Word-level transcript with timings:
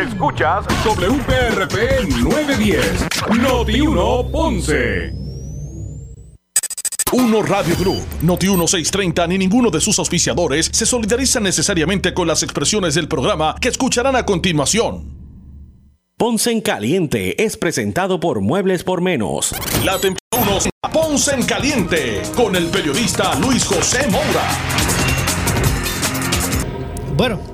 Escuchas 0.00 0.66
WPRP 0.84 2.08
910, 2.20 3.06
Noti 3.40 3.80
1 3.80 4.30
Ponce. 4.32 5.12
Uno 7.12 7.42
Radio 7.42 7.76
Group, 7.76 8.04
Noti 8.22 8.48
1630 8.48 9.26
ni 9.28 9.38
ninguno 9.38 9.70
de 9.70 9.80
sus 9.80 9.96
auspiciadores 10.00 10.68
se 10.72 10.84
solidariza 10.84 11.38
necesariamente 11.38 12.12
con 12.12 12.26
las 12.26 12.42
expresiones 12.42 12.96
del 12.96 13.06
programa 13.06 13.54
que 13.60 13.68
escucharán 13.68 14.16
a 14.16 14.26
continuación. 14.26 15.14
Ponce 16.16 16.50
en 16.50 16.60
Caliente 16.60 17.40
es 17.44 17.56
presentado 17.56 18.18
por 18.18 18.40
Muebles 18.40 18.82
por 18.82 19.00
Menos. 19.00 19.54
La 19.84 19.98
temporada 20.00 20.58
Ponce 20.92 21.34
en 21.36 21.46
Caliente 21.46 22.22
con 22.34 22.56
el 22.56 22.66
periodista 22.66 23.38
Luis 23.38 23.64
José 23.64 24.08
Moura. 24.08 24.48
Bueno, 27.16 27.53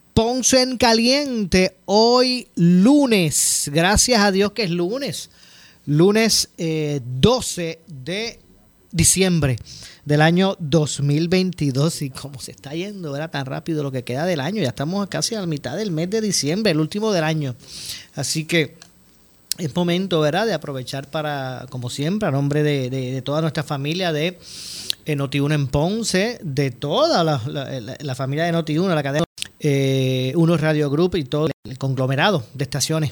Ponce 0.23 0.61
en 0.61 0.77
Caliente, 0.77 1.77
hoy 1.85 2.47
lunes, 2.53 3.71
gracias 3.73 4.21
a 4.21 4.31
Dios 4.31 4.51
que 4.51 4.61
es 4.61 4.69
lunes, 4.69 5.31
lunes 5.87 6.49
12 6.57 7.69
eh, 7.71 7.79
de 7.87 8.39
diciembre 8.91 9.57
del 10.05 10.21
año 10.21 10.55
2022 10.59 12.03
y 12.03 12.11
como 12.11 12.39
se 12.39 12.51
está 12.51 12.75
yendo, 12.75 13.15
era 13.15 13.31
tan 13.31 13.47
rápido 13.47 13.81
lo 13.81 13.91
que 13.91 14.03
queda 14.03 14.27
del 14.27 14.41
año, 14.41 14.61
ya 14.61 14.67
estamos 14.67 15.07
casi 15.07 15.33
a 15.33 15.39
la 15.39 15.47
mitad 15.47 15.75
del 15.75 15.89
mes 15.89 16.11
de 16.11 16.21
diciembre, 16.21 16.71
el 16.71 16.79
último 16.79 17.11
del 17.11 17.23
año. 17.23 17.55
Así 18.13 18.45
que 18.45 18.77
es 19.57 19.75
momento, 19.75 20.19
¿verdad?, 20.21 20.45
de 20.45 20.53
aprovechar 20.53 21.09
para, 21.09 21.65
como 21.71 21.89
siempre, 21.89 22.29
a 22.29 22.31
nombre 22.31 22.61
de, 22.61 23.23
toda 23.25 23.41
nuestra 23.41 23.63
familia 23.63 24.13
de 24.13 24.37
eh, 25.07 25.17
Noti1 25.17 25.55
en 25.55 25.65
Ponce, 25.65 26.39
de 26.43 26.69
toda 26.69 27.23
la, 27.23 27.39
familia 28.13 28.43
de 28.43 28.53
Noti1, 28.53 28.93
la 28.93 29.01
cadena 29.01 29.25
eh, 29.61 30.33
Uno 30.35 30.57
Radio 30.57 30.89
Group 30.89 31.15
y 31.15 31.23
todo 31.23 31.47
el 31.63 31.77
conglomerado 31.77 32.43
de 32.53 32.63
estaciones 32.63 33.11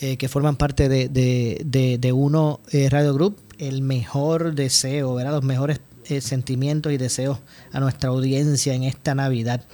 eh, 0.00 0.16
que 0.16 0.28
forman 0.28 0.56
parte 0.56 0.88
de, 0.88 1.08
de 1.08 2.12
Uno 2.12 2.60
Radio 2.90 3.14
Group 3.14 3.36
el 3.58 3.82
mejor 3.82 4.54
deseo, 4.54 5.14
¿verdad? 5.14 5.32
los 5.32 5.44
mejores 5.44 5.80
eh, 6.10 6.20
sentimientos 6.20 6.92
y 6.92 6.96
deseos 6.96 7.38
a 7.72 7.78
nuestra 7.78 8.10
audiencia 8.10 8.74
en 8.74 8.82
esta 8.82 9.14
Navidad. 9.14 9.64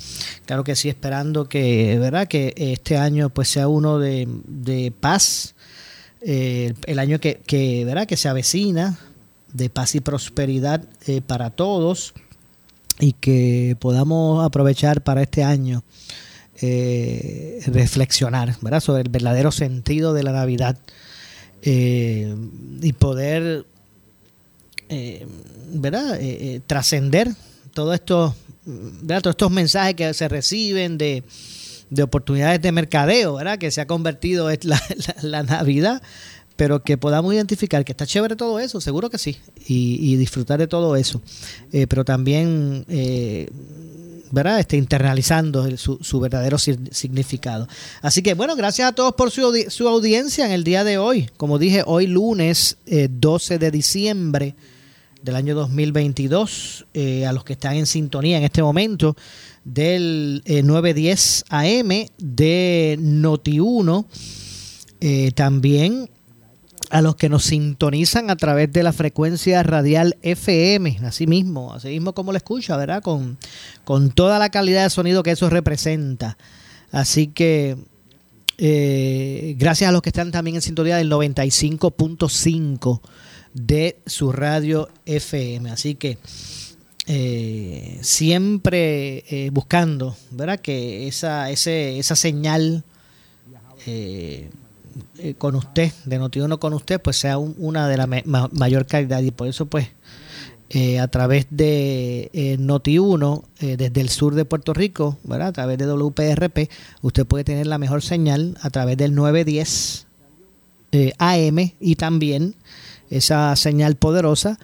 Claro 0.45 0.65
que 0.65 0.77
sí, 0.77 0.89
esperando 0.89 1.49
que, 1.49 1.99
¿verdad? 1.99 2.29
que 2.29 2.53
este 2.57 2.99
año 2.99 3.31
pues 3.31 3.49
sea 3.49 3.69
uno 3.69 3.99
de, 3.99 4.93
paz, 5.01 5.55
eh, 6.21 6.75
el 6.87 6.99
año 6.99 7.21
que, 7.21 7.41
que, 7.47 7.85
¿verdad? 7.87 8.07
que 8.07 8.19
se 8.19 8.29
avecina, 8.29 8.99
de 9.53 9.71
paz 9.71 9.95
y 9.95 10.01
prosperidad 10.01 10.85
eh, 11.07 11.23
para 11.23 11.51
todos 11.51 12.13
y 12.99 13.13
que 13.13 13.77
podamos 13.79 14.45
aprovechar 14.45 15.03
para 15.03 15.23
este 15.23 15.45
año 15.45 15.83
reflexionar 17.67 18.57
¿verdad? 18.63 18.81
sobre 18.81 19.03
el 19.03 19.11
verdadero 19.11 19.53
sentido 19.53 20.15
de 20.15 20.23
la 20.23 20.33
Navidad 20.33 20.79
y 21.63 22.93
poder 22.99 23.67
eh, 24.89 25.27
¿verdad? 25.73 26.21
Eh, 26.21 26.55
eh, 26.55 26.61
trascender 26.67 27.29
todo 27.75 27.93
esto, 27.93 28.35
todos 28.65 29.27
estos 29.27 29.51
mensajes 29.51 29.95
que 29.95 30.15
se 30.15 30.29
reciben 30.29 30.97
de, 30.97 31.25
oportunidades 32.03 32.63
de 32.63 32.73
mercadeo, 32.73 33.35
¿verdad? 33.35 33.59
que 33.59 33.71
se 33.71 33.81
ha 33.81 33.87
convertido 33.87 34.51
en 34.51 34.61
la, 35.23 35.43
Navidad, 35.43 36.03
pero 36.57 36.83
que 36.83 36.97
podamos 36.97 37.35
identificar 37.35 37.85
que 37.85 37.93
está 37.93 38.07
chévere 38.07 38.37
todo 38.37 38.59
eso, 38.59 38.81
seguro 38.81 39.11
que 39.11 39.19
sí, 39.19 39.37
y, 39.67 40.17
disfrutar 40.17 40.59
de 40.59 40.67
todo 40.67 40.97
eso, 40.97 41.21
pero 41.89 42.05
también 42.05 42.85
¿verdad? 44.31 44.59
Este, 44.59 44.77
internalizando 44.77 45.77
su, 45.77 46.21
verdadero 46.21 46.59
significado. 46.59 47.69
Así 48.03 48.23
que 48.23 48.35
bueno, 48.35 48.57
gracias 48.57 48.89
a 48.89 48.93
todos 48.93 49.15
por 49.15 49.31
su, 49.31 49.67
su, 49.69 49.89
audiencia 49.89 50.47
en 50.47 50.53
el 50.53 50.65
día 50.65 50.85
de 50.85 50.99
hoy. 50.99 51.31
Como 51.37 51.59
dije, 51.59 51.83
hoy 51.87 52.07
lunes 52.07 52.79
12 52.87 53.59
de 53.59 53.71
diciembre 53.71 54.55
del 55.27 55.37
año 55.37 55.55
2022, 55.57 56.87
eh, 56.95 57.27
a 57.27 57.33
los 57.33 57.45
que 57.45 57.55
están 57.55 57.75
en 57.75 57.87
sintonía 57.87 58.39
en 58.39 58.45
este 58.45 58.63
momento 58.63 59.17
del 59.65 60.43
910 60.47 61.45
eh, 61.51 61.81
AM 61.81 61.89
de 62.19 62.97
Noti1, 63.01 64.07
eh, 65.01 65.33
también 65.35 66.09
a 66.91 67.03
los 67.03 67.17
que 67.17 67.29
nos 67.29 67.45
sintonizan 67.45 68.31
a 68.31 68.37
través 68.37 68.73
de 68.73 68.83
la 68.83 68.93
frecuencia 68.93 69.63
radial 69.63 70.17
FM, 70.23 70.99
así 71.05 71.27
mismo, 71.27 71.75
así 71.75 71.89
mismo 71.89 72.15
como 72.15 72.33
lo 72.33 72.39
escucha, 72.39 72.77
¿verdad? 72.77 73.03
Con, 73.03 73.39
con 73.85 74.11
toda 74.11 74.39
la 74.39 74.51
calidad 74.51 74.85
de 74.85 74.91
sonido 74.91 75.23
que 75.23 75.33
eso 75.33 75.51
representa. 75.51 76.37
Así 76.93 77.27
que 77.29 77.77
gracias 78.59 79.89
a 79.89 79.93
los 79.93 80.03
que 80.03 80.09
están 80.11 80.31
también 80.31 80.57
en 80.57 80.63
sintonía 80.63 80.97
del 80.97 81.11
95.5 81.11 83.01
de 83.57 83.99
su 84.07 84.33
radio 84.33 84.89
FM. 85.07 85.71
Así 85.71 85.95
que 85.95 86.19
eh, 87.07 87.99
siempre 88.03 89.25
eh, 89.29 89.51
buscando, 89.51 90.17
¿verdad? 90.33 90.61
Que 90.61 91.09
esa, 91.09 91.51
ese, 91.51 91.99
esa 91.99 92.17
señal 92.17 92.85
eh, 93.87 94.51
con 95.39 95.55
usted, 95.55 95.93
de 96.05 96.19
Notiuno 96.19 96.59
con 96.61 96.73
usted, 96.73 97.01
pues 97.01 97.17
sea 97.17 97.39
una 97.39 97.89
de 97.89 97.97
la 97.97 98.07
mayor 98.07 98.87
calidad. 98.87 99.23
Y 99.23 99.31
por 99.31 99.49
eso, 99.49 99.67
pues, 99.67 99.89
a 101.01 101.09
través 101.09 101.47
de 101.51 102.57
Noti1, 102.61 103.45
desde 103.61 104.01
el 104.01 104.09
sur 104.09 104.35
de 104.35 104.45
Puerto 104.45 104.75
Rico. 104.75 105.19
A 105.31 105.53
través 105.53 105.79
de 105.79 105.87
WPRP, 105.87 106.71
usted 107.03 107.27
puede 107.27 107.45
tener 107.45 107.67
la 107.67 107.79
mejor 107.79 108.03
señal 108.03 108.57
a 108.61 108.71
través 108.71 108.97
del 108.97 109.15
910 109.15 110.07
AM 111.19 111.73
y 111.81 111.97
también 111.97 112.55
esa 113.11 113.55
señal 113.57 113.97
poderosa 113.97 114.59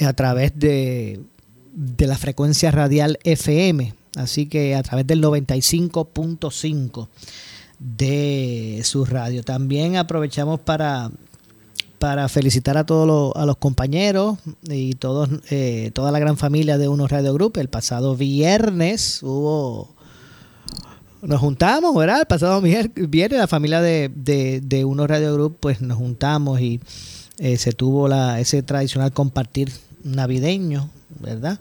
a 0.00 0.12
través 0.12 0.52
de, 0.58 1.20
de 1.72 2.06
la 2.06 2.16
frecuencia 2.16 2.70
radial 2.70 3.18
FM, 3.24 3.94
así 4.16 4.46
que 4.46 4.74
a 4.74 4.82
través 4.82 5.06
del 5.06 5.22
95.5 5.22 7.08
de 7.78 8.80
su 8.84 9.04
radio. 9.04 9.42
También 9.42 9.96
aprovechamos 9.96 10.60
para, 10.60 11.10
para 11.98 12.28
felicitar 12.28 12.76
a 12.76 12.84
todos 12.84 13.06
los, 13.06 13.36
a 13.36 13.46
los 13.46 13.56
compañeros 13.56 14.38
y 14.68 14.94
todos, 14.94 15.28
eh, 15.50 15.90
toda 15.94 16.12
la 16.12 16.18
gran 16.18 16.36
familia 16.36 16.78
de 16.78 16.88
Uno 16.88 17.06
Radio 17.06 17.34
Group. 17.34 17.58
El 17.58 17.68
pasado 17.68 18.16
viernes 18.16 19.20
hubo 19.22 19.96
nos 21.22 21.40
juntamos, 21.40 21.94
¿verdad? 21.96 22.20
El 22.20 22.26
pasado 22.26 22.60
viernes 22.60 23.38
la 23.38 23.48
familia 23.48 23.80
de, 23.80 24.10
de, 24.14 24.60
de 24.60 24.84
Uno 24.84 25.06
Radio 25.06 25.34
Group, 25.34 25.56
pues 25.60 25.80
nos 25.80 25.98
juntamos 25.98 26.60
y 26.60 26.80
eh, 27.38 27.56
se 27.56 27.72
tuvo 27.72 28.08
la, 28.08 28.40
ese 28.40 28.62
tradicional 28.62 29.12
compartir 29.12 29.72
navideño, 30.04 30.90
¿verdad? 31.20 31.58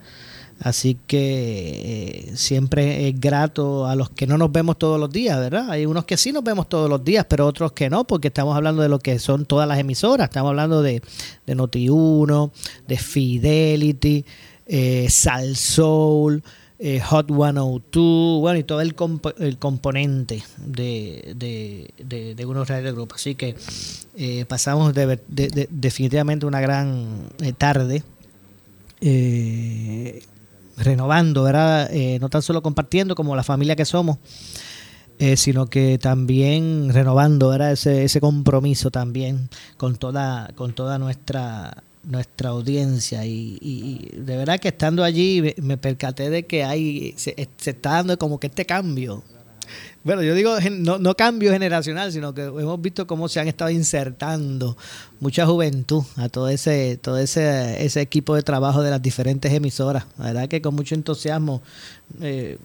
Así 0.60 0.98
que 1.08 2.30
eh, 2.30 2.36
siempre 2.36 3.08
es 3.08 3.20
grato 3.20 3.86
a 3.86 3.96
los 3.96 4.10
que 4.10 4.26
no 4.26 4.38
nos 4.38 4.52
vemos 4.52 4.78
todos 4.78 5.00
los 5.00 5.12
días, 5.12 5.38
¿verdad? 5.40 5.70
Hay 5.70 5.86
unos 5.86 6.06
que 6.06 6.18
sí 6.18 6.32
nos 6.32 6.44
vemos 6.44 6.68
todos 6.68 6.90
los 6.90 7.04
días, 7.04 7.26
pero 7.30 7.46
otros 7.46 7.74
que 7.74 7.90
no, 7.90 8.06
porque 8.06 8.30
estamos 8.30 8.56
hablando 8.56 8.82
de 8.82 8.90
lo 8.90 9.00
que 9.00 9.20
son 9.20 9.46
todas 9.46 9.68
las 9.68 9.80
emisoras. 9.80 10.30
Estamos 10.30 10.50
hablando 10.50 10.82
de, 10.82 11.02
de 11.46 11.56
Noti1, 11.56 12.52
de 12.88 12.98
Fidelity, 12.98 14.26
eh, 14.66 15.08
Sal 15.10 15.56
Soul, 15.56 16.44
eh, 16.80 17.00
Hot 17.00 17.28
102, 17.28 18.40
bueno, 18.40 18.60
y 18.60 18.64
todo 18.64 18.82
el, 18.82 18.96
el 19.40 19.58
componente 19.58 20.44
de, 20.58 21.34
de, 21.36 22.36
de, 22.36 22.46
unos 22.46 22.68
radio 22.68 22.94
grupos. 22.94 23.20
Así 23.20 23.34
que 23.34 23.56
eh, 24.16 24.46
pasamos 24.46 24.94
de, 24.94 25.20
definitivamente 25.72 26.46
una 26.46 26.62
gran 26.62 27.30
eh, 27.42 27.54
tarde 27.54 28.04
renovando, 30.78 31.44
¿verdad? 31.44 31.90
no 32.20 32.30
tan 32.30 32.42
solo 32.42 32.62
compartiendo 32.62 33.16
como 33.16 33.36
la 33.36 33.44
familia 33.44 33.76
que 33.76 33.86
somos, 33.86 34.18
sino 35.36 35.66
que 35.66 35.98
también 35.98 36.90
renovando 36.94 37.50
¿verdad? 37.50 37.72
Ese, 37.72 38.04
ese 38.04 38.22
compromiso 38.22 38.92
también 38.92 39.50
con 39.78 39.96
toda, 39.96 40.52
con 40.56 40.74
toda 40.74 41.00
nuestra 41.00 41.84
nuestra 42.08 42.50
audiencia 42.50 43.26
y, 43.26 44.10
de 44.14 44.38
verdad 44.38 44.60
que 44.60 44.70
estando 44.70 45.04
allí 45.04 45.54
me, 45.58 45.78
percaté 45.78 46.30
de 46.30 46.46
que 46.46 46.64
hay 46.64 47.14
se, 47.18 47.36
está 47.66 47.92
dando 47.92 48.18
como 48.18 48.40
que 48.40 48.48
este 48.48 48.66
cambio 48.66 49.24
bueno, 50.08 50.24
yo 50.24 50.34
digo 50.36 50.56
no, 50.72 51.00
no, 51.00 51.16
cambio 51.16 51.52
generacional, 51.52 52.14
sino 52.14 52.34
que 52.34 52.44
hemos 52.44 52.82
visto 52.82 53.06
cómo 53.06 53.28
se 53.28 53.42
han 53.42 53.50
estado 53.50 53.72
insertando 53.72 54.78
mucha 55.20 55.46
juventud 55.46 56.02
a 56.16 56.30
todo 56.30 56.48
ese, 56.48 56.96
todo 56.96 57.18
ese, 57.18 57.84
ese 57.84 58.00
equipo 58.00 58.34
de 58.34 58.42
trabajo 58.42 58.82
de 58.82 58.90
las 58.90 59.02
diferentes 59.02 59.52
emisoras. 59.52 60.06
La 60.18 60.28
verdad 60.28 60.48
que 60.48 60.62
con 60.62 60.76
mucho 60.76 60.96
entusiasmo 60.96 61.62
eh, 62.22 62.58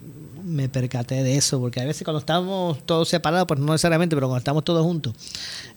me 0.44 0.68
percaté 0.68 1.24
de 1.24 1.34
eso, 1.34 1.58
porque 1.58 1.80
a 1.80 1.84
veces 1.84 2.04
cuando 2.04 2.20
estamos 2.20 2.78
todos 2.86 3.08
separados, 3.08 3.48
pues 3.48 3.58
no 3.58 3.72
necesariamente, 3.72 4.14
pero 4.14 4.28
cuando 4.28 4.38
estamos 4.38 4.62
todos 4.62 4.84
juntos, 4.84 5.12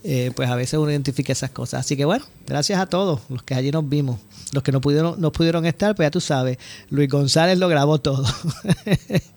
eh, 0.03 0.31
pues 0.35 0.47
a 0.47 0.55
veces 0.55 0.77
uno 0.77 0.91
identifica 0.91 1.33
esas 1.33 1.49
cosas. 1.49 1.79
Así 1.79 1.97
que 1.97 2.05
bueno, 2.05 2.25
gracias 2.45 2.79
a 2.79 2.85
todos 2.85 3.21
los 3.27 3.41
que 3.41 3.55
allí 3.55 3.71
nos 3.71 3.89
vimos. 3.89 4.19
Los 4.53 4.61
que 4.61 4.71
no 4.71 4.81
pudieron, 4.81 5.19
no 5.19 5.31
pudieron 5.31 5.65
estar, 5.65 5.95
pues 5.95 6.05
ya 6.05 6.11
tú 6.11 6.21
sabes, 6.21 6.59
Luis 6.91 7.09
González 7.09 7.57
lo 7.57 7.67
grabó 7.69 7.99
todo. 7.99 8.23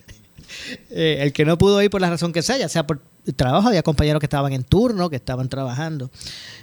Eh, 0.90 1.18
el 1.20 1.32
que 1.32 1.44
no 1.44 1.58
pudo 1.58 1.82
ir 1.82 1.90
por 1.90 2.00
la 2.00 2.10
razón 2.10 2.32
que 2.32 2.42
sea, 2.42 2.56
ya 2.56 2.68
sea 2.68 2.86
por 2.86 3.00
trabajo, 3.36 3.68
había 3.68 3.82
compañeros 3.82 4.20
que 4.20 4.26
estaban 4.26 4.52
en 4.52 4.64
turno, 4.64 5.10
que 5.10 5.16
estaban 5.16 5.48
trabajando. 5.48 6.10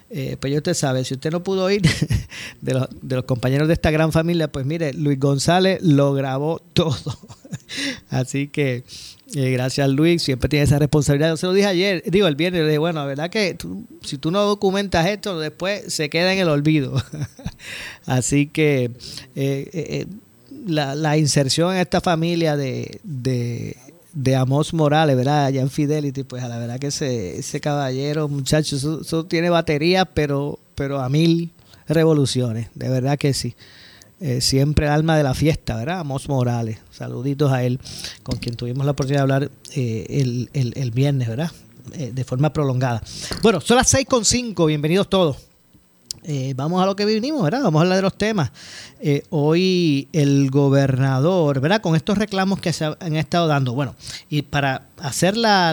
Eh, 0.09 0.37
pues 0.39 0.51
ya 0.51 0.57
usted 0.57 0.73
sabe, 0.73 1.03
si 1.03 1.15
usted 1.15 1.31
no 1.31 1.43
pudo 1.43 1.69
ir 1.69 1.81
de 2.61 2.73
los, 2.73 2.87
de 3.01 3.15
los 3.15 3.25
compañeros 3.25 3.67
de 3.67 3.73
esta 3.73 3.91
gran 3.91 4.11
familia, 4.11 4.51
pues 4.51 4.65
mire, 4.65 4.93
Luis 4.93 5.19
González 5.19 5.81
lo 5.81 6.13
grabó 6.13 6.59
todo. 6.73 7.17
Así 8.09 8.47
que 8.47 8.83
eh, 9.33 9.51
gracias 9.51 9.89
Luis, 9.89 10.21
siempre 10.21 10.49
tiene 10.49 10.65
esa 10.65 10.79
responsabilidad. 10.79 11.29
Yo 11.29 11.37
se 11.37 11.45
lo 11.47 11.53
dije 11.53 11.67
ayer, 11.67 12.03
digo 12.07 12.27
el 12.27 12.35
viernes, 12.35 12.61
le 12.61 12.67
dije, 12.67 12.77
bueno, 12.77 12.99
la 13.01 13.05
verdad 13.05 13.29
que 13.29 13.57
si 14.01 14.17
tú 14.17 14.31
no 14.31 14.43
documentas 14.43 15.07
esto, 15.07 15.39
después 15.39 15.93
se 15.93 16.09
queda 16.09 16.33
en 16.33 16.39
el 16.39 16.49
olvido. 16.49 17.01
Así 18.05 18.47
que 18.47 18.91
la, 20.67 20.95
la, 20.95 21.17
inserción 21.17 21.73
en 21.73 21.79
esta 21.79 22.01
familia 22.01 22.55
de, 22.55 22.99
de 24.15 24.35
Amos 24.35 24.73
Morales, 24.73 25.15
¿verdad? 25.15 25.45
Allá 25.45 25.61
en 25.61 25.69
Fidelity, 25.69 26.23
pues 26.23 26.41
a 26.41 26.47
la 26.47 26.57
verdad 26.57 26.79
que 26.79 26.87
ese, 26.87 27.37
ese 27.37 27.59
caballero, 27.59 28.27
muchacho, 28.27 28.77
eso, 28.77 29.25
tiene 29.25 29.49
batería, 29.49 30.05
pero, 30.05 30.57
pero 30.73 31.01
a 31.01 31.09
mil 31.09 31.51
revoluciones, 31.87 32.69
de 32.73 32.89
verdad 32.89 33.19
que 33.19 33.33
sí. 33.33 33.55
Eh, 34.21 34.39
siempre 34.39 34.85
el 34.85 34.93
alma 34.93 35.17
de 35.17 35.23
la 35.23 35.33
fiesta, 35.33 35.75
¿verdad? 35.75 35.99
Amos 35.99 36.29
Morales, 36.29 36.79
saluditos 36.89 37.51
a 37.51 37.63
él, 37.63 37.79
con 38.23 38.37
quien 38.37 38.55
tuvimos 38.55 38.85
la 38.85 38.93
oportunidad 38.93 39.19
de 39.19 39.33
hablar 39.33 39.51
eh, 39.75 40.05
el, 40.09 40.49
el, 40.53 40.73
el, 40.77 40.91
viernes, 40.91 41.27
¿verdad? 41.27 41.51
Eh, 41.93 42.11
de 42.13 42.23
forma 42.23 42.53
prolongada. 42.53 43.03
Bueno, 43.43 43.59
son 43.59 43.75
las 43.75 43.93
6.5, 43.93 44.65
bienvenidos 44.65 45.09
todos. 45.09 45.37
Eh, 46.27 46.53
vamos 46.55 46.81
a 46.81 46.87
lo 46.87 46.95
que 46.95 47.05
vinimos, 47.05 47.43
¿verdad? 47.43 47.61
Vamos 47.61 47.79
a 47.79 47.83
hablar 47.83 47.97
de 47.97 48.01
los 48.01 48.17
temas. 48.17 48.51
Eh, 48.99 49.21
hoy 49.29 50.07
el 50.11 50.49
gobernador, 50.49 51.59
¿verdad? 51.59 51.81
Con 51.81 51.95
estos 51.95 52.17
reclamos 52.17 52.59
que 52.59 52.73
se 52.73 52.85
han 52.85 53.15
estado 53.15 53.45
dando, 53.45 53.73
bueno, 53.73 53.95
y 54.27 54.41
para 54.41 54.87
hacer 54.97 55.37
la, 55.37 55.71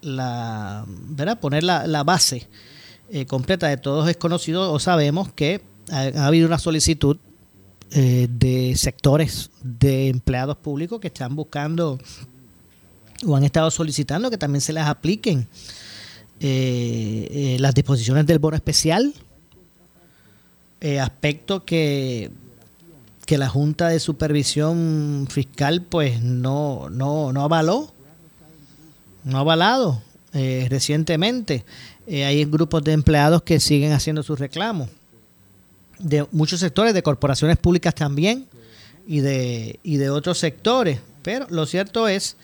la, 0.00 0.84
¿verdad? 0.88 1.38
Poner 1.38 1.62
la, 1.62 2.02
base 2.02 2.48
eh, 3.08 3.24
completa 3.26 3.68
de 3.68 3.76
todos 3.76 4.08
es 4.08 4.16
conocido 4.16 4.72
o 4.72 4.80
sabemos 4.80 5.32
que 5.32 5.62
ha, 5.92 6.26
habido 6.26 6.48
una 6.48 6.58
solicitud 6.58 7.16
de 7.88 8.74
sectores 8.76 9.50
de 9.62 10.08
empleados 10.08 10.56
públicos 10.56 10.98
que 10.98 11.06
están 11.06 11.36
buscando 11.36 12.00
o 13.24 13.36
han 13.36 13.44
estado 13.44 13.70
solicitando 13.70 14.28
que 14.28 14.38
también 14.38 14.60
se 14.60 14.72
les 14.72 14.82
apliquen 14.82 15.46
las 16.40 17.74
disposiciones 17.74 18.26
del 18.26 18.40
bono 18.40 18.56
especial 18.56 19.14
eh, 20.80 21.00
aspecto 21.00 21.64
que, 21.64 22.30
que 23.24 23.38
la 23.38 23.48
Junta 23.48 23.88
de 23.88 23.98
Supervisión 23.98 25.26
Fiscal 25.30 25.80
pues 25.80 26.22
no, 26.22 26.90
no, 26.90 27.32
no 27.32 27.42
avaló, 27.42 27.92
no 29.24 29.38
ha 29.38 29.40
avalado 29.40 30.02
eh, 30.34 30.66
recientemente. 30.68 31.64
Eh, 32.06 32.26
hay 32.26 32.44
grupos 32.44 32.84
de 32.84 32.92
empleados 32.92 33.42
que 33.42 33.58
siguen 33.58 33.92
haciendo 33.92 34.22
sus 34.22 34.38
reclamos, 34.38 34.90
de 35.98 36.26
muchos 36.30 36.60
sectores, 36.60 36.92
de 36.92 37.02
corporaciones 37.02 37.56
públicas 37.56 37.94
también 37.94 38.46
y 39.06 39.20
de, 39.20 39.80
y 39.82 39.96
de 39.96 40.10
otros 40.10 40.38
sectores. 40.38 41.00
Pero 41.22 41.46
lo 41.48 41.64
cierto 41.64 42.06
es 42.06 42.36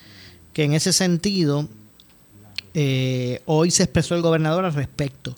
que 0.55 0.65
en 0.65 0.73
ese 0.73 0.95
sentido, 0.95 1.69
hoy 3.45 3.71
se 3.71 3.83
expresó 3.83 4.15
el 4.15 4.23
gobernador 4.23 4.65
al 4.65 4.73
respecto. 4.73 5.37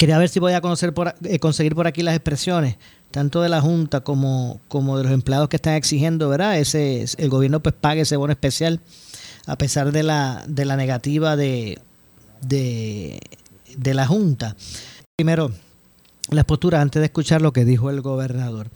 Quería 0.00 0.16
ver 0.16 0.30
si 0.30 0.40
voy 0.40 0.54
a 0.54 0.62
conocer 0.62 0.94
por, 0.94 1.14
eh, 1.24 1.38
conseguir 1.40 1.74
por 1.74 1.86
aquí 1.86 2.00
las 2.00 2.14
expresiones, 2.14 2.76
tanto 3.10 3.42
de 3.42 3.50
la 3.50 3.60
Junta 3.60 4.00
como, 4.00 4.58
como 4.66 4.96
de 4.96 5.04
los 5.04 5.12
empleados 5.12 5.50
que 5.50 5.56
están 5.56 5.74
exigiendo, 5.74 6.30
¿verdad? 6.30 6.58
Ese, 6.58 7.04
el 7.18 7.28
gobierno 7.28 7.60
pues 7.60 7.74
pague 7.78 8.00
ese 8.00 8.16
bono 8.16 8.32
especial, 8.32 8.80
a 9.44 9.58
pesar 9.58 9.92
de 9.92 10.02
la, 10.02 10.42
de 10.48 10.64
la 10.64 10.76
negativa 10.76 11.36
de, 11.36 11.80
de, 12.40 13.20
de 13.76 13.92
la 13.92 14.06
Junta. 14.06 14.56
Primero, 15.18 15.52
las 16.30 16.46
posturas 16.46 16.80
antes 16.80 17.00
de 17.00 17.04
escuchar 17.04 17.42
lo 17.42 17.52
que 17.52 17.66
dijo 17.66 17.90
el 17.90 18.00
gobernador. 18.00 18.68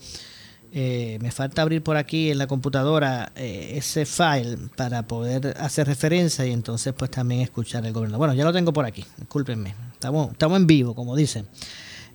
Eh, 0.77 1.19
me 1.23 1.31
falta 1.31 1.63
abrir 1.63 1.85
por 1.85 1.97
aquí 1.97 2.33
en 2.33 2.39
la 2.39 2.49
computadora 2.49 3.31
eh, 3.37 3.75
ese 3.77 4.05
file 4.05 4.59
para 4.75 5.07
poder 5.07 5.55
hacer 5.61 5.87
referencia 5.87 6.45
y 6.45 6.51
entonces 6.51 6.93
pues 6.99 7.13
también 7.13 7.43
escuchar 7.43 7.87
el 7.87 7.93
gobierno. 7.93 8.19
Bueno, 8.19 8.35
ya 8.35 8.43
lo 8.43 8.53
tengo 8.53 8.73
por 8.73 8.85
aquí, 8.85 9.05
discúlpenme. 9.17 9.73
Estamos, 9.93 10.33
estamos 10.33 10.57
en 10.59 10.67
vivo, 10.67 10.97
como 10.97 11.15
dicen. 11.15 11.47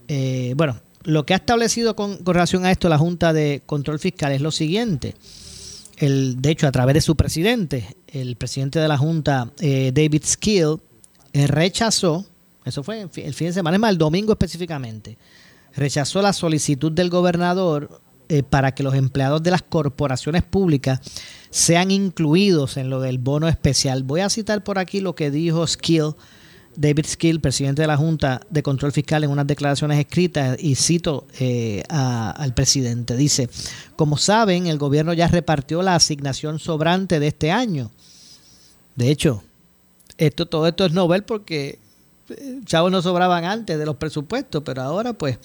Eh, 0.10 0.56
bueno, 0.58 0.78
lo 1.04 1.26
que 1.26 1.34
ha 1.34 1.38
establecido 1.38 1.96
con, 1.96 2.26
relación 2.26 2.66
a 2.66 2.72
esto 2.72 2.90
la 2.90 2.98
Junta 2.98 3.32
de 3.32 3.62
Control 3.66 3.98
Fiscal 3.98 4.34
es 4.34 4.42
lo 4.42 4.52
siguiente. 4.52 5.16
El, 5.96 6.42
de 6.42 6.52
hecho, 6.52 6.68
a 6.68 6.74
través 6.74 6.96
de 6.96 7.02
su 7.02 7.16
presidente, 7.16 7.96
el 8.08 8.36
presidente 8.36 8.78
de 8.80 8.90
la 8.90 8.98
Junta, 8.98 9.50
David 9.58 10.24
Skill, 10.26 10.82
rechazó, 11.32 12.26
eso 12.66 12.84
fue 12.84 13.00
el 13.04 13.34
fin 13.34 13.48
de 13.48 13.54
semana, 13.54 13.78
es 13.78 13.82
más, 13.82 13.92
el 13.92 13.98
domingo 13.98 14.34
específicamente, 14.34 15.18
rechazó 15.78 16.22
la 16.22 16.34
solicitud 16.34 16.92
del 16.92 17.10
gobernador 17.10 18.02
eh, 18.32 18.44
para 18.44 18.76
que 18.76 18.84
los 18.84 18.94
empleados 18.94 19.42
de 19.42 19.50
las 19.50 19.64
corporaciones 19.64 20.44
públicas 20.44 21.02
sean 21.50 21.90
incluidos 21.90 22.78
en 22.78 22.92
lo 22.92 23.02
del 23.02 23.18
bono 23.18 23.48
especial. 23.48 24.04
Voy 24.04 24.22
a 24.22 24.30
citar 24.30 24.64
por 24.64 24.78
aquí 24.78 25.02
lo 25.02 25.16
que 25.16 25.32
dijo 25.32 25.66
Skill, 25.66 26.14
David 26.76 27.08
Skill, 27.08 27.42
presidente 27.42 27.82
de 27.82 27.88
la 27.88 27.98
Junta 27.98 28.42
de 28.50 28.62
Control 28.62 28.92
Fiscal, 28.92 29.24
en 29.24 29.32
unas 29.32 29.48
declaraciones 29.48 29.98
escritas 29.98 30.58
y 30.60 30.76
cito 30.76 31.28
eh, 31.40 31.82
al 31.90 32.54
presidente. 32.54 33.18
Dice, 33.18 33.50
como 33.96 34.16
saben, 34.16 34.68
el 34.68 34.78
gobierno 34.78 35.14
ya 35.14 35.28
repartió 35.28 35.82
la 35.82 35.96
asignación 35.96 36.60
sobrante 36.60 37.20
de 37.20 37.28
este 37.28 37.52
año. 37.52 37.90
De 38.96 39.10
hecho, 39.10 39.44
esto, 40.20 40.46
todo 40.46 40.68
esto 40.68 40.86
es 40.86 40.94
novel 40.94 41.24
porque 41.24 41.80
chavos 42.66 42.92
no 42.92 43.02
sobraban 43.02 43.46
antes 43.46 43.78
de 43.78 43.86
los 43.86 43.96
presupuestos, 43.96 44.64
pero 44.64 44.82
ahora 44.82 45.14
pues 45.14 45.38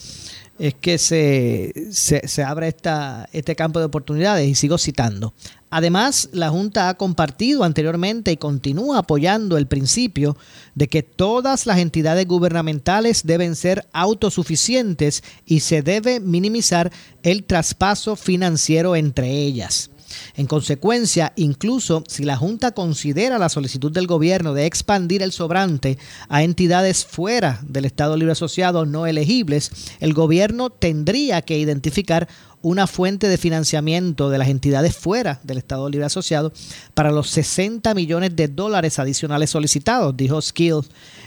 es 0.58 0.74
que 0.74 0.98
se, 0.98 1.72
se, 1.90 2.42
abre 2.42 2.68
esta, 2.68 3.28
este 3.32 3.56
campo 3.56 3.80
de 3.80 3.86
oportunidades 3.86 4.48
y 4.48 4.54
sigo 4.54 4.78
citando. 4.78 5.34
Además, 5.70 6.28
la 6.32 6.50
Junta 6.50 6.88
ha 6.88 6.94
compartido 6.94 7.64
anteriormente 7.64 8.30
y 8.30 8.36
continúa 8.36 8.98
apoyando 8.98 9.58
el 9.58 9.66
principio 9.66 10.36
de 10.76 10.86
que 10.86 11.02
todas 11.02 11.66
las 11.66 11.78
entidades 11.78 12.28
gubernamentales 12.28 13.26
deben 13.26 13.56
ser 13.56 13.88
autosuficientes 13.92 15.24
y 15.44 15.60
se 15.60 15.82
debe 15.82 16.20
minimizar 16.20 16.92
el 17.24 17.42
traspaso 17.42 18.14
financiero 18.14 18.94
entre 18.94 19.28
ellas. 19.30 19.90
En 20.34 20.46
consecuencia, 20.46 21.32
incluso 21.36 22.04
si 22.08 22.24
la 22.24 22.36
Junta 22.36 22.72
considera 22.72 23.38
la 23.38 23.48
solicitud 23.48 23.92
del 23.92 24.06
gobierno 24.06 24.54
de 24.54 24.66
expandir 24.66 25.22
el 25.22 25.32
sobrante 25.32 25.98
a 26.28 26.42
entidades 26.42 27.04
fuera 27.04 27.60
del 27.66 27.84
Estado 27.84 28.16
Libre 28.16 28.32
Asociado 28.32 28.86
no 28.86 29.06
elegibles, 29.06 29.70
el 30.00 30.14
gobierno 30.14 30.70
tendría 30.70 31.42
que 31.42 31.58
identificar 31.58 32.28
una 32.62 32.86
fuente 32.86 33.28
de 33.28 33.36
financiamiento 33.36 34.30
de 34.30 34.38
las 34.38 34.48
entidades 34.48 34.96
fuera 34.96 35.38
del 35.42 35.58
Estado 35.58 35.88
Libre 35.90 36.06
Asociado 36.06 36.52
para 36.94 37.12
los 37.12 37.28
60 37.28 37.92
millones 37.94 38.34
de 38.34 38.48
dólares 38.48 38.98
adicionales 38.98 39.50
solicitados, 39.50 40.16
dijo 40.16 40.40
Skill 40.40 40.80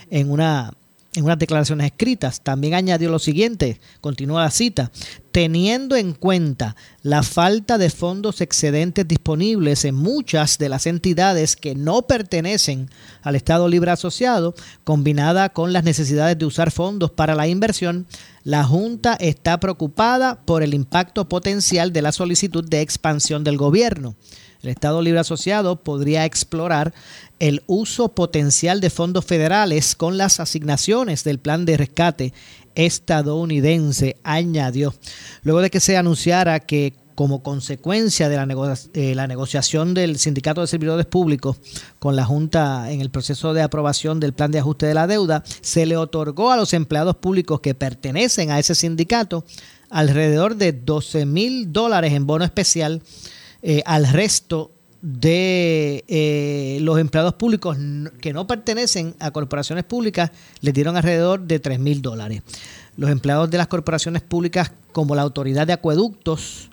en 0.10 0.32
una 0.32 0.74
en 1.17 1.25
unas 1.25 1.39
declaraciones 1.39 1.88
escritas. 1.88 2.41
También 2.41 2.75
añadió 2.75 3.09
lo 3.09 3.17
siguiente, 3.17 3.81
continúa 4.01 4.43
la 4.43 4.51
cita, 4.51 4.91
teniendo 5.31 5.95
en 5.95 6.13
cuenta 6.13 6.75
la 7.01 7.24
falta 7.24 7.79
de 7.79 7.89
fondos 7.89 8.39
excedentes 8.39 9.07
disponibles 9.07 9.83
en 9.83 9.95
muchas 9.95 10.59
de 10.59 10.69
las 10.69 10.86
entidades 10.86 11.55
que 11.55 11.74
no 11.74 12.03
pertenecen 12.03 12.91
al 13.24 13.36
Estado 13.36 13.67
Libre 13.67 13.89
Asociado, 13.89 14.53
combinada 14.83 15.50
con 15.50 15.74
las 15.74 15.83
necesidades 15.83 16.38
de 16.38 16.45
usar 16.45 16.69
fondos 16.69 17.09
para 17.09 17.33
la 17.33 17.47
inversión, 17.47 18.05
la 18.43 18.63
Junta 18.63 19.15
está 19.19 19.59
preocupada 19.59 20.45
por 20.45 20.62
el 20.62 20.75
impacto 20.75 21.27
potencial 21.27 21.91
de 21.91 22.03
la 22.03 22.12
solicitud 22.12 22.63
de 22.63 22.81
expansión 22.81 23.43
del 23.43 23.57
gobierno. 23.57 24.15
El 24.67 24.71
Estado 24.71 25.01
Libre 25.01 25.21
Asociado 25.21 25.77
podría 25.77 26.25
explorar 26.25 26.93
el 27.39 27.63
uso 27.67 28.09
potencial 28.09 28.81
de 28.81 28.89
fondos 28.89 29.24
federales 29.24 29.95
con 29.95 30.17
las 30.17 30.41
asignaciones 30.41 31.24
del 31.24 31.39
plan 31.39 31.63
de 31.63 31.77
rescate 31.77 32.33
estadounidense, 32.75 34.17
añadió. 34.24 34.93
Luego 35.43 35.62
de 35.62 35.69
que 35.69 35.79
se 35.79 35.95
anunciara 35.95 36.59
que 36.59 36.93
como 37.15 37.41
consecuencia 37.43 38.27
de 38.27 38.36
la, 38.36 38.77
eh, 38.93 39.15
la, 39.15 39.25
negociación 39.25 39.93
del 39.93 40.19
Sindicato 40.19 40.59
de 40.59 40.67
Servidores 40.67 41.05
Públicos 41.05 41.55
con 41.97 42.17
la 42.17 42.25
Junta 42.25 42.91
en 42.91 43.00
el 43.00 43.09
proceso 43.09 43.53
de 43.53 43.62
aprobación 43.62 44.19
del 44.19 44.33
plan 44.33 44.51
de 44.51 44.59
ajuste 44.59 44.86
de 44.86 44.93
la 44.93 45.07
deuda, 45.07 45.45
se 45.62 45.86
le 45.86 45.95
otorgó 45.95 46.51
a 46.51 46.57
los 46.57 46.74
empleados 46.74 47.15
públicos 47.15 47.62
que 47.62 47.74
pertenecen 47.74 48.51
a 48.51 48.59
ese 48.59 48.75
sindicato 48.75 49.45
alrededor 49.89 50.57
de 50.57 50.74
12 50.74 51.25
mil 51.25 51.71
dólares 51.71 52.12
en 52.12 52.27
bono 52.27 52.43
especial 52.43 53.01
eh, 53.61 53.81
al 53.85 54.07
resto 54.07 54.71
de 55.01 56.03
eh, 56.07 56.79
los 56.81 56.99
empleados 56.99 57.35
públicos 57.35 57.77
que 58.19 58.33
no 58.33 58.47
pertenecen 58.47 59.15
a 59.19 59.31
corporaciones 59.31 59.83
públicas 59.83 60.31
les 60.61 60.73
dieron 60.73 60.97
alrededor 60.97 61.41
de 61.41 61.59
3 61.59 61.79
mil 61.79 62.01
dólares. 62.01 62.41
Los 62.97 63.11
empleados 63.11 63.49
de 63.49 63.57
las 63.57 63.67
corporaciones 63.67 64.23
públicas 64.23 64.71
como 64.91 65.15
la 65.15 65.21
Autoridad 65.21 65.67
de 65.67 65.73
Acueductos, 65.73 66.69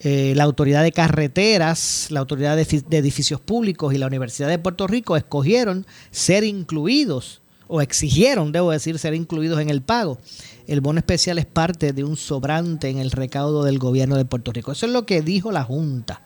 eh, 0.00 0.34
la 0.36 0.44
Autoridad 0.44 0.82
de 0.82 0.92
Carreteras, 0.92 2.08
la 2.10 2.20
Autoridad 2.20 2.56
de, 2.56 2.62
Edificios 2.98 3.40
Públicos 3.40 3.94
y 3.94 3.98
la 3.98 4.06
Universidad 4.06 4.48
de 4.48 4.58
Puerto 4.58 4.86
Rico 4.86 5.16
escogieron 5.16 5.86
ser 6.10 6.44
incluidos 6.44 7.40
o 7.68 7.80
exigieron, 7.80 8.52
debo 8.52 8.70
decir, 8.70 8.98
ser 8.98 9.14
incluidos 9.14 9.60
en 9.60 9.70
el 9.70 9.82
pago. 9.82 10.18
El 10.66 10.80
bono 10.80 10.98
especial 10.98 11.38
es 11.38 11.46
parte 11.46 11.92
de 11.92 12.04
un 12.04 12.16
sobrante 12.16 12.88
en 12.88 12.98
el 12.98 13.10
recaudo 13.10 13.64
del 13.64 13.78
gobierno 13.78 14.16
de 14.16 14.24
Puerto 14.24 14.52
Rico. 14.52 14.72
Eso 14.72 14.86
es 14.86 14.92
lo 14.92 15.06
que 15.06 15.22
dijo 15.22 15.52
la 15.52 15.64
Junta, 15.64 16.22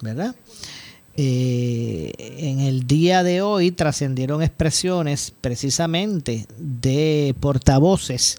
¿verdad? 0.00 0.34
Eh, 1.16 2.12
en 2.18 2.58
el 2.58 2.88
día 2.88 3.22
de 3.22 3.40
hoy 3.40 3.70
trascendieron 3.70 4.42
expresiones 4.42 5.32
precisamente 5.40 6.48
de 6.58 7.36
portavoces 7.38 8.38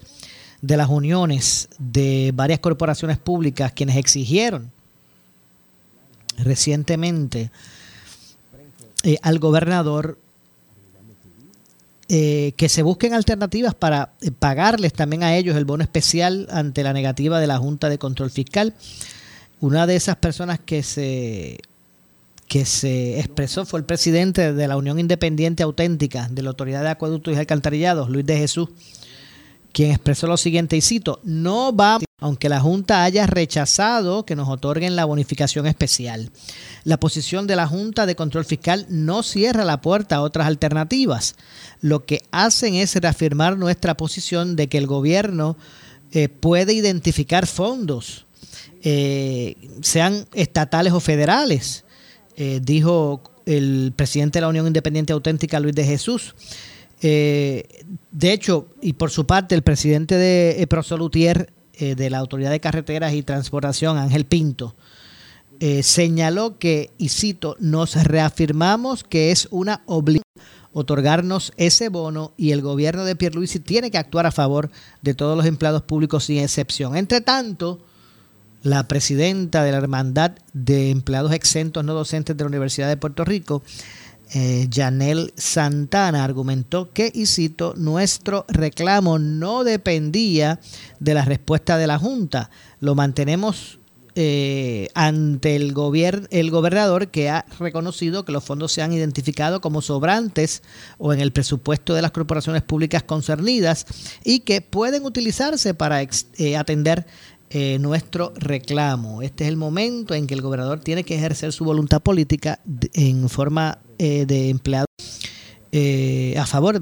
de 0.61 0.75
las 0.75 0.89
uniones 0.89 1.69
de 1.79 2.33
varias 2.35 2.59
corporaciones 2.59 3.17
públicas 3.17 3.71
quienes 3.71 3.95
exigieron 3.95 4.71
recientemente 6.37 7.49
eh, 9.03 9.17
al 9.21 9.39
gobernador 9.39 10.17
eh, 12.07 12.53
que 12.55 12.69
se 12.69 12.83
busquen 12.83 13.13
alternativas 13.13 13.73
para 13.73 14.13
eh, 14.21 14.29
pagarles 14.29 14.93
también 14.93 15.23
a 15.23 15.35
ellos 15.35 15.55
el 15.55 15.65
bono 15.65 15.83
especial 15.83 16.47
ante 16.51 16.83
la 16.83 16.93
negativa 16.93 17.39
de 17.39 17.47
la 17.47 17.57
Junta 17.57 17.89
de 17.89 17.97
Control 17.97 18.29
Fiscal. 18.29 18.75
Una 19.59 19.87
de 19.87 19.95
esas 19.95 20.15
personas 20.17 20.59
que 20.59 20.83
se 20.83 21.57
que 22.47 22.65
se 22.65 23.19
expresó 23.19 23.65
fue 23.65 23.79
el 23.79 23.85
presidente 23.85 24.53
de 24.53 24.67
la 24.67 24.77
Unión 24.77 24.99
Independiente 24.99 25.63
Auténtica 25.63 26.27
de 26.29 26.43
la 26.43 26.49
Autoridad 26.49 26.83
de 26.83 26.89
Acueductos 26.89 27.33
y 27.33 27.37
Alcantarillados, 27.37 28.09
Luis 28.09 28.25
de 28.25 28.37
Jesús, 28.37 28.69
quien 29.75 29.91
expresó 29.91 30.25
lo 30.25 30.37
siguiente, 30.37 30.77
y 30.77 30.81
cito, 30.81 31.19
no 31.25 31.75
va, 31.75 31.99
aunque 32.21 32.47
la 32.47 32.61
Junta 32.61 33.03
haya 33.03 33.27
rechazado 33.27 34.25
que 34.25 34.37
nos 34.37 34.47
otorguen 34.47 34.95
la 34.95 35.03
bonificación 35.03 35.67
especial. 35.67 36.31
La 36.85 36.97
posición 36.97 37.45
de 37.45 37.57
la 37.57 37.67
Junta 37.67 38.05
de 38.05 38.15
Control 38.15 38.45
Fiscal 38.45 38.85
no 38.87 39.21
cierra 39.21 39.65
la 39.65 39.81
puerta 39.81 40.15
a 40.15 40.21
otras 40.21 40.47
alternativas. 40.47 41.35
Lo 41.81 42.05
que 42.05 42.21
hacen 42.31 42.75
es 42.75 42.95
reafirmar 42.95 43.57
nuestra 43.57 43.97
posición 43.97 44.55
de 44.55 44.69
que 44.69 44.77
el 44.77 44.87
gobierno 44.87 45.57
eh, 46.13 46.29
puede 46.29 46.71
identificar 46.71 47.45
fondos, 47.45 48.27
eh, 48.81 49.57
sean 49.81 50.25
estatales 50.33 50.93
o 50.93 51.01
federales, 51.01 51.83
eh, 52.37 52.61
dijo 52.63 53.23
el 53.45 53.91
presidente 53.93 54.37
de 54.37 54.43
la 54.43 54.47
Unión 54.47 54.67
Independiente 54.67 55.11
Auténtica, 55.11 55.59
Luis 55.59 55.75
de 55.75 55.83
Jesús. 55.83 56.33
Eh, 57.07 57.85
de 58.09 58.33
hecho, 58.33 58.67
y 58.81 58.93
por 58.93 59.11
su 59.11 59.27
parte, 59.27 59.53
el 59.53 59.61
presidente 59.61 60.15
de 60.15 60.59
eh, 60.59 60.65
Prosolutier 60.65 61.53
eh, 61.75 61.93
de 61.93 62.09
la 62.09 62.17
Autoridad 62.17 62.49
de 62.49 62.59
Carreteras 62.59 63.13
y 63.13 63.21
Transportación, 63.21 63.99
Ángel 63.99 64.25
Pinto, 64.25 64.75
señaló 65.83 66.57
que, 66.57 66.89
y 66.97 67.09
cito, 67.09 67.55
nos 67.59 67.93
reafirmamos 68.03 69.03
que 69.03 69.31
es 69.31 69.47
una 69.51 69.83
obligación 69.85 70.25
otorgarnos 70.73 71.53
ese 71.55 71.87
bono 71.87 72.33
y 72.35 72.51
el 72.51 72.61
gobierno 72.61 73.05
de 73.05 73.15
Pierluisi 73.15 73.61
tiene 73.61 73.91
que 73.91 73.97
actuar 73.97 74.25
a 74.25 74.31
favor 74.31 74.69
de 75.01 75.13
todos 75.13 75.37
los 75.37 75.45
empleados 75.45 75.83
públicos 75.83 76.25
sin 76.25 76.39
excepción. 76.39 76.97
Entre 76.97 77.21
tanto, 77.21 77.79
la 78.61 78.85
presidenta 78.87 79.63
de 79.63 79.71
la 79.71 79.77
Hermandad 79.77 80.31
de 80.51 80.89
Empleados 80.89 81.31
Exentos 81.31 81.85
No 81.85 81.93
Docentes 81.93 82.35
de 82.35 82.43
la 82.43 82.49
Universidad 82.49 82.89
de 82.89 82.97
Puerto 82.97 83.23
Rico, 83.23 83.63
eh, 84.33 84.67
Janel 84.73 85.33
Santana 85.37 86.23
argumentó 86.23 86.91
que, 86.91 87.11
y 87.13 87.25
cito, 87.25 87.73
nuestro 87.77 88.45
reclamo 88.47 89.19
no 89.19 89.63
dependía 89.63 90.59
de 90.99 91.13
la 91.13 91.25
respuesta 91.25 91.77
de 91.77 91.87
la 91.87 91.99
Junta. 91.99 92.49
Lo 92.79 92.95
mantenemos 92.95 93.79
eh, 94.17 94.87
ante 94.93 95.57
el, 95.57 95.73
el 96.31 96.51
gobernador 96.51 97.09
que 97.09 97.29
ha 97.29 97.45
reconocido 97.59 98.23
que 98.23 98.31
los 98.31 98.45
fondos 98.45 98.71
se 98.71 98.81
han 98.81 98.93
identificado 98.93 99.59
como 99.59 99.81
sobrantes 99.81 100.63
o 100.97 101.11
en 101.11 101.19
el 101.19 101.33
presupuesto 101.33 101.93
de 101.93 102.01
las 102.01 102.11
corporaciones 102.11 102.61
públicas 102.61 103.03
concernidas 103.03 103.85
y 104.23 104.39
que 104.39 104.61
pueden 104.61 105.03
utilizarse 105.03 105.73
para 105.73 106.01
eh, 106.01 106.55
atender 106.55 107.05
eh, 107.51 107.77
nuestro 107.79 108.33
reclamo. 108.35 109.21
Este 109.21 109.43
es 109.43 109.49
el 109.49 109.55
momento 109.55 110.15
en 110.15 110.25
que 110.25 110.33
el 110.33 110.41
gobernador 110.41 110.79
tiene 110.79 111.03
que 111.03 111.15
ejercer 111.15 111.53
su 111.53 111.63
voluntad 111.63 112.01
política 112.01 112.59
en 112.93 113.29
forma 113.29 113.77
eh, 113.99 114.25
de 114.25 114.49
empleado. 114.49 114.87
Eh, 115.71 116.35
a 116.39 116.45
favor, 116.47 116.79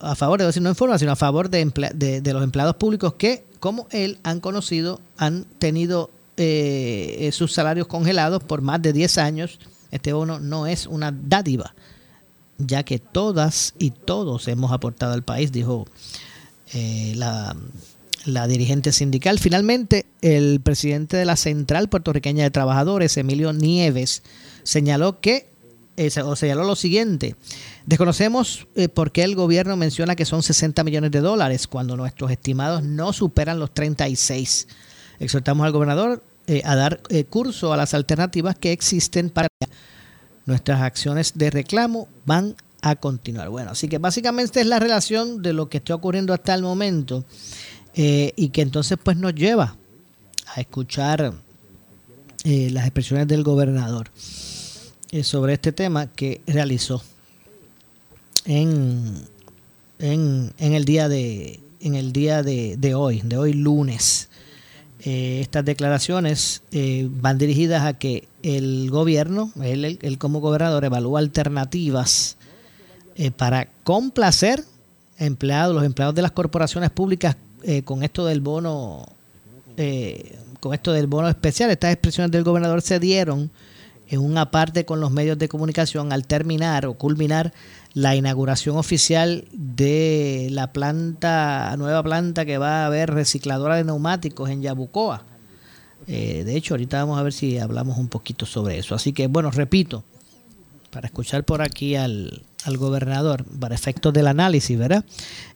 a 0.00 0.14
favor 0.14 0.38
de 0.38 0.46
decir 0.46 0.62
no 0.62 0.68
en 0.68 0.76
forma, 0.76 0.98
sino 0.98 1.12
a 1.12 1.16
favor 1.16 1.50
de, 1.50 1.64
de, 2.22 2.32
los 2.32 2.44
empleados 2.44 2.76
públicos 2.76 3.14
que, 3.14 3.44
como 3.58 3.88
él, 3.90 4.18
han 4.22 4.40
conocido, 4.40 5.00
han 5.16 5.46
tenido 5.58 6.10
sus 7.32 7.52
salarios 7.52 7.86
congelados 7.86 8.42
por 8.42 8.60
más 8.60 8.82
de 8.82 8.92
10 8.92 9.18
años. 9.18 9.58
Este 9.90 10.12
bono 10.12 10.38
no 10.38 10.66
es 10.66 10.86
una 10.86 11.10
dádiva, 11.12 11.74
ya 12.58 12.82
que 12.82 12.98
todas 12.98 13.74
y 13.78 13.90
todos 13.90 14.46
hemos 14.48 14.72
aportado 14.72 15.14
al 15.14 15.22
país, 15.22 15.50
dijo 15.50 15.86
la 16.72 17.56
la 18.24 18.46
dirigente 18.46 18.92
sindical. 18.92 19.38
Finalmente, 19.38 20.06
el 20.20 20.60
presidente 20.60 21.16
de 21.16 21.24
la 21.24 21.36
Central 21.36 21.88
Puertorriqueña 21.88 22.44
de 22.44 22.50
Trabajadores, 22.50 23.16
Emilio 23.16 23.52
Nieves, 23.52 24.22
señaló 24.62 25.20
que 25.20 25.48
eh, 25.96 26.10
o 26.24 26.34
señaló 26.34 26.64
lo 26.64 26.74
siguiente, 26.74 27.36
desconocemos 27.86 28.66
eh, 28.74 28.88
por 28.88 29.12
qué 29.12 29.22
el 29.22 29.36
gobierno 29.36 29.76
menciona 29.76 30.16
que 30.16 30.24
son 30.24 30.42
60 30.42 30.82
millones 30.82 31.12
de 31.12 31.20
dólares 31.20 31.68
cuando 31.68 31.96
nuestros 31.96 32.32
estimados 32.32 32.82
no 32.82 33.12
superan 33.12 33.60
los 33.60 33.72
36. 33.72 34.66
Exhortamos 35.20 35.64
al 35.64 35.72
gobernador 35.72 36.24
eh, 36.48 36.62
a 36.64 36.74
dar 36.74 37.00
curso 37.30 37.72
a 37.72 37.76
las 37.76 37.94
alternativas 37.94 38.56
que 38.56 38.72
existen 38.72 39.30
para 39.30 39.46
nuestras 40.46 40.80
acciones 40.82 41.32
de 41.36 41.50
reclamo 41.50 42.08
van 42.26 42.56
a 42.82 42.96
continuar. 42.96 43.48
Bueno, 43.48 43.70
así 43.70 43.88
que 43.88 43.98
básicamente 43.98 44.60
es 44.60 44.66
la 44.66 44.78
relación 44.78 45.42
de 45.42 45.52
lo 45.52 45.68
que 45.68 45.78
está 45.78 45.94
ocurriendo 45.94 46.34
hasta 46.34 46.54
el 46.54 46.62
momento. 46.62 47.24
Eh, 47.96 48.32
y 48.34 48.48
que 48.48 48.62
entonces 48.62 48.98
pues 49.00 49.16
nos 49.16 49.34
lleva 49.34 49.76
a 50.54 50.60
escuchar 50.60 51.32
eh, 52.42 52.68
las 52.72 52.86
expresiones 52.86 53.28
del 53.28 53.44
gobernador 53.44 54.10
eh, 55.12 55.22
sobre 55.22 55.52
este 55.52 55.70
tema 55.70 56.08
que 56.08 56.40
realizó 56.44 57.02
en, 58.46 59.24
en, 60.00 60.52
el 60.58 60.84
día 60.84 61.08
de 61.08 61.60
en 61.80 61.94
el 61.94 62.12
día 62.12 62.42
de, 62.42 62.94
hoy, 62.96 63.20
de 63.22 63.36
hoy 63.36 63.52
lunes. 63.52 64.28
estas 64.98 65.64
declaraciones 65.64 66.62
van 66.72 67.38
dirigidas 67.38 67.84
a 67.84 67.92
que 67.92 68.26
el 68.42 68.90
gobierno, 68.90 69.52
él, 69.62 69.98
él 70.00 70.18
como 70.18 70.40
gobernador, 70.40 70.84
evalúa 70.84 71.20
alternativas 71.20 72.38
para 73.36 73.68
complacer 73.84 74.64
empleados, 75.18 75.74
los 75.74 75.84
empleados 75.84 76.14
de 76.14 76.22
las 76.22 76.32
corporaciones 76.32 76.90
públicas 76.90 77.36
eh, 77.66 77.82
con 77.82 78.02
esto 78.02 78.26
del 78.26 78.42
bono, 78.42 79.06
eh, 79.78 80.38
con 80.60 80.74
esto 80.74 80.92
del 80.92 81.06
bono 81.06 81.28
especial, 81.28 81.70
estas 81.70 81.92
expresiones 81.92 82.30
del 82.30 82.44
gobernador 82.44 82.82
se 82.82 83.00
dieron 83.00 83.50
en 84.08 84.20
una 84.20 84.50
parte 84.50 84.84
con 84.84 85.00
los 85.00 85.10
medios 85.10 85.38
de 85.38 85.48
comunicación 85.48 86.12
al 86.12 86.26
terminar 86.26 86.84
o 86.84 86.94
culminar 86.94 87.54
la 87.94 88.14
inauguración 88.16 88.76
oficial 88.76 89.46
de 89.52 90.48
la 90.50 90.72
planta, 90.72 91.74
nueva 91.78 92.02
planta 92.02 92.44
que 92.44 92.58
va 92.58 92.82
a 92.82 92.86
haber 92.86 93.10
recicladora 93.10 93.76
de 93.76 93.84
neumáticos 93.84 94.50
en 94.50 94.60
Yabucoa. 94.60 95.24
Eh, 96.06 96.42
de 96.44 96.56
hecho, 96.56 96.74
ahorita 96.74 96.98
vamos 96.98 97.18
a 97.18 97.22
ver 97.22 97.32
si 97.32 97.58
hablamos 97.58 97.96
un 97.96 98.08
poquito 98.08 98.44
sobre 98.44 98.78
eso. 98.78 98.94
Así 98.94 99.14
que, 99.14 99.26
bueno, 99.26 99.50
repito, 99.50 100.04
para 100.90 101.06
escuchar 101.06 101.44
por 101.44 101.62
aquí 101.62 101.96
al, 101.96 102.42
al 102.64 102.76
gobernador, 102.76 103.44
para 103.60 103.74
efectos 103.74 104.12
del 104.12 104.26
análisis, 104.26 104.78
¿verdad? 104.78 105.04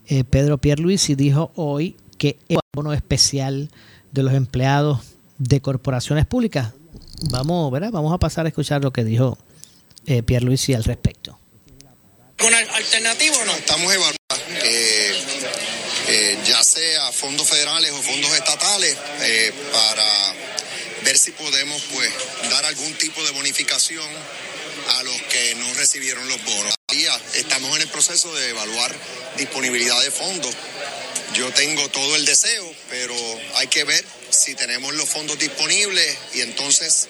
eh, 0.09 0.25
Pedro 0.25 0.59
Pierluisi 0.59 1.15
dijo 1.15 1.53
hoy 1.55 1.97
que 2.17 2.38
el 2.49 2.59
bono 2.75 2.93
especial 2.93 3.71
de 4.11 4.23
los 4.23 4.33
empleados 4.35 5.00
de 5.38 5.61
corporaciones 5.61 6.27
públicas. 6.27 6.73
Vamos, 7.31 7.71
¿verdad? 7.71 7.91
Vamos 7.91 8.12
a 8.12 8.19
pasar 8.19 8.47
a 8.47 8.49
escuchar 8.49 8.83
lo 8.83 8.93
que 8.93 9.05
dijo 9.05 9.38
eh, 10.07 10.23
Pierluisi 10.23 10.75
al 10.75 10.85
respecto. 10.85 11.38
¿Con 12.38 12.55
alternativo 12.55 13.37
o 13.37 13.45
no? 13.45 13.53
Estamos 13.53 13.93
evaluando, 13.93 14.17
eh, 14.62 15.12
eh, 16.09 16.38
ya 16.47 16.62
sea 16.62 17.11
fondos 17.12 17.49
federales 17.49 17.91
o 17.93 17.97
fondos 17.97 18.33
estatales, 18.33 18.97
para 19.73 20.35
ver 21.05 21.19
si 21.19 21.33
podemos 21.33 21.83
pues 21.93 22.11
dar 22.50 22.64
algún 22.64 22.93
tipo 22.95 23.23
de 23.23 23.31
bonificación 23.33 24.09
a 24.97 25.02
los 25.02 25.23
que 25.23 25.55
no 25.57 25.75
recibieron 25.75 26.26
los 26.28 26.43
bonos. 26.45 26.75
Estamos 27.35 27.76
en 27.76 27.83
el 27.83 27.88
proceso 27.88 28.35
de 28.35 28.50
evaluar 28.50 28.95
disponibilidad 29.37 30.00
de 30.02 30.11
fondos. 30.11 30.55
Yo 31.35 31.52
tengo 31.52 31.88
todo 31.90 32.17
el 32.17 32.25
deseo, 32.25 32.75
pero 32.88 33.14
hay 33.57 33.67
que 33.67 33.85
ver 33.85 34.05
si 34.31 34.55
tenemos 34.55 34.95
los 34.95 35.09
fondos 35.09 35.38
disponibles 35.38 36.17
y 36.35 36.40
entonces 36.40 37.09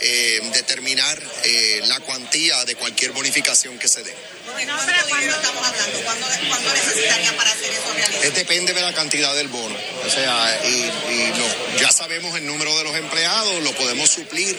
eh, 0.00 0.40
determinar 0.52 1.22
eh, 1.44 1.82
la 1.86 2.00
cuantía 2.00 2.64
de 2.64 2.74
cualquier 2.74 3.12
bonificación 3.12 3.78
que 3.78 3.88
se 3.88 4.02
dé. 4.02 4.14
No, 4.66 4.78
pero 4.86 4.98
¿cuándo 5.08 5.34
estamos 5.34 5.66
hablando? 5.66 6.00
¿Cuándo, 6.02 6.26
cuándo 6.48 6.72
necesitaría 6.72 7.36
para 7.36 7.50
hacer 7.50 7.72
eso 7.72 7.92
realidad? 7.94 8.24
Es 8.24 8.34
depende 8.34 8.72
de 8.72 8.80
la 8.80 8.92
cantidad 8.92 9.34
del 9.34 9.48
bono. 9.48 9.76
O 10.06 10.10
sea, 10.10 10.60
y, 10.64 11.12
y 11.12 11.32
no, 11.36 11.78
ya 11.78 11.90
sabemos 11.90 12.36
el 12.36 12.46
número 12.46 12.76
de 12.78 12.84
los 12.84 12.96
empleados, 12.96 13.62
lo 13.62 13.72
podemos 13.72 14.08
suplir. 14.08 14.58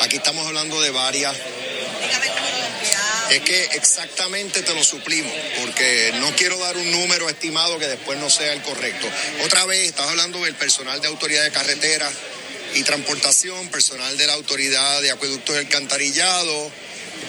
Aquí 0.00 0.16
estamos 0.16 0.46
hablando 0.46 0.80
de 0.80 0.90
varias. 0.90 1.34
Dígame 1.34 2.26
el 2.26 2.34
número 2.34 2.56
de 2.56 2.66
empleados. 2.66 3.30
Es 3.30 3.40
que 3.42 3.64
exactamente 3.76 4.62
te 4.62 4.74
lo 4.74 4.82
suplimos, 4.82 5.32
porque 5.60 6.12
no 6.16 6.34
quiero 6.34 6.58
dar 6.58 6.76
un 6.76 6.90
número 6.90 7.28
estimado 7.28 7.78
que 7.78 7.86
después 7.86 8.18
no 8.18 8.28
sea 8.28 8.52
el 8.52 8.62
correcto. 8.62 9.06
Otra 9.44 9.64
vez, 9.66 9.88
estás 9.88 10.08
hablando 10.08 10.40
del 10.40 10.54
personal 10.54 11.00
de 11.00 11.08
autoridad 11.08 11.44
de 11.44 11.52
carretera 11.52 12.10
y 12.74 12.82
transportación, 12.82 13.68
personal 13.68 14.16
de 14.16 14.26
la 14.26 14.34
autoridad 14.34 15.00
de 15.02 15.10
acueductos 15.10 15.54
y 15.54 15.58
alcantarillado, 15.58 16.70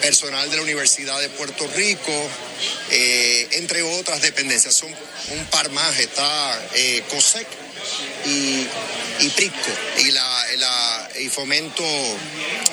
personal 0.02 0.50
de 0.50 0.56
la 0.56 0.62
Universidad 0.62 1.18
de 1.20 1.28
Puerto 1.30 1.64
Rico, 1.76 2.12
eh, 2.90 3.48
entre 3.52 3.82
otras 3.82 4.20
dependencias. 4.20 4.74
Son 4.74 4.90
un 4.90 5.44
par 5.46 5.70
más, 5.70 5.98
está 5.98 6.60
eh, 6.76 7.02
COSEC 7.08 7.46
y, 8.26 8.66
y 9.24 9.32
y, 10.06 10.10
la, 10.10 10.44
la- 10.58 11.08
y 11.20 11.28
Fomento 11.28 11.82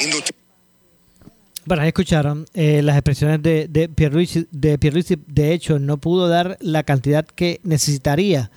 Industrial. 0.02 0.36
Bueno, 1.66 1.84
escucharon 1.84 2.48
eh, 2.56 2.82
las 2.82 2.96
expresiones 2.96 3.44
de, 3.44 3.68
de 3.68 3.90
Pierluisi. 3.90 4.48
De 4.52 4.80
Pierluisi, 4.80 5.18
de 5.28 5.54
hecho, 5.54 5.78
no 5.78 5.98
pudo 5.98 6.28
dar 6.28 6.58
la 6.62 6.84
cantidad 6.84 7.26
que 7.26 7.60
necesitaría 7.64 8.50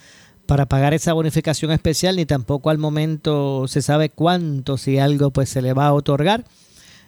para 0.47 0.67
pagar 0.67 0.95
esa 0.95 1.13
bonificación 1.13 1.73
especial, 1.73 2.17
ni 2.17 2.25
tampoco 2.27 2.71
al 2.71 2.79
momento 2.79 3.67
se 3.69 3.83
sabe 3.83 4.09
cuánto, 4.09 4.79
si 4.79 4.99
algo, 4.99 5.31
pues 5.31 5.49
se 5.51 5.61
le 5.63 5.73
va 5.75 5.87
a 5.89 5.93
otorgar. 5.93 6.45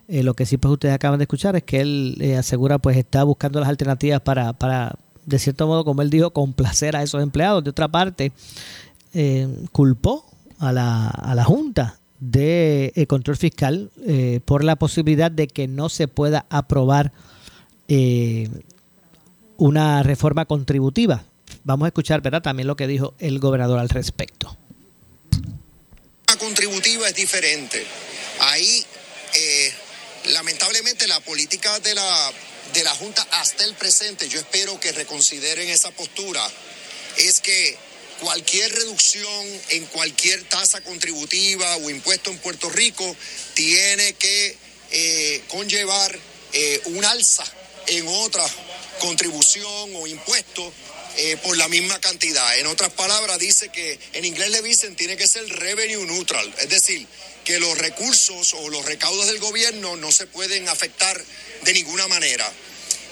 Eh, 0.08 0.22
lo 0.22 0.34
que 0.34 0.44
sí, 0.46 0.58
pues 0.58 0.72
ustedes 0.72 0.94
acaban 0.94 1.18
de 1.18 1.24
escuchar 1.24 1.56
es 1.56 1.62
que 1.62 1.80
él 1.80 2.16
eh, 2.20 2.36
asegura, 2.36 2.78
pues 2.78 2.96
está 2.96 3.24
buscando 3.24 3.60
las 3.60 3.68
alternativas 3.68 4.20
para, 4.20 4.52
para, 4.52 4.96
de 5.24 5.38
cierto 5.38 5.66
modo, 5.66 5.84
como 5.84 6.02
él 6.02 6.10
dijo, 6.10 6.30
complacer 6.30 6.94
a 6.96 7.02
esos 7.02 7.22
empleados. 7.22 7.64
De 7.64 7.70
otra 7.70 7.88
parte, 7.88 8.32
eh, 9.14 9.48
culpó 9.72 10.24
a 10.58 10.72
la, 10.72 11.08
a 11.08 11.34
la 11.34 11.44
Junta 11.44 11.98
de 12.20 13.06
Control 13.08 13.36
Fiscal 13.36 13.90
por 14.46 14.64
la 14.64 14.76
posibilidad 14.76 15.30
de 15.30 15.46
que 15.46 15.68
no 15.68 15.90
se 15.90 16.08
pueda 16.08 16.46
aprobar 16.48 17.12
una 19.58 20.02
reforma 20.02 20.46
contributiva. 20.46 21.24
Vamos 21.64 21.84
a 21.84 21.88
escuchar, 21.88 22.22
¿verdad? 22.22 22.40
También 22.40 22.66
lo 22.66 22.76
que 22.76 22.86
dijo 22.86 23.12
el 23.18 23.40
gobernador 23.40 23.78
al 23.78 23.90
respecto. 23.90 24.56
La 26.28 26.36
contributiva 26.36 27.08
es 27.08 27.14
diferente. 27.14 27.84
Ahí, 28.40 28.84
lamentablemente, 30.26 31.06
la 31.06 31.20
política 31.20 31.78
de 31.80 31.94
la, 31.94 32.32
de 32.72 32.84
la 32.84 32.94
Junta 32.94 33.26
hasta 33.32 33.64
el 33.64 33.74
presente, 33.74 34.28
yo 34.28 34.38
espero 34.38 34.78
que 34.80 34.92
reconsideren 34.92 35.68
esa 35.68 35.90
postura, 35.90 36.48
es 37.16 37.40
que 37.40 37.76
cualquier 38.20 38.72
reducción 38.72 39.46
en 39.70 39.84
cualquier 39.86 40.42
tasa 40.44 40.80
contributiva 40.82 41.76
o 41.76 41.90
impuesto 41.90 42.30
en 42.30 42.38
Puerto 42.38 42.70
Rico 42.70 43.16
tiene 43.54 44.14
que 44.14 44.56
eh, 44.90 45.42
conllevar 45.48 46.18
eh, 46.52 46.80
un 46.86 47.04
alza 47.04 47.44
en 47.88 48.06
otra 48.08 48.44
contribución 49.00 49.90
o 49.96 50.06
impuesto 50.06 50.72
eh, 51.16 51.36
por 51.42 51.56
la 51.56 51.68
misma 51.68 52.00
cantidad. 52.00 52.58
En 52.58 52.66
otras 52.66 52.92
palabras, 52.92 53.38
dice 53.38 53.68
que 53.68 53.98
en 54.12 54.24
inglés 54.24 54.50
le 54.50 54.62
dicen 54.62 54.96
tiene 54.96 55.16
que 55.16 55.26
ser 55.26 55.46
revenue 55.48 56.04
neutral, 56.06 56.52
es 56.58 56.68
decir, 56.68 57.06
que 57.44 57.60
los 57.60 57.76
recursos 57.78 58.54
o 58.54 58.68
los 58.70 58.84
recaudos 58.84 59.26
del 59.26 59.38
gobierno 59.38 59.96
no 59.96 60.10
se 60.10 60.26
pueden 60.26 60.68
afectar 60.68 61.22
de 61.62 61.72
ninguna 61.72 62.08
manera. 62.08 62.50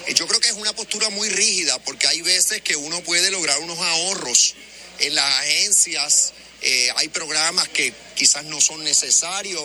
Eh, 0.06 0.14
Yo 0.14 0.26
creo 0.26 0.40
que 0.40 0.48
es 0.48 0.54
una 0.54 0.72
postura 0.74 1.10
muy 1.10 1.28
rígida 1.28 1.78
porque 1.80 2.08
hay 2.08 2.22
veces 2.22 2.62
que 2.62 2.74
uno 2.76 3.02
puede 3.02 3.30
lograr 3.30 3.58
unos 3.60 3.78
ahorros 3.78 4.54
en 4.98 5.14
las 5.14 5.40
agencias. 5.40 6.32
eh, 6.64 6.88
hay 6.96 7.08
programas 7.08 7.68
que 7.68 7.92
quizás 8.14 8.44
no 8.44 8.60
son 8.60 8.84
necesarios. 8.84 9.62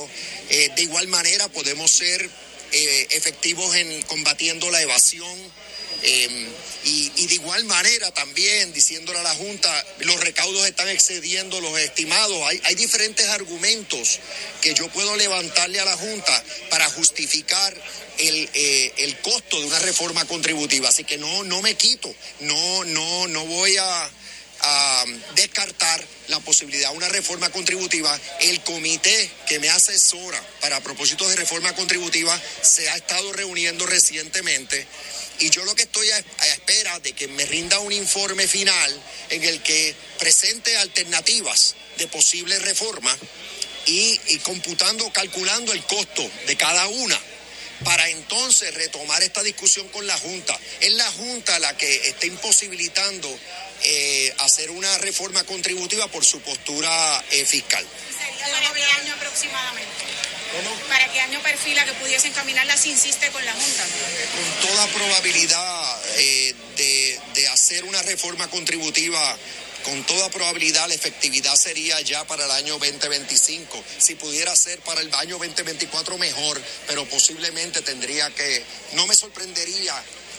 Eh, 0.50 0.72
de 0.76 0.82
igual 0.82 1.08
manera 1.08 1.48
podemos 1.48 1.92
ser 1.92 2.30
efectivos 2.72 3.76
en 3.76 4.02
combatiendo 4.04 4.70
la 4.72 4.82
evasión. 4.82 5.38
Y, 6.88 7.12
y 7.18 7.28
de 7.28 7.34
igual 7.36 7.66
manera 7.66 8.12
también 8.12 8.72
diciéndole 8.72 9.20
a 9.20 9.24
la 9.24 9.36
Junta, 9.36 9.86
los 10.00 10.18
recaudos 10.22 10.66
están 10.66 10.88
excediendo 10.88 11.60
los 11.60 11.78
estimados. 11.80 12.38
Hay, 12.48 12.62
hay 12.64 12.76
diferentes 12.76 13.28
argumentos 13.28 14.20
que 14.62 14.74
yo 14.74 14.88
puedo 14.90 15.16
levantarle 15.18 15.82
a 15.82 15.86
la 15.86 15.98
Junta 15.98 16.44
para 16.70 16.90
justificar 16.92 17.76
el, 18.20 18.50
eh, 18.54 18.94
el 19.00 19.20
costo 19.20 19.60
de 19.60 19.68
una 19.68 19.80
reforma 19.80 20.24
contributiva. 20.26 20.88
Así 20.88 21.04
que 21.04 21.18
no, 21.18 21.44
no 21.44 21.62
me 21.62 21.76
quito, 21.76 22.14
no, 22.40 22.86
no, 22.86 23.28
no 23.28 23.46
voy 23.46 23.76
a, 23.76 24.10
a 24.62 25.06
descartar 25.36 26.04
la 26.28 26.40
posibilidad 26.40 26.92
de 26.92 26.98
una 26.98 27.10
reforma 27.10 27.50
contributiva. 27.50 28.20
El 28.42 28.62
comité 28.62 29.30
que 29.48 29.60
me 29.60 29.70
asesora 29.70 30.42
para 30.62 30.82
propósitos 30.82 31.30
de 31.30 31.36
reforma 31.36 31.74
contributiva 31.74 32.40
se 32.62 32.90
ha 32.90 32.96
estado 32.96 33.34
reuniendo 33.34 33.86
recientemente 33.86 34.86
y 35.40 35.50
yo 35.52 35.64
lo 35.66 35.76
que 35.76 35.84
estoy 35.84 36.10
a, 36.10 36.18
espera 36.18 37.00
de 37.00 37.14
que 37.14 37.28
me 37.28 37.46
rinda 37.46 37.80
un 37.80 37.92
informe 37.92 38.48
final 38.48 39.02
en 39.30 39.44
el 39.44 39.62
que 39.62 39.96
presente 40.18 40.76
alternativas 40.78 41.76
de 41.98 42.08
posible 42.08 42.58
reforma 42.60 43.16
y 43.86 44.18
computando, 44.40 45.12
calculando 45.14 45.72
el 45.74 45.84
costo 45.84 46.30
de 46.46 46.58
cada 46.58 46.88
una 46.88 47.20
para 47.84 48.10
entonces 48.10 48.74
retomar 48.74 49.22
esta 49.22 49.44
discusión 49.44 49.88
con 49.90 50.06
la 50.08 50.18
Junta. 50.18 50.58
Es 50.80 50.92
la 50.94 51.10
Junta 51.12 51.60
la 51.60 51.78
que 51.78 52.08
está 52.08 52.26
imposibilitando 52.26 53.30
eh, 53.84 54.34
hacer 54.40 54.72
una 54.72 54.98
reforma 55.00 55.44
contributiva 55.44 56.08
por 56.08 56.26
su 56.26 56.40
postura 56.42 57.24
eh, 57.32 57.46
fiscal. 57.46 57.86
¿Sería 58.18 58.52
para 58.52 58.74
qué 58.74 58.84
año 58.84 59.14
aproximadamente? 59.14 60.06
¿Para 60.88 61.12
qué 61.12 61.20
año 61.20 61.42
perfila 61.42 61.86
que 61.86 61.94
pudiesen 61.94 62.34
caminarla 62.34 62.76
si 62.78 62.90
insiste 62.92 63.30
con 63.30 63.46
la 63.46 63.54
Junta? 63.54 63.84
Con 63.84 64.70
toda 64.70 64.88
probabilidad 64.88 66.02
eh, 66.16 66.56
de, 66.78 67.20
de 67.36 67.48
hacer 67.50 67.84
una 67.84 68.02
reforma 68.04 68.50
contributiva, 68.50 69.38
con 69.84 70.04
toda 70.06 70.30
probabilidad 70.30 70.88
la 70.88 70.96
efectividad 70.96 71.56
sería 71.56 72.00
ya 72.02 72.26
para 72.26 72.46
el 72.46 72.52
año 72.52 72.80
2025. 72.80 73.84
Si 74.00 74.16
pudiera 74.16 74.56
ser 74.56 74.80
para 74.80 75.02
el 75.02 75.14
año 75.14 75.38
2024 75.38 76.18
mejor, 76.18 76.62
pero 76.88 77.06
posiblemente 77.06 77.82
tendría 77.82 78.30
que, 78.32 78.64
no 78.94 79.06
me 79.06 79.16
sorprendería 79.16 79.94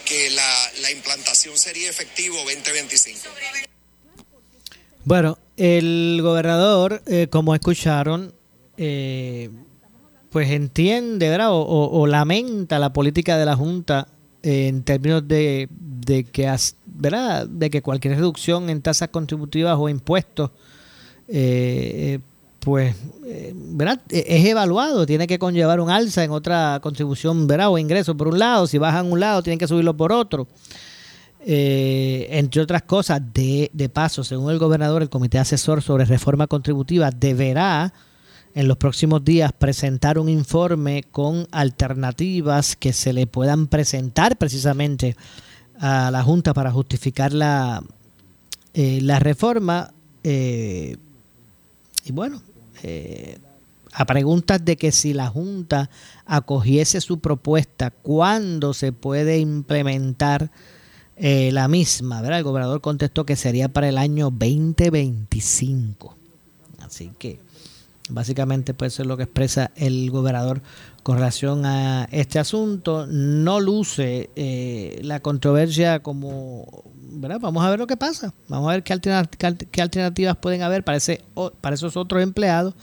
que 0.08 0.30
la, 0.30 0.70
la 0.82 0.90
implantación 0.90 1.58
sería 1.58 1.90
efectivo 1.90 2.36
2025. 2.38 3.20
Bueno, 5.04 5.38
el 5.56 6.20
gobernador, 6.22 7.02
eh, 7.06 7.28
como 7.30 7.54
escucharon, 7.54 8.32
eh, 8.76 9.50
pues 10.30 10.50
entiende, 10.50 11.28
¿verdad? 11.28 11.48
O, 11.50 12.06
lamenta 12.06 12.78
la 12.78 12.92
política 12.92 13.38
de 13.38 13.44
la 13.44 13.56
Junta 13.56 14.08
eh, 14.42 14.68
en 14.68 14.82
términos 14.82 15.26
de, 15.26 15.68
de 15.70 16.24
que, 16.24 16.54
¿verdad? 16.86 17.46
De 17.46 17.70
que 17.70 17.82
cualquier 17.82 18.14
reducción 18.14 18.70
en 18.70 18.82
tasas 18.82 19.08
contributivas 19.08 19.76
o 19.78 19.88
impuestos, 19.88 20.50
eh, 21.28 22.16
eh, 22.16 22.20
pues, 22.68 22.94
eh, 23.26 23.54
¿verdad? 23.54 24.00
E- 24.10 24.24
Es 24.28 24.44
evaluado, 24.44 25.06
tiene 25.06 25.26
que 25.26 25.38
conllevar 25.38 25.80
un 25.80 25.88
alza 25.90 26.22
en 26.22 26.30
otra 26.30 26.78
contribución, 26.82 27.46
¿verdad? 27.46 27.70
O 27.70 27.78
ingreso 27.78 28.14
por 28.14 28.28
un 28.28 28.38
lado, 28.38 28.66
si 28.66 28.76
bajan 28.76 29.10
un 29.10 29.20
lado, 29.20 29.42
tienen 29.42 29.58
que 29.58 29.66
subirlo 29.66 29.96
por 29.96 30.12
otro. 30.12 30.46
Eh, 31.40 32.26
entre 32.30 32.60
otras 32.60 32.82
cosas, 32.82 33.22
de, 33.32 33.70
de 33.72 33.88
paso, 33.88 34.22
según 34.22 34.50
el 34.50 34.58
gobernador, 34.58 35.00
el 35.02 35.08
Comité 35.08 35.38
Asesor 35.38 35.80
sobre 35.82 36.04
Reforma 36.04 36.46
Contributiva 36.46 37.10
deberá 37.10 37.94
en 38.54 38.68
los 38.68 38.76
próximos 38.76 39.24
días 39.24 39.52
presentar 39.52 40.18
un 40.18 40.28
informe 40.28 41.04
con 41.10 41.46
alternativas 41.50 42.76
que 42.76 42.92
se 42.92 43.12
le 43.14 43.26
puedan 43.26 43.66
presentar 43.68 44.36
precisamente 44.36 45.16
a 45.80 46.10
la 46.10 46.22
Junta 46.22 46.52
para 46.52 46.70
justificar 46.70 47.32
la, 47.32 47.82
eh, 48.74 48.98
la 49.02 49.18
reforma. 49.18 49.92
eh, 50.24 50.96
y 52.04 52.12
bueno, 52.12 52.40
eh, 52.82 53.38
a 53.92 54.04
preguntas 54.04 54.64
de 54.64 54.76
que 54.76 54.92
si 54.92 55.12
la 55.14 55.28
Junta 55.28 55.90
acogiese 56.26 57.00
su 57.00 57.20
propuesta, 57.20 57.90
¿cuándo 57.90 58.74
se 58.74 58.92
puede 58.92 59.38
implementar 59.38 60.50
eh, 61.16 61.50
la 61.52 61.68
misma? 61.68 62.20
¿verdad? 62.20 62.38
El 62.38 62.44
gobernador 62.44 62.80
contestó 62.80 63.24
que 63.24 63.36
sería 63.36 63.68
para 63.68 63.88
el 63.88 63.98
año 63.98 64.30
2025. 64.30 66.16
Así 66.80 67.12
que 67.18 67.40
Básicamente, 68.08 68.72
pues 68.72 68.94
eso 68.94 69.02
es 69.02 69.08
lo 69.08 69.16
que 69.16 69.24
expresa 69.24 69.70
el 69.76 70.10
gobernador 70.10 70.62
con 71.02 71.16
relación 71.16 71.66
a 71.66 72.08
este 72.10 72.38
asunto. 72.38 73.06
No 73.06 73.60
luce 73.60 74.30
eh, 74.34 75.00
la 75.02 75.20
controversia 75.20 76.00
como, 76.00 76.84
¿verdad? 76.94 77.38
Vamos 77.40 77.64
a 77.64 77.70
ver 77.70 77.78
lo 77.78 77.86
que 77.86 77.96
pasa. 77.96 78.32
Vamos 78.48 78.70
a 78.70 78.72
ver 78.72 78.82
qué, 78.82 79.82
alternativas 79.82 80.36
pueden 80.36 80.62
haber 80.62 80.84
para, 80.84 80.98
para 81.60 81.74
esos 81.74 81.96
otros 81.96 82.22
empleados. 82.22 82.74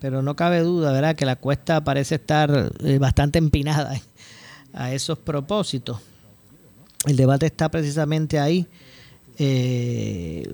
Pero 0.00 0.22
no 0.22 0.36
cabe 0.36 0.60
duda, 0.60 0.92
¿verdad? 0.92 1.16
Que 1.16 1.24
la 1.24 1.36
cuesta 1.36 1.82
parece 1.82 2.16
estar 2.16 2.72
eh, 2.84 2.98
bastante 2.98 3.38
empinada 3.38 3.98
a 4.72 4.92
esos 4.92 5.18
propósitos. 5.18 5.98
El 7.06 7.16
debate 7.16 7.46
está 7.46 7.70
precisamente 7.70 8.38
ahí. 8.38 8.66
Eh, 9.38 10.52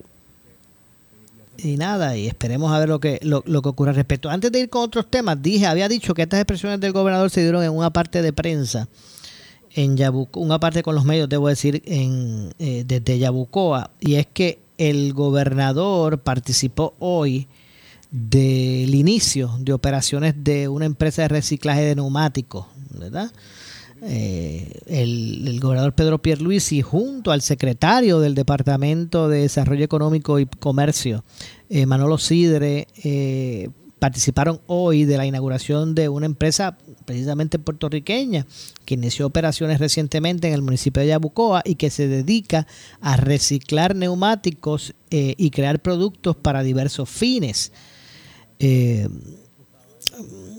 y 1.58 1.76
nada, 1.76 2.16
y 2.16 2.26
esperemos 2.26 2.72
a 2.72 2.78
ver 2.78 2.88
lo 2.88 3.00
que, 3.00 3.20
lo, 3.22 3.42
que 3.42 3.68
ocurre 3.68 3.90
al 3.90 3.96
respecto. 3.96 4.30
Antes 4.30 4.50
de 4.52 4.60
ir 4.60 4.70
con 4.70 4.82
otros 4.82 5.10
temas, 5.10 5.40
dije, 5.40 5.66
había 5.66 5.88
dicho 5.88 6.14
que 6.14 6.22
estas 6.22 6.40
expresiones 6.40 6.80
del 6.80 6.92
gobernador 6.92 7.30
se 7.30 7.42
dieron 7.42 7.62
en 7.62 7.72
una 7.72 7.90
parte 7.90 8.22
de 8.22 8.32
prensa 8.32 8.88
en 9.74 9.96
Yabucoa, 9.96 10.42
una 10.42 10.60
parte 10.60 10.82
con 10.82 10.94
los 10.94 11.04
medios, 11.04 11.28
debo 11.28 11.48
decir, 11.48 11.82
en, 11.86 12.52
eh, 12.58 12.84
desde 12.86 13.18
Yabucoa, 13.18 13.90
y 14.00 14.16
es 14.16 14.26
que 14.26 14.60
el 14.78 15.12
gobernador 15.14 16.20
participó 16.20 16.94
hoy 16.98 17.48
del 18.10 18.94
inicio 18.94 19.56
de 19.58 19.72
operaciones 19.72 20.34
de 20.36 20.68
una 20.68 20.84
empresa 20.84 21.22
de 21.22 21.28
reciclaje 21.28 21.82
de 21.82 21.94
neumáticos, 21.96 22.66
¿verdad? 22.90 23.30
Eh, 24.04 24.80
el, 24.86 25.60
gobernador 25.60 25.94
Pedro 25.94 26.20
Pierluisi 26.20 26.82
junto 26.82 27.30
al 27.30 27.40
secretario 27.40 28.18
del 28.18 28.34
Departamento 28.34 29.28
de 29.28 29.42
Desarrollo 29.42 29.84
Económico 29.84 30.40
y 30.40 30.46
Comercio, 30.46 31.24
eh, 31.70 31.86
Manolo 31.86 32.18
Sidre, 32.18 32.88
eh, 33.04 33.68
participaron 34.00 34.60
hoy 34.66 35.04
de 35.04 35.16
la 35.16 35.24
inauguración 35.26 35.94
de 35.94 36.08
una 36.08 36.26
empresa 36.26 36.76
precisamente 37.04 37.60
puertorriqueña 37.60 38.44
que 38.84 38.94
inició 38.94 39.26
operaciones 39.26 39.78
recientemente 39.78 40.48
en 40.48 40.54
el 40.54 40.62
municipio 40.62 41.00
de 41.00 41.08
Yabucoa 41.08 41.62
y 41.64 41.76
que 41.76 41.88
se 41.88 42.08
dedica 42.08 42.66
a 43.00 43.16
reciclar 43.16 43.94
neumáticos 43.94 44.94
y 45.10 45.50
crear 45.50 45.80
productos 45.80 46.34
para 46.34 46.64
diversos 46.64 47.08
fines. 47.08 47.70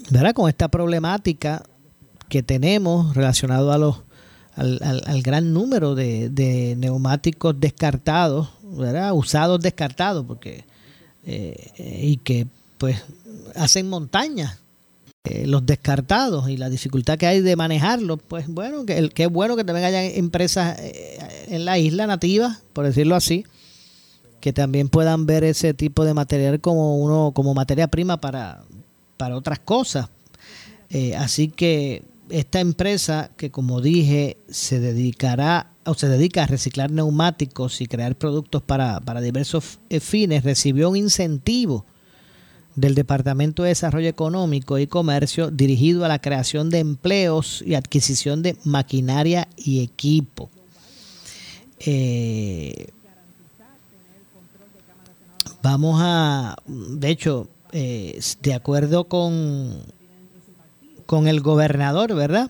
¿verdad? 0.09 0.33
Con 0.33 0.47
esta 0.47 0.69
problemática 0.69 1.63
que 2.29 2.43
tenemos 2.43 3.15
relacionado 3.15 3.71
a 3.71 3.77
los 3.77 3.97
al, 4.55 5.21
gran 5.23 5.53
número 5.53 5.95
de, 5.95 6.75
neumáticos 6.77 7.59
descartados, 7.59 8.49
usados 9.13 9.59
descartados, 9.61 10.25
porque 10.25 10.63
eh, 11.25 11.99
y 12.01 12.17
que 12.17 12.47
pues 12.77 13.01
hacen 13.55 13.89
montaña 13.89 14.57
eh, 15.23 15.47
los 15.47 15.65
descartados 15.65 16.49
y 16.49 16.57
la 16.57 16.69
dificultad 16.69 17.17
que 17.17 17.27
hay 17.27 17.41
de 17.41 17.55
manejarlos, 17.55 18.19
pues 18.27 18.47
bueno, 18.47 18.85
que, 18.85 19.09
que 19.09 19.23
es 19.23 19.29
bueno 19.29 19.55
que 19.55 19.63
también 19.63 19.85
haya 19.85 20.03
empresas 20.03 20.77
eh, 20.79 21.17
en 21.47 21.65
la 21.65 21.79
isla 21.79 22.07
nativa, 22.07 22.59
por 22.73 22.85
decirlo 22.85 23.15
así, 23.15 23.45
que 24.41 24.51
también 24.51 24.89
puedan 24.89 25.25
ver 25.25 25.45
ese 25.45 25.73
tipo 25.73 26.03
de 26.03 26.13
material 26.13 26.59
como 26.59 26.97
uno 26.97 27.31
como 27.33 27.53
materia 27.53 27.87
prima 27.87 28.19
para, 28.19 28.61
para 29.15 29.37
otras 29.37 29.59
cosas. 29.59 30.09
así 31.17 31.47
que 31.47 32.03
esta 32.33 32.59
empresa 32.59 33.29
que 33.37 33.51
como 33.51 33.79
dije 33.79 34.37
se 34.49 34.79
dedicará 34.79 35.71
o 35.85 35.93
se 35.93 36.09
dedica 36.09 36.43
a 36.43 36.47
reciclar 36.47 36.89
neumáticos 36.89 37.79
y 37.79 37.85
crear 37.85 38.15
productos 38.15 38.63
para, 38.63 38.99
diversos 39.21 39.79
eh, 39.89 39.99
fines, 39.99 40.43
recibió 40.43 40.89
un 40.89 40.95
incentivo 40.95 41.85
del 42.75 42.95
Departamento 42.95 43.61
de 43.61 43.69
Desarrollo 43.69 44.09
Económico 44.09 44.79
y 44.79 44.87
Comercio 44.87 45.51
dirigido 45.51 46.05
a 46.05 46.07
la 46.07 46.19
creación 46.19 46.71
de 46.71 46.79
empleos 46.79 47.63
y 47.67 47.75
adquisición 47.75 48.41
de 48.41 48.57
maquinaria 48.63 49.47
y 49.55 49.83
equipo. 49.83 50.49
Eh, 51.79 52.87
vamos 55.61 55.99
a, 56.01 56.55
de 56.65 57.09
hecho, 57.09 57.47
eh, 57.73 58.19
de 58.41 58.53
acuerdo 58.55 59.03
con 59.03 59.83
con 61.13 61.27
el 61.27 61.41
gobernador, 61.41 62.15
¿verdad? 62.15 62.49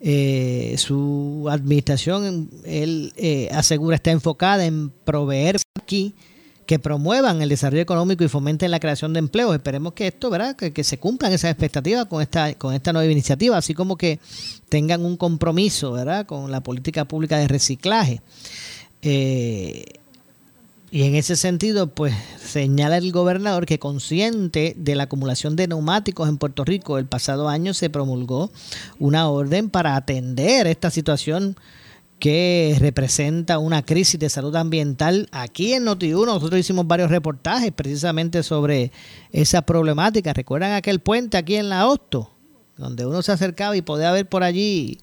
Eh, 0.00 0.74
su 0.76 1.46
administración, 1.48 2.50
él 2.64 3.12
eh, 3.14 3.48
asegura, 3.52 3.94
está 3.94 4.10
enfocada 4.10 4.66
en 4.66 4.90
proveer 4.90 5.58
aquí 5.80 6.12
que 6.66 6.80
promuevan 6.80 7.42
el 7.42 7.48
desarrollo 7.48 7.80
económico 7.80 8.24
y 8.24 8.28
fomenten 8.28 8.72
la 8.72 8.80
creación 8.80 9.12
de 9.12 9.20
empleos. 9.20 9.54
Esperemos 9.54 9.92
que 9.92 10.08
esto, 10.08 10.30
¿verdad? 10.30 10.56
Que, 10.56 10.82
se 10.82 10.98
cumplan 10.98 11.32
esas 11.32 11.52
expectativas 11.52 12.06
con 12.06 12.20
esta, 12.20 12.54
con 12.54 12.74
esta 12.74 12.92
nueva 12.92 13.08
iniciativa, 13.08 13.56
así 13.56 13.72
como 13.72 13.96
que 13.96 14.18
tengan 14.68 15.04
un 15.04 15.16
compromiso, 15.16 15.92
¿verdad? 15.92 16.26
Con 16.26 16.50
la 16.50 16.64
política 16.64 17.04
pública 17.04 17.38
de 17.38 17.46
reciclaje. 17.46 18.20
Eh, 19.00 19.84
y 20.90 21.02
en 21.02 21.14
ese 21.16 21.36
sentido, 21.36 21.88
pues 21.88 22.14
señala 22.38 22.96
el 22.96 23.10
gobernador 23.10 23.66
que 23.66 23.78
consciente 23.78 24.74
de 24.76 24.94
la 24.94 25.04
acumulación 25.04 25.56
de 25.56 25.66
neumáticos 25.66 26.28
en 26.28 26.38
Puerto 26.38 26.64
Rico, 26.64 26.98
el 26.98 27.06
pasado 27.06 27.48
año 27.48 27.74
se 27.74 27.90
promulgó 27.90 28.50
una 28.98 29.28
orden 29.28 29.68
para 29.68 29.96
atender 29.96 30.66
esta 30.66 30.90
situación 30.90 31.56
que 32.18 32.76
representa 32.78 33.58
una 33.58 33.84
crisis 33.84 34.18
de 34.18 34.30
salud 34.30 34.54
ambiental. 34.56 35.28
Aquí 35.32 35.74
en 35.74 35.84
Noti1 35.84 36.24
nosotros 36.24 36.58
hicimos 36.58 36.86
varios 36.86 37.10
reportajes 37.10 37.72
precisamente 37.72 38.42
sobre 38.42 38.92
esa 39.32 39.62
problemática. 39.62 40.32
¿Recuerdan 40.32 40.72
aquel 40.72 41.00
puente 41.00 41.36
aquí 41.36 41.56
en 41.56 41.68
la 41.68 41.86
Hosto? 41.86 42.30
Donde 42.76 43.04
uno 43.04 43.22
se 43.22 43.32
acercaba 43.32 43.76
y 43.76 43.82
podía 43.82 44.12
ver 44.12 44.28
por 44.28 44.42
allí 44.42 44.98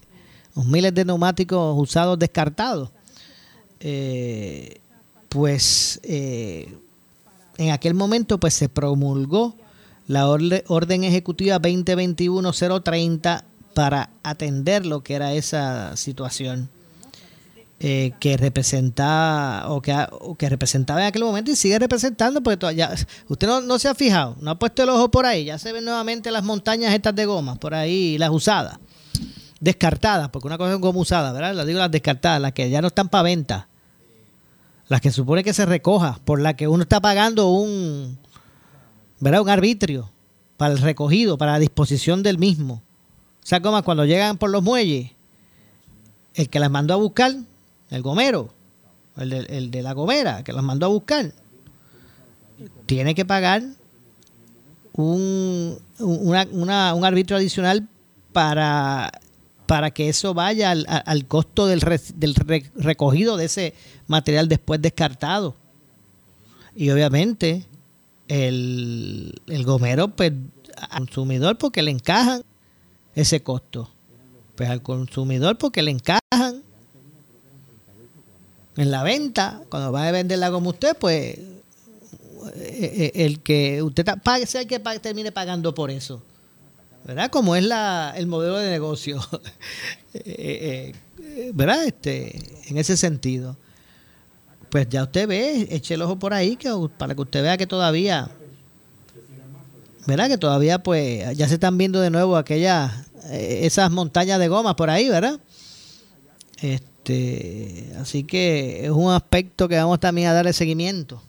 los 0.55 0.65
miles 0.65 0.93
de 0.93 1.05
neumáticos 1.05 1.75
usados 1.77 2.17
descartados. 2.17 2.89
Eh, 3.79 4.79
pues 5.33 5.99
eh, 6.03 6.71
en 7.57 7.71
aquel 7.71 7.95
momento 7.95 8.39
pues 8.39 8.53
se 8.53 8.69
promulgó 8.69 9.55
la 10.05 10.29
orden 10.29 11.03
ejecutiva 11.03 11.59
2021-030 11.59 13.43
para 13.73 14.11
atender 14.21 14.85
lo 14.85 15.01
que 15.01 15.15
era 15.15 15.33
esa 15.33 15.97
situación 15.97 16.69
eh, 17.79 18.11
que 18.19 18.37
representaba 18.37 19.71
o 19.71 19.81
que, 19.81 19.95
que, 20.37 20.49
representaba 20.49 21.01
en 21.01 21.07
aquel 21.07 21.23
momento 21.23 21.49
y 21.49 21.55
sigue 21.55 21.79
representando 21.79 22.43
porque 22.43 22.57
todavía, 22.57 22.93
usted 23.27 23.47
no, 23.47 23.59
no, 23.61 23.79
se 23.79 23.89
ha 23.89 23.95
fijado, 23.95 24.35
no 24.39 24.51
ha 24.51 24.59
puesto 24.59 24.83
el 24.83 24.89
ojo 24.89 25.09
por 25.09 25.25
ahí, 25.25 25.45
ya 25.45 25.57
se 25.57 25.73
ven 25.73 25.83
nuevamente 25.83 26.29
las 26.29 26.43
montañas 26.43 26.93
estas 26.93 27.15
de 27.15 27.25
goma 27.25 27.55
por 27.55 27.73
ahí, 27.73 28.19
las 28.19 28.29
usadas, 28.29 28.77
descartadas, 29.59 30.29
porque 30.29 30.47
una 30.47 30.59
cosa 30.59 30.73
es 30.73 30.79
goma 30.79 30.99
usada, 30.99 31.31
¿verdad? 31.31 31.55
Las 31.55 31.65
digo 31.65 31.79
las 31.79 31.89
descartadas, 31.89 32.39
las 32.39 32.51
que 32.51 32.69
ya 32.69 32.81
no 32.81 32.89
están 32.89 33.09
para 33.09 33.23
venta 33.23 33.67
las 34.87 35.01
que 35.01 35.11
supone 35.11 35.43
que 35.43 35.53
se 35.53 35.65
recoja, 35.65 36.19
por 36.25 36.41
la 36.41 36.55
que 36.55 36.67
uno 36.67 36.83
está 36.83 36.99
pagando 37.01 37.49
un, 37.49 38.17
¿verdad? 39.19 39.41
un 39.41 39.49
arbitrio 39.49 40.11
para 40.57 40.73
el 40.73 40.79
recogido, 40.79 41.37
para 41.37 41.53
la 41.53 41.59
disposición 41.59 42.23
del 42.23 42.37
mismo. 42.37 42.81
O 43.43 43.45
sea, 43.45 43.61
como 43.61 43.81
cuando 43.83 44.05
llegan 44.05 44.37
por 44.37 44.49
los 44.49 44.63
muelles, 44.63 45.11
el 46.35 46.49
que 46.49 46.59
las 46.59 46.71
mandó 46.71 46.93
a 46.93 46.97
buscar, 46.97 47.33
el 47.89 48.01
gomero, 48.01 48.53
el 49.17 49.29
de, 49.29 49.39
el 49.49 49.71
de 49.71 49.81
la 49.81 49.93
gomera, 49.93 50.43
que 50.43 50.53
las 50.53 50.63
mandó 50.63 50.85
a 50.87 50.89
buscar, 50.89 51.33
tiene 52.85 53.15
que 53.15 53.25
pagar 53.25 53.63
un, 54.93 55.77
una, 55.99 56.93
un 56.93 57.05
arbitrio 57.05 57.37
adicional 57.37 57.87
para 58.31 59.11
para 59.65 59.91
que 59.91 60.09
eso 60.09 60.33
vaya 60.33 60.71
al, 60.71 61.25
costo 61.27 61.67
del, 61.67 61.79
del 62.15 62.35
recogido 62.75 63.37
de 63.37 63.45
ese 63.45 63.73
material 64.07 64.47
después 64.49 64.81
descartado. 64.81 65.55
Y 66.75 66.89
obviamente 66.89 67.65
el, 68.27 69.41
el 69.47 69.63
gomero, 69.63 70.09
pues 70.09 70.33
al 70.89 70.99
consumidor 70.99 71.57
porque 71.57 71.81
le 71.81 71.91
encajan 71.91 72.43
ese 73.15 73.41
costo. 73.41 73.89
Pues 74.55 74.69
al 74.69 74.81
consumidor 74.81 75.57
porque 75.57 75.81
le 75.81 75.91
encajan 75.91 76.63
en 78.75 78.91
la 78.91 79.03
venta, 79.03 79.61
cuando 79.69 79.91
va 79.91 80.07
a 80.07 80.11
vender 80.11 80.39
la 80.39 80.49
goma 80.49 80.69
usted, 80.69 80.97
pues 80.97 81.37
eh, 81.37 81.51
eh, 82.55 83.11
el 83.15 83.39
que 83.41 83.81
usted 83.83 84.05
pague, 84.23 84.45
sea 84.45 84.61
el 84.61 84.67
que 84.67 84.79
termine 84.79 85.31
pagando 85.31 85.73
por 85.73 85.91
eso. 85.91 86.21
¿Verdad? 87.05 87.29
Como 87.29 87.55
es 87.55 87.63
la, 87.63 88.13
el 88.15 88.27
modelo 88.27 88.57
de 88.57 88.69
negocio, 88.69 89.19
eh, 90.13 90.93
eh, 91.19 91.51
¿verdad? 91.53 91.85
Este, 91.85 92.39
en 92.67 92.77
ese 92.77 92.97
sentido. 92.97 93.57
Pues 94.69 94.89
ya 94.89 95.03
usted 95.03 95.27
ve, 95.27 95.67
eche 95.69 95.93
el 95.93 96.01
ojo 96.01 96.17
por 96.17 96.33
ahí 96.33 96.55
que, 96.55 96.69
para 96.97 97.13
que 97.13 97.21
usted 97.21 97.43
vea 97.43 97.57
que 97.57 97.67
todavía, 97.67 98.31
¿verdad? 100.07 100.29
Que 100.29 100.37
todavía 100.37 100.81
pues 100.81 101.37
ya 101.37 101.47
se 101.47 101.55
están 101.55 101.77
viendo 101.77 102.01
de 102.01 102.09
nuevo 102.09 102.37
aquellas, 102.37 102.91
eh, 103.25 103.59
esas 103.63 103.91
montañas 103.91 104.39
de 104.39 104.47
gomas 104.47 104.73
por 104.73 104.89
ahí, 104.89 105.09
¿verdad? 105.09 105.39
Este, 106.59 107.93
así 107.99 108.23
que 108.23 108.85
es 108.85 108.89
un 108.89 109.11
aspecto 109.11 109.67
que 109.67 109.75
vamos 109.75 109.99
también 109.99 110.29
a 110.29 110.33
darle 110.33 110.53
seguimiento. 110.53 111.21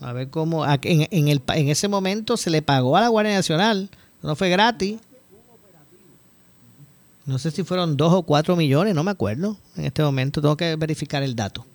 A 0.00 0.12
ver 0.12 0.28
cómo. 0.28 0.66
En, 0.66 1.08
en, 1.10 1.28
el, 1.28 1.40
en 1.54 1.68
ese 1.68 1.88
momento 1.88 2.36
se 2.36 2.50
le 2.50 2.60
pagó 2.60 2.98
a 2.98 3.00
la 3.00 3.08
Guardia 3.08 3.34
Nacional. 3.34 3.88
No 4.22 4.36
fue 4.36 4.48
gratis. 4.48 4.98
No 7.24 7.38
sé 7.38 7.50
si 7.50 7.64
fueron 7.64 7.96
dos 7.96 8.12
o 8.12 8.22
cuatro 8.22 8.54
millones, 8.54 8.94
no 8.94 9.02
me 9.02 9.10
acuerdo. 9.10 9.56
En 9.76 9.84
este 9.84 10.02
momento 10.02 10.40
tengo 10.40 10.56
que 10.56 10.76
verificar 10.76 11.22
el 11.22 11.34
dato. 11.34 11.66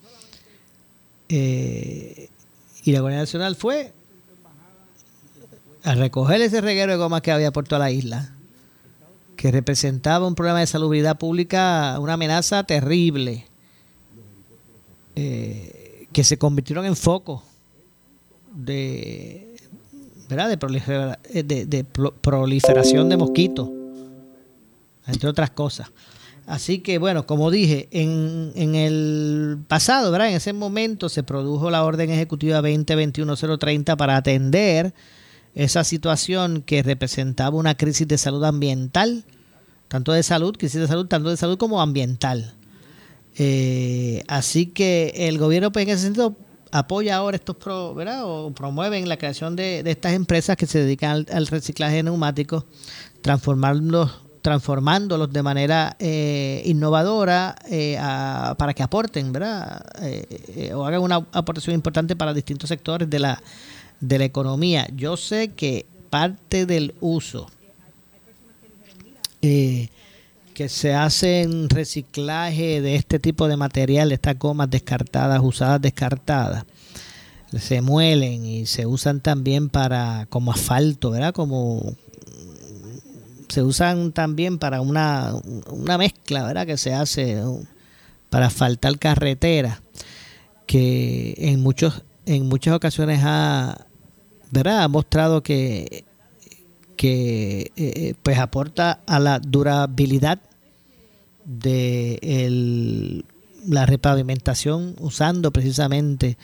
Eh, 1.28 2.30
y 2.84 2.92
la 2.92 3.00
Guardia 3.00 3.20
Nacional 3.20 3.54
fue 3.54 3.92
a 5.84 5.94
recoger 5.94 6.40
ese 6.40 6.60
reguero 6.60 6.92
de 6.92 6.98
gomas 6.98 7.22
que 7.22 7.32
había 7.32 7.52
por 7.52 7.66
toda 7.66 7.80
la 7.80 7.90
isla, 7.90 8.32
que 9.36 9.50
representaba 9.50 10.26
un 10.26 10.34
problema 10.34 10.60
de 10.60 10.66
salubridad 10.66 11.18
pública, 11.18 11.98
una 11.98 12.14
amenaza 12.14 12.64
terrible, 12.64 13.46
eh, 15.16 16.06
que 16.12 16.24
se 16.24 16.38
convirtieron 16.38 16.86
en 16.86 16.96
foco 16.96 17.42
de, 18.54 19.51
de, 20.36 21.42
de, 21.42 21.66
de 21.66 21.84
proliferación 21.84 23.08
de 23.08 23.16
mosquitos 23.16 23.68
entre 25.06 25.28
otras 25.28 25.50
cosas. 25.50 25.90
Así 26.46 26.80
que 26.80 26.98
bueno, 26.98 27.26
como 27.26 27.50
dije, 27.50 27.88
en, 27.92 28.52
en 28.56 28.74
el 28.74 29.58
pasado, 29.68 30.10
¿verdad? 30.10 30.28
En 30.28 30.36
ese 30.36 30.52
momento 30.52 31.08
se 31.08 31.22
produjo 31.22 31.70
la 31.70 31.84
orden 31.84 32.10
ejecutiva 32.10 32.60
2021-030 32.60 33.96
para 33.96 34.16
atender 34.16 34.92
esa 35.54 35.84
situación 35.84 36.62
que 36.62 36.82
representaba 36.82 37.56
una 37.56 37.76
crisis 37.76 38.08
de 38.08 38.18
salud 38.18 38.42
ambiental, 38.44 39.24
tanto 39.88 40.12
de 40.12 40.22
salud, 40.22 40.56
crisis 40.56 40.80
de 40.80 40.88
salud, 40.88 41.06
tanto 41.06 41.30
de 41.30 41.36
salud 41.36 41.58
como 41.58 41.80
ambiental. 41.80 42.54
Eh, 43.36 44.24
así 44.26 44.66
que 44.66 45.12
el 45.14 45.38
gobierno, 45.38 45.70
pues, 45.70 45.86
en 45.86 45.90
ese 45.90 46.02
sentido, 46.02 46.36
apoya 46.72 47.16
ahora 47.16 47.36
estos, 47.36 47.56
pro, 47.56 47.94
¿verdad? 47.94 48.24
O 48.24 48.50
promueven 48.50 49.08
la 49.08 49.18
creación 49.18 49.54
de, 49.54 49.82
de 49.82 49.90
estas 49.90 50.14
empresas 50.14 50.56
que 50.56 50.66
se 50.66 50.80
dedican 50.80 51.26
al, 51.30 51.46
reciclaje 51.46 51.96
de 51.96 52.02
neumáticos, 52.02 52.64
transformándolos 53.20 55.32
de 55.32 55.42
manera 55.42 55.96
eh, 56.00 56.62
innovadora 56.64 57.54
eh, 57.70 57.96
para 58.56 58.74
que 58.74 58.82
aporten, 58.82 59.32
¿verdad? 59.32 59.84
Eh, 60.00 60.72
o 60.74 60.84
hagan 60.84 61.02
una 61.02 61.16
aportación 61.16 61.74
importante 61.74 62.16
para 62.16 62.34
distintos 62.34 62.68
sectores 62.68 63.08
de 63.08 63.18
la, 63.18 63.40
de 64.00 64.18
la 64.18 64.24
economía. 64.24 64.88
Yo 64.96 65.16
sé 65.16 65.52
que 65.52 65.86
parte 66.10 66.66
del 66.66 66.94
uso 67.00 67.48
que 70.54 70.68
se 70.68 70.94
hace 70.94 71.42
en 71.42 71.68
reciclaje 71.68 72.80
de 72.80 72.96
este 72.96 73.18
tipo 73.18 73.48
de 73.48 73.56
material, 73.56 74.12
estas 74.12 74.38
gomas 74.38 74.70
descartadas, 74.70 75.40
usadas 75.42 75.80
descartadas, 75.80 76.64
se 77.58 77.82
muelen 77.82 78.44
y 78.44 78.66
se 78.66 78.86
usan 78.86 79.20
también 79.20 79.68
para 79.68 80.26
como 80.30 80.52
asfalto, 80.52 81.10
¿verdad? 81.10 81.34
Como 81.34 81.94
se 83.48 83.62
usan 83.62 84.12
también 84.12 84.58
para 84.58 84.80
una, 84.80 85.34
una 85.66 85.98
mezcla, 85.98 86.44
¿verdad? 86.44 86.66
Que 86.66 86.78
se 86.78 86.94
hace 86.94 87.42
para 88.30 88.46
asfaltar 88.46 88.98
carretera, 88.98 89.82
que 90.66 91.34
en 91.36 91.60
muchos 91.60 92.02
en 92.24 92.48
muchas 92.48 92.74
ocasiones 92.74 93.20
ha, 93.24 93.86
¿verdad? 94.50 94.84
ha 94.84 94.88
mostrado 94.88 95.42
que, 95.42 96.04
que 97.02 97.72
eh, 97.74 98.14
pues 98.22 98.38
aporta 98.38 99.00
a 99.08 99.18
la 99.18 99.40
durabilidad 99.40 100.38
de 101.44 103.24
la 103.66 103.86
repavimentación 103.86 104.94
usando 105.00 105.50
precisamente 105.50 106.38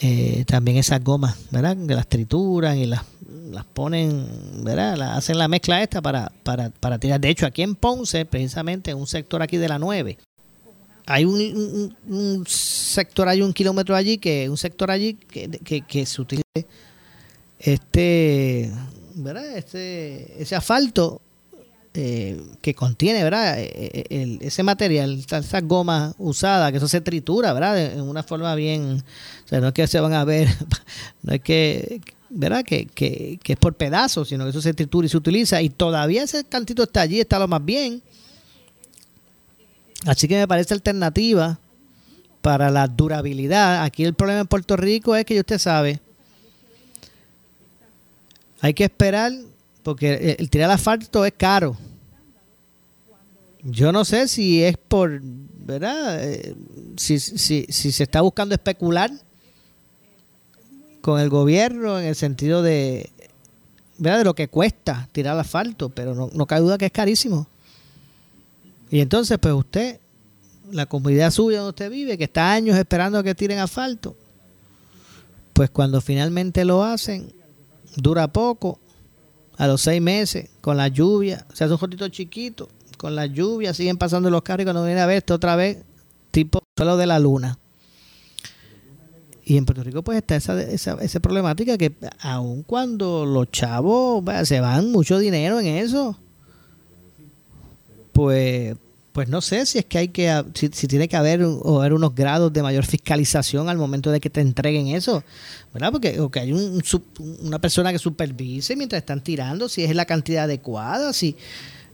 eh, 0.00 0.46
también 0.46 0.78
esas 0.78 1.04
gomas, 1.04 1.36
¿verdad? 1.50 1.76
Que 1.86 1.94
las 1.94 2.06
trituran 2.06 2.78
y 2.78 2.86
las 2.86 3.02
las 3.50 3.66
ponen, 3.66 4.26
¿verdad? 4.64 5.14
hacen 5.14 5.36
la 5.36 5.46
mezcla 5.46 5.82
esta 5.82 6.00
para, 6.00 6.32
para, 6.42 6.70
para 6.70 6.98
tirar. 6.98 7.20
De 7.20 7.28
hecho, 7.28 7.44
aquí 7.44 7.60
en 7.60 7.74
Ponce, 7.74 8.24
precisamente 8.24 8.92
en 8.92 8.96
un 8.96 9.06
sector 9.06 9.42
aquí 9.42 9.58
de 9.58 9.68
la 9.68 9.78
9, 9.78 10.16
hay 11.04 11.26
un, 11.26 12.46
sector, 12.46 13.28
hay 13.28 13.42
un 13.42 13.52
kilómetro 13.52 13.94
allí, 13.94 14.16
que 14.16 14.48
un 14.48 14.56
sector 14.56 14.90
allí 14.90 15.12
que, 15.12 15.82
que, 15.86 16.06
se 16.06 16.22
utiliza 16.22 16.46
este, 17.58 18.72
¿verdad? 19.14 19.56
Este, 19.56 20.42
ese 20.42 20.54
asfalto 20.54 21.20
eh, 21.94 22.40
que 22.60 22.74
contiene, 22.74 23.22
¿verdad? 23.22 23.60
Eh, 23.60 24.04
eh, 24.08 24.38
ese 24.40 24.62
material, 24.62 25.18
esas 25.18 25.64
gomas 25.64 26.14
usadas, 26.18 26.70
que 26.70 26.78
eso 26.78 26.88
se 26.88 27.00
tritura, 27.00 27.52
¿verdad? 27.52 27.92
En 27.92 28.00
una 28.00 28.22
forma 28.22 28.54
bien, 28.54 29.02
o 29.44 29.48
sea, 29.48 29.60
no 29.60 29.68
es 29.68 29.74
que 29.74 29.86
se 29.86 30.00
van 30.00 30.14
a 30.14 30.24
ver, 30.24 30.48
no 31.22 31.34
es 31.34 31.40
que 31.40 32.00
¿verdad? 32.34 32.64
Que, 32.64 32.86
que, 32.86 33.38
que, 33.42 33.52
es 33.52 33.58
por 33.58 33.74
pedazos, 33.74 34.28
sino 34.28 34.44
que 34.44 34.50
eso 34.50 34.62
se 34.62 34.72
tritura 34.72 35.06
y 35.06 35.10
se 35.10 35.18
utiliza. 35.18 35.60
Y 35.60 35.68
todavía 35.68 36.22
ese 36.22 36.44
cantito 36.44 36.84
está 36.84 37.02
allí, 37.02 37.20
está 37.20 37.38
lo 37.38 37.46
más 37.46 37.62
bien. 37.62 38.02
Así 40.06 40.26
que 40.26 40.36
me 40.36 40.48
parece 40.48 40.74
alternativa 40.74 41.58
para 42.40 42.70
la 42.70 42.88
durabilidad. 42.88 43.84
Aquí 43.84 44.04
el 44.04 44.14
problema 44.14 44.40
en 44.40 44.46
Puerto 44.46 44.76
Rico 44.76 45.14
es 45.14 45.24
que 45.24 45.38
usted 45.38 45.58
sabe, 45.58 46.00
hay 48.62 48.74
que 48.74 48.84
esperar, 48.84 49.32
porque 49.82 50.36
el 50.38 50.48
tirar 50.48 50.70
asfalto 50.70 51.26
es 51.26 51.32
caro. 51.36 51.76
Yo 53.64 53.90
no 53.90 54.04
sé 54.04 54.28
si 54.28 54.62
es 54.62 54.76
por, 54.76 55.20
¿verdad? 55.20 56.24
Eh, 56.24 56.54
si, 56.96 57.18
si, 57.18 57.66
si 57.68 57.90
se 57.90 58.04
está 58.04 58.20
buscando 58.20 58.54
especular 58.54 59.10
con 61.00 61.20
el 61.20 61.28
gobierno 61.28 61.98
en 61.98 62.06
el 62.06 62.14
sentido 62.14 62.62
de, 62.62 63.10
de 63.98 64.24
lo 64.24 64.34
que 64.34 64.46
cuesta 64.46 65.08
tirar 65.10 65.36
asfalto, 65.36 65.88
pero 65.88 66.14
no, 66.14 66.30
no 66.32 66.46
cabe 66.46 66.60
duda 66.60 66.78
que 66.78 66.86
es 66.86 66.92
carísimo. 66.92 67.48
Y 68.90 69.00
entonces, 69.00 69.38
pues 69.40 69.54
usted, 69.54 69.98
la 70.70 70.86
comunidad 70.86 71.32
suya 71.32 71.58
donde 71.58 71.70
usted 71.70 71.90
vive, 71.90 72.16
que 72.16 72.24
está 72.24 72.52
años 72.52 72.76
esperando 72.76 73.18
a 73.18 73.24
que 73.24 73.34
tiren 73.34 73.58
asfalto, 73.58 74.14
pues 75.52 75.68
cuando 75.68 76.00
finalmente 76.00 76.64
lo 76.64 76.84
hacen, 76.84 77.41
dura 77.96 78.28
poco, 78.28 78.78
a 79.56 79.66
los 79.66 79.82
seis 79.82 80.00
meses, 80.00 80.50
con 80.60 80.76
la 80.76 80.88
lluvia, 80.88 81.46
se 81.52 81.64
hace 81.64 81.72
un 81.72 81.78
jotito 81.78 82.08
chiquito, 82.08 82.68
con 82.96 83.14
la 83.14 83.26
lluvia 83.26 83.74
siguen 83.74 83.96
pasando 83.96 84.30
los 84.30 84.42
carros 84.42 84.62
y 84.62 84.66
cuando 84.66 84.84
viene 84.84 85.00
a 85.00 85.06
ver 85.06 85.18
esto 85.18 85.34
otra 85.34 85.56
vez, 85.56 85.78
tipo 86.30 86.60
solo 86.76 86.96
de 86.96 87.06
la 87.06 87.18
luna. 87.18 87.58
Y 89.44 89.56
en 89.56 89.66
Puerto 89.66 89.82
Rico 89.82 90.02
pues 90.02 90.18
está 90.18 90.36
esa, 90.36 90.60
esa, 90.62 90.94
esa 90.94 91.20
problemática 91.20 91.76
que 91.76 91.92
aun 92.20 92.62
cuando 92.62 93.26
los 93.26 93.50
chavos 93.50 94.24
se 94.44 94.60
van 94.60 94.92
mucho 94.92 95.18
dinero 95.18 95.58
en 95.60 95.66
eso, 95.66 96.16
pues 98.12 98.76
pues 99.12 99.28
no 99.28 99.40
sé 99.40 99.66
si 99.66 99.78
es 99.78 99.84
que 99.84 99.98
hay 99.98 100.08
que 100.08 100.44
si, 100.54 100.68
tiene 100.70 101.08
que 101.08 101.16
haber, 101.16 101.42
o 101.42 101.80
haber 101.80 101.92
unos 101.92 102.14
grados 102.14 102.52
de 102.52 102.62
mayor 102.62 102.84
fiscalización 102.86 103.68
al 103.68 103.78
momento 103.78 104.10
de 104.10 104.20
que 104.20 104.30
te 104.30 104.40
entreguen 104.40 104.88
eso 104.88 105.22
verdad 105.72 105.92
porque 105.92 106.18
o 106.20 106.30
que 106.30 106.40
hay 106.40 106.52
un, 106.52 106.82
una 107.40 107.58
persona 107.60 107.92
que 107.92 107.98
supervise 107.98 108.74
mientras 108.76 109.00
están 109.00 109.22
tirando 109.22 109.68
si 109.68 109.84
es 109.84 109.94
la 109.94 110.06
cantidad 110.06 110.44
adecuada 110.44 111.12
si 111.12 111.36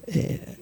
eh, 0.06 0.58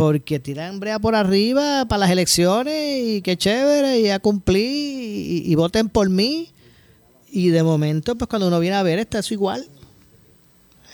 porque 0.00 0.40
tiran 0.40 0.80
brea 0.80 0.98
por 0.98 1.14
arriba 1.14 1.84
para 1.86 2.00
las 2.00 2.10
elecciones 2.10 3.02
y 3.04 3.20
qué 3.20 3.36
chévere, 3.36 4.00
y 4.00 4.08
a 4.08 4.18
cumplir 4.18 4.64
y, 5.46 5.54
voten 5.56 5.90
por 5.90 6.08
mí. 6.08 6.48
Y 7.30 7.50
de 7.50 7.62
momento, 7.62 8.16
pues 8.16 8.26
cuando 8.26 8.48
uno 8.48 8.58
viene 8.60 8.76
a 8.76 8.82
ver, 8.82 8.98
está 8.98 9.18
eso 9.18 9.34
igual. 9.34 9.68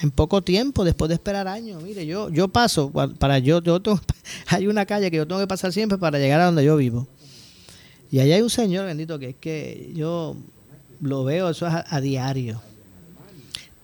En 0.00 0.10
poco 0.10 0.42
tiempo, 0.42 0.84
después 0.84 1.08
de 1.08 1.14
esperar 1.14 1.48
años. 1.48 1.82
Mire, 1.82 2.06
yo 2.06 2.28
yo 2.28 2.48
paso, 2.48 2.90
para 3.18 3.38
yo, 3.38 3.62
yo 3.62 3.80
hay 4.46 4.66
una 4.66 4.86
calle 4.86 5.10
que 5.10 5.16
yo 5.16 5.26
tengo 5.26 5.40
que 5.40 5.46
pasar 5.46 5.72
siempre 5.72 5.98
para 5.98 6.18
llegar 6.18 6.40
a 6.40 6.46
donde 6.46 6.64
yo 6.64 6.76
vivo. 6.76 7.06
Y 8.10 8.20
allá 8.20 8.36
hay 8.36 8.42
un 8.42 8.50
señor, 8.50 8.86
bendito, 8.86 9.18
que 9.18 9.30
es 9.30 9.36
que 9.36 9.92
yo 9.94 10.36
lo 11.00 11.24
veo, 11.24 11.50
eso 11.50 11.66
es 11.66 11.74
a 11.88 12.00
diario. 12.00 12.60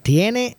Tiene 0.02 0.56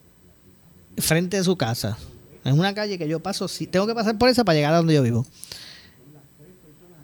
frente 0.98 1.38
de 1.38 1.44
su 1.44 1.56
casa 1.56 1.98
es 2.44 2.54
una 2.54 2.74
calle 2.74 2.98
que 2.98 3.08
yo 3.08 3.22
paso, 3.22 3.48
sí, 3.48 3.68
tengo 3.68 3.88
que 3.88 3.96
pasar 3.96 4.18
por 4.18 4.30
esa 4.30 4.44
para 4.44 4.56
llegar 4.56 4.74
a 4.74 4.78
donde 4.78 4.94
yo 4.94 5.02
vivo. 5.02 5.26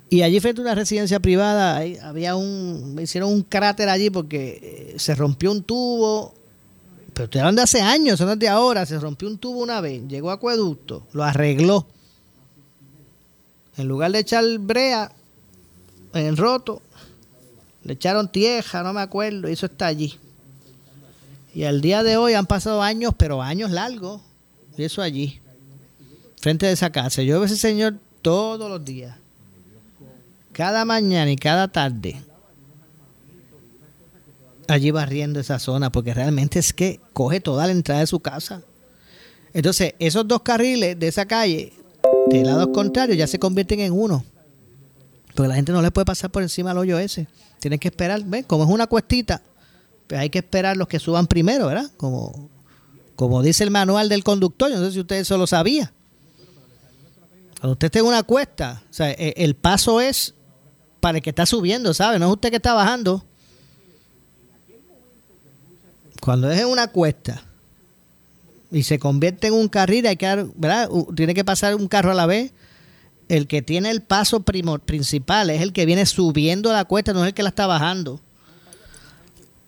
Y 0.09 0.23
allí 0.23 0.39
frente 0.39 0.59
a 0.59 0.63
una 0.63 0.75
residencia 0.75 1.19
privada 1.19 1.81
había 2.03 2.35
un, 2.35 2.97
hicieron 3.01 3.31
un 3.31 3.43
cráter 3.43 3.89
allí 3.89 4.09
porque 4.09 4.93
eh, 4.95 4.99
se 4.99 5.13
rompió 5.15 5.51
un 5.51 5.63
tubo, 5.63 6.33
pero 7.19 7.25
estoy 7.25 7.41
hablando 7.41 7.59
de 7.59 7.63
hace 7.65 7.81
años, 7.81 8.21
es 8.21 8.39
de 8.39 8.47
ahora, 8.47 8.85
se 8.85 8.97
rompió 8.97 9.27
un 9.27 9.37
tubo 9.37 9.59
una 9.59 9.81
vez, 9.81 10.07
llegó 10.07 10.31
a 10.31 10.35
acueducto, 10.35 11.05
lo 11.11 11.25
arregló. 11.25 11.85
En 13.75 13.89
lugar 13.89 14.13
de 14.13 14.19
echar 14.19 14.45
brea 14.57 15.11
en 16.13 16.37
roto, 16.37 16.81
le 17.83 17.91
echaron 17.91 18.31
tierra, 18.31 18.83
no 18.83 18.93
me 18.93 19.01
acuerdo, 19.01 19.49
y 19.49 19.51
eso 19.51 19.65
está 19.65 19.87
allí. 19.87 20.17
Y 21.53 21.65
al 21.65 21.81
día 21.81 22.03
de 22.03 22.15
hoy 22.15 22.35
han 22.35 22.45
pasado 22.45 22.81
años, 22.81 23.13
pero 23.17 23.41
años 23.41 23.69
largos, 23.69 24.21
y 24.77 24.83
eso 24.85 25.01
allí, 25.01 25.41
frente 26.39 26.67
de 26.67 26.71
esa 26.71 26.89
casa. 26.89 27.21
Yo 27.21 27.33
veo 27.33 27.43
a 27.43 27.47
ese 27.47 27.57
señor 27.57 27.95
todos 28.21 28.69
los 28.69 28.85
días. 28.85 29.17
Cada 30.53 30.85
mañana 30.85 31.29
y 31.29 31.35
cada 31.35 31.67
tarde. 31.67 32.23
Allí 34.69 34.91
barriendo 34.91 35.39
esa 35.39 35.59
zona, 35.59 35.91
porque 35.91 36.13
realmente 36.13 36.59
es 36.59 36.73
que 36.73 36.99
coge 37.13 37.39
toda 37.41 37.65
la 37.65 37.71
entrada 37.71 38.01
de 38.01 38.07
su 38.07 38.19
casa. 38.19 38.61
Entonces, 39.53 39.93
esos 39.99 40.27
dos 40.27 40.41
carriles 40.41 40.97
de 40.99 41.07
esa 41.07 41.25
calle, 41.25 41.73
de 42.29 42.43
lados 42.43 42.69
contrarios, 42.73 43.17
ya 43.17 43.27
se 43.27 43.39
convierten 43.39 43.79
en 43.79 43.93
uno. 43.93 44.23
Porque 45.33 45.47
la 45.47 45.55
gente 45.55 45.71
no 45.71 45.81
le 45.81 45.91
puede 45.91 46.05
pasar 46.05 46.29
por 46.31 46.43
encima 46.43 46.71
al 46.71 46.77
hoyo 46.77 46.99
ese. 46.99 47.27
Tienen 47.59 47.79
que 47.79 47.87
esperar, 47.87 48.23
¿ven? 48.23 48.43
Como 48.43 48.63
es 48.63 48.69
una 48.69 48.87
cuestita, 48.87 49.41
pues 50.07 50.19
hay 50.19 50.29
que 50.29 50.39
esperar 50.39 50.77
los 50.77 50.87
que 50.87 50.99
suban 50.99 51.27
primero, 51.27 51.67
¿verdad? 51.67 51.89
Como, 51.97 52.49
como 53.15 53.41
dice 53.41 53.63
el 53.63 53.71
manual 53.71 54.09
del 54.09 54.23
conductor, 54.23 54.69
yo 54.69 54.77
no 54.79 54.85
sé 54.85 54.93
si 54.93 54.99
usted 54.99 55.17
eso 55.17 55.37
lo 55.37 55.47
sabía. 55.47 55.91
Cuando 57.59 57.73
usted 57.73 57.87
esté 57.87 57.99
en 57.99 58.05
una 58.05 58.23
cuesta, 58.23 58.83
o 58.89 58.93
sea, 58.93 59.11
e- 59.11 59.33
el 59.37 59.55
paso 59.55 59.99
es 59.99 60.33
para 60.99 61.17
el 61.17 61.23
que 61.23 61.29
está 61.31 61.45
subiendo, 61.45 61.93
¿sabe? 61.93 62.19
No 62.19 62.27
es 62.27 62.31
usted 62.33 62.49
que 62.49 62.55
está 62.57 62.73
bajando. 62.73 63.25
Cuando 66.21 66.51
es 66.51 66.59
en 66.59 66.67
una 66.67 66.87
cuesta 66.87 67.41
y 68.71 68.83
se 68.83 68.99
convierte 68.99 69.47
en 69.47 69.53
un 69.53 69.67
carril, 69.69 70.05
hay 70.07 70.17
que 70.17 70.25
dar, 70.25 70.45
¿verdad? 70.55 70.89
Tiene 71.15 71.33
que 71.33 71.43
pasar 71.45 71.75
un 71.75 71.87
carro 71.87 72.11
a 72.11 72.15
la 72.15 72.25
vez. 72.25 72.51
El 73.29 73.47
que 73.47 73.61
tiene 73.61 73.91
el 73.91 74.01
paso 74.01 74.39
primo- 74.41 74.79
principal 74.79 75.49
es 75.51 75.61
el 75.61 75.71
que 75.71 75.85
viene 75.85 76.05
subiendo 76.05 76.71
la 76.73 76.85
cuesta, 76.85 77.13
no 77.13 77.21
es 77.23 77.27
el 77.27 77.33
que 77.33 77.43
la 77.43 77.49
está 77.49 77.67
bajando. 77.67 78.19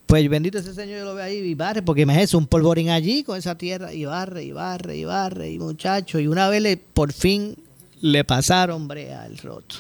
Pues 0.08 0.28
bendito 0.30 0.58
ese 0.58 0.74
señor, 0.74 1.00
yo 1.00 1.06
lo 1.06 1.16
veo 1.16 1.24
ahí 1.24 1.38
y 1.38 1.56
barre, 1.56 1.82
porque 1.84 2.02
imagínese 2.02 2.36
un 2.36 2.48
polvorín 2.48 2.90
allí 2.90 3.24
con 3.24 3.38
esa 3.38 3.56
tierra 3.58 3.94
y 3.94 4.04
barre, 4.06 4.44
y 4.44 4.52
barre, 4.52 4.98
y 4.98 5.06
barre, 5.06 5.52
y 5.52 5.60
muchacho. 5.60 6.20
Y 6.20 6.28
una 6.28 6.50
vez 6.50 6.62
le, 6.62 6.76
por 6.76 7.14
fin 7.14 7.56
le 8.02 8.24
pasaron, 8.26 8.76
hombre, 8.82 9.14
al 9.14 9.38
roto, 9.38 9.76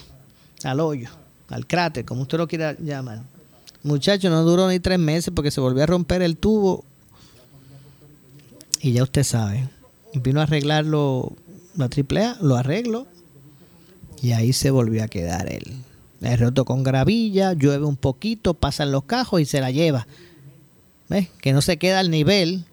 al 0.63 0.79
hoyo, 0.79 1.09
al 1.49 1.67
cráter, 1.67 2.05
como 2.05 2.21
usted 2.21 2.37
lo 2.37 2.47
quiera 2.47 2.77
llamar. 2.79 3.23
Muchacho, 3.83 4.29
no 4.29 4.43
duró 4.43 4.67
ni 4.69 4.79
tres 4.79 4.99
meses 4.99 5.33
porque 5.35 5.51
se 5.51 5.59
volvió 5.61 5.83
a 5.83 5.87
romper 5.87 6.21
el 6.21 6.37
tubo. 6.37 6.85
Y 8.81 8.93
ya 8.93 9.03
usted 9.03 9.23
sabe. 9.23 9.69
Vino 10.13 10.39
a 10.39 10.43
arreglarlo 10.43 11.33
la 11.75 11.85
AAA, 11.85 12.37
lo 12.41 12.55
arreglo. 12.57 13.07
Y 14.21 14.33
ahí 14.33 14.53
se 14.53 14.69
volvió 14.71 15.03
a 15.03 15.07
quedar 15.07 15.51
él. 15.51 15.63
Es 16.21 16.39
roto 16.39 16.65
con 16.65 16.83
gravilla, 16.83 17.53
llueve 17.53 17.85
un 17.85 17.95
poquito, 17.97 18.53
pasan 18.53 18.91
los 18.91 19.05
cajos 19.05 19.41
y 19.41 19.45
se 19.45 19.61
la 19.61 19.71
lleva. 19.71 20.05
¿Ves? 21.09 21.29
Que 21.41 21.53
no 21.53 21.61
se 21.61 21.77
queda 21.77 21.99
al 21.99 22.11
nivel. 22.11 22.65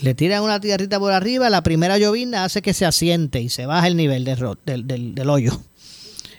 Le 0.00 0.14
tiran 0.14 0.42
una 0.42 0.60
tierrita 0.60 0.98
por 0.98 1.12
arriba, 1.12 1.50
la 1.50 1.62
primera 1.62 1.98
llovina 1.98 2.44
hace 2.44 2.62
que 2.62 2.74
se 2.74 2.86
asiente 2.86 3.40
y 3.40 3.48
se 3.48 3.66
baja 3.66 3.86
el 3.86 3.96
nivel 3.96 4.24
del, 4.24 4.38
del, 4.64 4.86
del- 4.86 5.14
del 5.14 5.30
hoyo. 5.30 5.60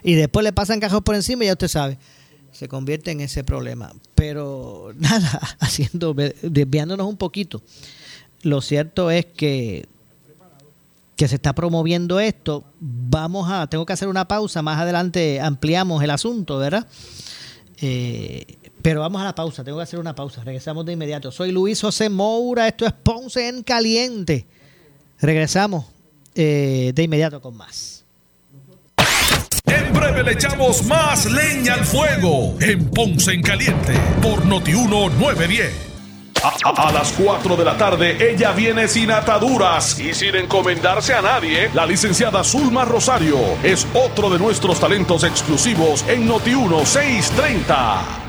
Y 0.04 0.14
después 0.16 0.44
le 0.46 0.54
pasan 0.54 0.80
cajos 0.80 1.02
por 1.02 1.16
encima 1.16 1.44
y 1.44 1.48
ya 1.48 1.54
usted 1.54 1.68
sabe, 1.68 1.98
se 2.52 2.68
convierte 2.68 3.12
en 3.12 3.22
ese 3.22 3.44
problema. 3.44 3.94
Pero 4.16 4.94
nada, 4.98 5.40
haciendo, 5.60 6.14
desviándonos 6.14 7.08
un 7.08 7.18
poquito. 7.18 7.62
Lo 8.42 8.62
cierto 8.62 9.12
es 9.12 9.26
que 9.26 9.88
que 11.20 11.28
se 11.28 11.36
está 11.36 11.54
promoviendo 11.54 12.22
esto. 12.22 12.64
Vamos 12.80 13.52
a, 13.52 13.68
tengo 13.68 13.86
que 13.86 13.92
hacer 13.92 14.08
una 14.08 14.26
pausa, 14.30 14.62
más 14.62 14.80
adelante 14.80 15.42
ampliamos 15.42 16.02
el 16.02 16.12
asunto, 16.12 16.58
¿verdad? 16.60 16.88
Eh, 17.82 18.46
pero 18.82 19.02
vamos 19.02 19.22
a 19.22 19.26
la 19.26 19.36
pausa, 19.36 19.66
tengo 19.66 19.80
que 19.80 19.84
hacer 19.84 20.00
una 20.00 20.16
pausa, 20.16 20.46
regresamos 20.46 20.86
de 20.86 20.94
inmediato. 20.94 21.30
Soy 21.34 21.52
Luis 21.52 21.82
José 21.82 22.08
Moura, 22.10 22.70
esto 22.70 22.86
es 22.86 22.94
Ponce 22.94 23.50
en 23.50 23.64
Caliente. 23.64 24.48
Regresamos 25.20 25.88
eh, 26.36 26.94
de 26.96 27.04
inmediato 27.04 27.42
con 27.42 27.58
más. 27.58 27.99
En 29.90 29.96
breve 29.96 30.22
le 30.24 30.34
echamos 30.34 30.84
más 30.86 31.26
leña 31.26 31.74
al 31.74 31.84
fuego 31.84 32.54
en 32.62 32.92
Ponce 32.92 33.32
en 33.32 33.42
Caliente 33.42 33.94
por 34.22 34.46
Notiuno 34.46 35.10
910. 35.10 35.74
A, 36.44 36.90
a- 36.90 36.92
las 36.92 37.12
4 37.14 37.56
de 37.58 37.66
la 37.66 37.76
tarde, 37.76 38.32
ella 38.32 38.52
viene 38.52 38.88
sin 38.88 39.10
ataduras 39.10 40.00
y 40.00 40.14
sin 40.14 40.36
encomendarse 40.36 41.16
a 41.16 41.24
nadie. 41.24 41.72
La 41.74 41.88
licenciada 41.88 42.44
Zulma 42.44 42.86
Rosario 42.86 43.40
es 43.64 43.88
otro 43.96 44.30
de 44.30 44.38
nuestros 44.38 44.80
talentos 44.80 45.24
exclusivos 45.24 46.06
en 46.08 46.30
Noti1 46.30 46.86
630. 46.86 48.29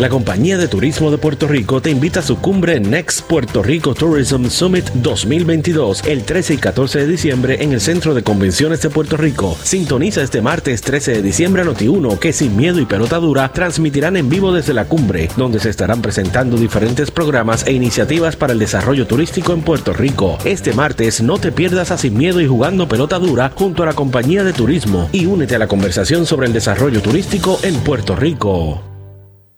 La 0.00 0.08
Compañía 0.08 0.56
de 0.56 0.66
Turismo 0.66 1.10
de 1.10 1.18
Puerto 1.18 1.46
Rico 1.46 1.82
te 1.82 1.90
invita 1.90 2.20
a 2.20 2.22
su 2.22 2.38
cumbre 2.38 2.80
Next 2.80 3.20
Puerto 3.20 3.62
Rico 3.62 3.92
Tourism 3.92 4.46
Summit 4.46 4.88
2022 4.94 6.04
el 6.06 6.24
13 6.24 6.54
y 6.54 6.56
14 6.56 7.00
de 7.00 7.06
diciembre 7.06 7.62
en 7.62 7.72
el 7.72 7.82
Centro 7.82 8.14
de 8.14 8.22
Convenciones 8.22 8.80
de 8.80 8.88
Puerto 8.88 9.18
Rico. 9.18 9.58
Sintoniza 9.62 10.22
este 10.22 10.40
martes 10.40 10.80
13 10.80 11.12
de 11.12 11.22
diciembre 11.22 11.60
a 11.60 11.66
Noti1 11.66 12.18
que 12.18 12.32
sin 12.32 12.56
miedo 12.56 12.80
y 12.80 12.86
pelota 12.86 13.18
dura 13.18 13.52
transmitirán 13.52 14.16
en 14.16 14.30
vivo 14.30 14.54
desde 14.54 14.72
la 14.72 14.86
cumbre, 14.86 15.28
donde 15.36 15.60
se 15.60 15.68
estarán 15.68 16.00
presentando 16.00 16.56
diferentes 16.56 17.10
programas 17.10 17.66
e 17.66 17.72
iniciativas 17.74 18.36
para 18.36 18.54
el 18.54 18.58
desarrollo 18.58 19.06
turístico 19.06 19.52
en 19.52 19.60
Puerto 19.60 19.92
Rico. 19.92 20.38
Este 20.46 20.72
martes 20.72 21.20
no 21.20 21.36
te 21.36 21.52
pierdas 21.52 21.90
a 21.90 21.98
Sin 21.98 22.16
Miedo 22.16 22.40
y 22.40 22.46
Jugando 22.46 22.88
Pelota 22.88 23.18
Dura 23.18 23.52
junto 23.54 23.82
a 23.82 23.86
la 23.86 23.92
Compañía 23.92 24.44
de 24.44 24.54
Turismo 24.54 25.10
y 25.12 25.26
únete 25.26 25.56
a 25.56 25.58
la 25.58 25.68
conversación 25.68 26.24
sobre 26.24 26.46
el 26.46 26.54
desarrollo 26.54 27.02
turístico 27.02 27.60
en 27.62 27.74
Puerto 27.80 28.16
Rico. 28.16 28.89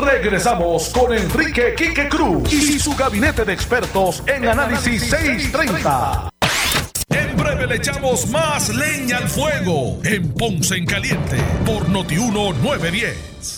Regresamos 0.00 0.90
con 0.90 1.12
Enrique 1.12 1.74
Quique 1.76 2.08
Cruz 2.08 2.52
y 2.52 2.78
su 2.78 2.94
gabinete 2.94 3.44
de 3.44 3.52
expertos 3.52 4.22
en 4.26 4.46
Análisis 4.46 5.10
630. 5.10 6.28
En 7.08 7.36
breve 7.36 7.66
le 7.66 7.76
echamos 7.76 8.28
más 8.28 8.68
leña 8.68 9.16
al 9.16 9.28
fuego 9.28 9.98
en 10.04 10.32
Ponce 10.34 10.76
en 10.76 10.86
Caliente 10.86 11.36
por 11.66 11.88
Notiuno 11.88 12.52
910. 12.52 13.57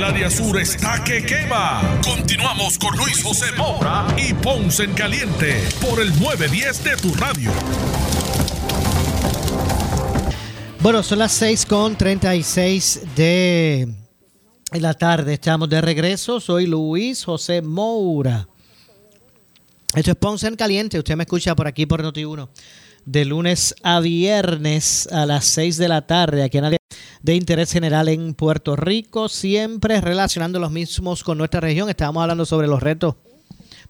El 0.00 0.06
área 0.06 0.30
sur 0.30 0.58
está 0.58 1.04
que 1.04 1.22
quema. 1.22 2.00
Continuamos 2.02 2.78
con 2.78 2.96
Luis 2.96 3.22
José 3.22 3.52
Moura 3.58 4.06
y 4.16 4.32
Ponce 4.32 4.84
en 4.84 4.94
Caliente 4.94 5.62
por 5.78 6.00
el 6.00 6.08
910 6.18 6.84
de 6.84 6.96
tu 6.96 7.14
radio. 7.16 7.52
Bueno, 10.80 11.02
son 11.02 11.18
las 11.18 11.32
6 11.32 11.66
con 11.66 11.96
36 11.96 13.08
de 13.14 13.94
la 14.72 14.94
tarde. 14.94 15.34
Estamos 15.34 15.68
de 15.68 15.82
regreso. 15.82 16.40
Soy 16.40 16.66
Luis 16.66 17.22
José 17.22 17.60
Moura. 17.60 18.48
Esto 19.94 20.12
es 20.12 20.16
Ponce 20.16 20.46
en 20.46 20.56
Caliente. 20.56 20.98
Usted 20.98 21.14
me 21.14 21.24
escucha 21.24 21.54
por 21.54 21.66
aquí 21.66 21.84
por 21.84 22.02
Noti1 22.02 22.48
de 23.04 23.24
lunes 23.26 23.74
a 23.82 24.00
viernes 24.00 25.08
a 25.12 25.26
las 25.26 25.44
6 25.44 25.76
de 25.76 25.88
la 25.88 26.06
tarde 26.06 26.42
aquí 26.42 26.56
en 26.56 26.79
de 27.22 27.34
interés 27.34 27.72
general 27.72 28.08
en 28.08 28.34
Puerto 28.34 28.76
Rico, 28.76 29.28
siempre 29.28 30.00
relacionando 30.00 30.58
los 30.58 30.70
mismos 30.70 31.24
con 31.24 31.38
nuestra 31.38 31.60
región. 31.60 31.88
Estábamos 31.88 32.22
hablando 32.22 32.46
sobre 32.46 32.66
los 32.66 32.82
retos. 32.82 33.16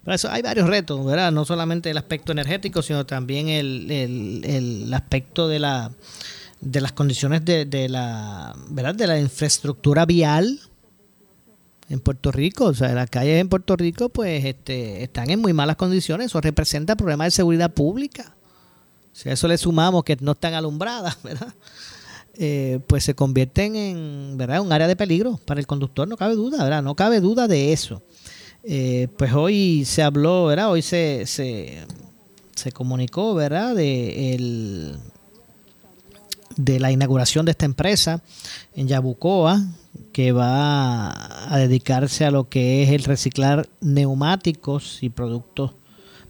Por 0.03 0.13
eso 0.13 0.29
hay 0.31 0.41
varios 0.41 0.67
retos, 0.67 1.05
¿verdad? 1.05 1.31
No 1.31 1.45
solamente 1.45 1.91
el 1.91 1.97
aspecto 1.97 2.31
energético, 2.31 2.81
sino 2.81 3.05
también 3.05 3.49
el, 3.49 3.91
el, 4.43 4.93
aspecto 4.93 5.47
de 5.47 5.59
la 5.59 5.91
de 6.59 6.81
las 6.81 6.91
condiciones 6.91 7.43
de, 7.43 7.65
de, 7.65 7.89
la 7.89 8.55
verdad 8.69 8.93
de 8.93 9.07
la 9.07 9.19
infraestructura 9.19 10.05
vial 10.05 10.59
en 11.89 11.99
Puerto 11.99 12.31
Rico, 12.31 12.65
o 12.65 12.73
sea, 12.73 12.93
las 12.93 13.09
calles 13.09 13.41
en 13.41 13.49
Puerto 13.49 13.75
Rico 13.75 14.09
pues 14.09 14.45
este, 14.45 15.03
están 15.03 15.29
en 15.29 15.41
muy 15.41 15.53
malas 15.53 15.75
condiciones, 15.75 16.27
eso 16.27 16.39
representa 16.39 16.95
problemas 16.95 17.27
de 17.27 17.31
seguridad 17.31 17.73
pública. 17.73 18.33
Si 19.11 19.27
a 19.27 19.33
eso 19.33 19.47
le 19.47 19.57
sumamos 19.57 20.03
que 20.03 20.17
no 20.21 20.31
están 20.31 20.53
alumbradas, 20.53 21.21
¿verdad? 21.23 21.53
Eh, 22.43 22.79
pues 22.87 23.03
se 23.03 23.13
convierten 23.13 23.75
en 23.75 24.35
¿verdad? 24.35 24.61
un 24.61 24.71
área 24.71 24.87
de 24.87 24.95
peligro 24.95 25.39
para 25.45 25.59
el 25.59 25.67
conductor, 25.67 26.07
no 26.07 26.17
cabe 26.17 26.33
duda, 26.33 26.63
¿verdad? 26.63 26.81
No 26.81 26.95
cabe 26.95 27.19
duda 27.19 27.47
de 27.47 27.71
eso. 27.71 28.01
Eh, 28.63 29.09
pues 29.15 29.31
hoy 29.31 29.85
se 29.85 30.01
habló, 30.01 30.47
¿verdad? 30.47 30.71
Hoy 30.71 30.81
se, 30.81 31.27
se, 31.27 31.85
se 32.55 32.71
comunicó, 32.71 33.35
¿verdad? 33.35 33.75
De, 33.75 34.33
el, 34.33 34.97
de 36.55 36.79
la 36.79 36.91
inauguración 36.91 37.45
de 37.45 37.51
esta 37.51 37.65
empresa 37.65 38.23
en 38.73 38.87
Yabucoa, 38.87 39.63
que 40.11 40.31
va 40.31 41.11
a 41.53 41.57
dedicarse 41.59 42.25
a 42.25 42.31
lo 42.31 42.49
que 42.49 42.81
es 42.81 42.89
el 42.89 43.03
reciclar 43.03 43.69
neumáticos 43.81 45.03
y 45.03 45.09
productos 45.09 45.73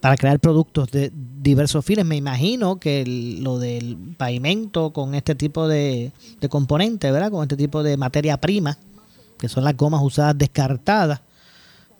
para 0.02 0.18
crear 0.18 0.39
productos 0.39 0.91
de 0.91 1.12
diversos 1.14 1.86
fines. 1.86 2.06
Me 2.06 2.18
imagino 2.18 2.80
que 2.80 3.06
lo 3.41 3.60
del 3.60 4.16
pavimento 4.18 4.91
con 4.91 5.16
este 5.16 5.36
tipo 5.36 5.68
de, 5.68 6.12
de 6.41 6.49
componentes, 6.49 7.12
¿verdad? 7.12 7.32
Con 7.32 7.43
este 7.43 7.56
tipo 7.56 7.84
de 7.84 7.95
materia 7.95 8.38
prima, 8.38 8.78
que 9.38 9.47
son 9.47 9.64
las 9.64 9.78
gomas 9.78 10.02
usadas 10.04 10.38
descartadas, 10.38 11.22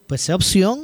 pues 0.08 0.22
sea 0.22 0.36
opción, 0.36 0.80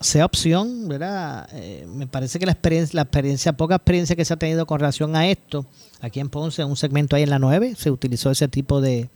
sea 0.00 0.26
opción, 0.26 0.88
¿verdad? 0.88 1.48
Eh, 1.52 1.86
me 1.88 2.08
parece 2.08 2.38
que 2.38 2.46
la 2.46 2.52
experiencia, 2.52 2.96
la 2.96 3.02
experiencia, 3.02 3.52
poca 3.52 3.76
experiencia 3.76 4.16
que 4.16 4.24
se 4.24 4.34
ha 4.34 4.36
tenido 4.36 4.66
con 4.66 4.80
relación 4.80 5.14
a 5.16 5.28
esto, 5.28 5.66
aquí 6.00 6.18
en 6.18 6.28
Ponce, 6.28 6.62
en 6.62 6.68
un 6.68 6.76
segmento 6.76 7.16
ahí 7.16 7.22
en 7.22 7.30
la 7.30 7.38
9, 7.38 7.74
se 7.76 7.90
utilizó 7.92 8.30
ese 8.30 8.48
tipo 8.48 8.80
de, 8.80 9.08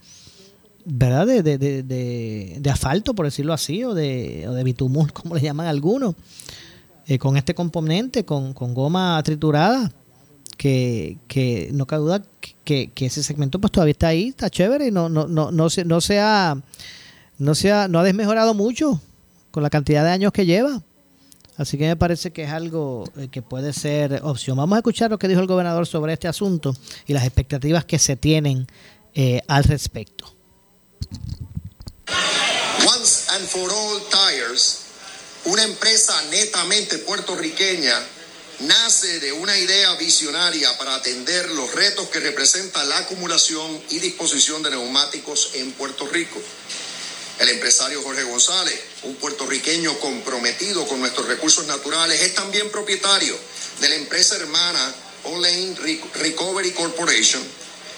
¿verdad? 0.84 1.26
De, 1.26 1.42
de, 1.42 1.58
de, 1.58 2.56
de, 2.58 2.70
asfalto, 2.70 3.14
por 3.14 3.26
decirlo 3.26 3.52
así, 3.52 3.84
o 3.84 3.94
de, 3.94 4.46
o 4.48 4.52
de 4.52 4.64
bitumul, 4.64 5.12
como 5.14 5.34
le 5.34 5.40
llaman 5.40 5.66
algunos, 5.66 6.14
eh, 7.06 7.18
con 7.18 7.36
este 7.36 7.54
componente, 7.54 8.24
con, 8.24 8.52
con 8.52 8.74
goma 8.74 9.20
triturada, 9.24 9.92
que, 10.56 11.18
que 11.26 11.70
no 11.72 11.86
cabe 11.86 12.02
duda 12.02 12.22
que, 12.64 12.90
que, 12.94 13.06
ese 13.06 13.22
segmento 13.22 13.60
pues 13.60 13.72
todavía 13.72 13.92
está 13.92 14.08
ahí, 14.08 14.28
está 14.28 14.48
chévere, 14.48 14.88
y 14.88 14.90
no, 14.90 15.08
no, 15.08 15.26
no, 15.26 15.50
no, 15.50 15.70
se, 15.70 15.84
no, 15.84 16.00
se 16.00 16.20
ha, 16.20 16.56
no, 17.38 17.54
se 17.54 17.72
ha, 17.72 17.88
no 17.88 17.98
ha 17.98 18.04
desmejorado 18.04 18.54
mucho 18.54 19.00
con 19.50 19.62
la 19.62 19.70
cantidad 19.70 20.04
de 20.04 20.10
años 20.10 20.32
que 20.32 20.46
lleva. 20.46 20.82
Así 21.56 21.76
que 21.76 21.86
me 21.86 21.96
parece 21.96 22.32
que 22.32 22.44
es 22.44 22.50
algo 22.50 23.04
eh, 23.16 23.28
que 23.28 23.42
puede 23.42 23.72
ser 23.72 24.20
opción. 24.24 24.56
Vamos 24.56 24.76
a 24.76 24.78
escuchar 24.78 25.10
lo 25.10 25.18
que 25.18 25.28
dijo 25.28 25.40
el 25.40 25.46
gobernador 25.46 25.86
sobre 25.86 26.12
este 26.14 26.26
asunto 26.26 26.74
y 27.06 27.12
las 27.12 27.24
expectativas 27.24 27.84
que 27.84 27.98
se 27.98 28.16
tienen 28.16 28.66
eh, 29.14 29.42
al 29.48 29.64
respecto. 29.64 30.41
Once 32.86 33.28
and 33.30 33.46
for 33.48 33.70
All 33.72 34.02
Tires, 34.10 34.78
una 35.44 35.62
empresa 35.62 36.20
netamente 36.30 36.98
puertorriqueña, 36.98 37.94
nace 38.60 39.20
de 39.20 39.32
una 39.32 39.56
idea 39.58 39.94
visionaria 39.94 40.76
para 40.78 40.94
atender 40.94 41.50
los 41.50 41.74
retos 41.74 42.08
que 42.08 42.20
representa 42.20 42.84
la 42.84 42.98
acumulación 42.98 43.82
y 43.90 43.98
disposición 43.98 44.62
de 44.62 44.70
neumáticos 44.70 45.50
en 45.54 45.72
Puerto 45.72 46.06
Rico. 46.08 46.40
El 47.38 47.48
empresario 47.48 48.02
Jorge 48.02 48.22
González, 48.22 48.78
un 49.02 49.16
puertorriqueño 49.16 49.98
comprometido 49.98 50.86
con 50.86 51.00
nuestros 51.00 51.26
recursos 51.26 51.66
naturales, 51.66 52.20
es 52.20 52.34
también 52.34 52.70
propietario 52.70 53.36
de 53.80 53.88
la 53.88 53.96
empresa 53.96 54.36
hermana 54.36 54.94
Olane 55.24 55.74
Recovery 56.14 56.72
Corporation, 56.72 57.42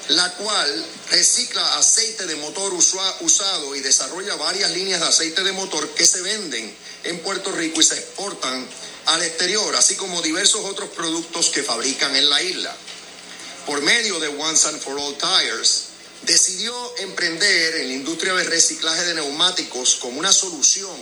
la 0.08 0.30
cual 0.34 0.86
recicla 1.10 1.78
aceite 1.78 2.26
de 2.26 2.36
motor 2.36 2.74
usado 2.74 3.74
y 3.74 3.80
desarrolla 3.80 4.36
varias 4.36 4.70
líneas 4.72 5.00
de 5.00 5.06
aceite 5.06 5.42
de 5.42 5.52
motor 5.52 5.88
que 5.94 6.06
se 6.06 6.20
venden 6.20 6.76
en 7.04 7.20
Puerto 7.20 7.52
Rico 7.52 7.80
y 7.80 7.84
se 7.84 7.94
exportan 7.94 8.66
al 9.06 9.22
exterior, 9.22 9.74
así 9.76 9.96
como 9.96 10.22
diversos 10.22 10.64
otros 10.64 10.90
productos 10.90 11.50
que 11.50 11.62
fabrican 11.62 12.14
en 12.16 12.28
la 12.28 12.42
isla. 12.42 12.74
Por 13.66 13.80
medio 13.82 14.20
de 14.20 14.28
Once 14.28 14.68
and 14.68 14.80
for 14.80 14.98
All 14.98 15.16
Tires, 15.16 15.84
decidió 16.22 16.74
emprender 16.98 17.76
en 17.76 17.88
la 17.88 17.94
industria 17.94 18.34
de 18.34 18.44
reciclaje 18.44 19.04
de 19.04 19.14
neumáticos 19.14 19.96
como 19.96 20.18
una 20.18 20.32
solución 20.32 20.96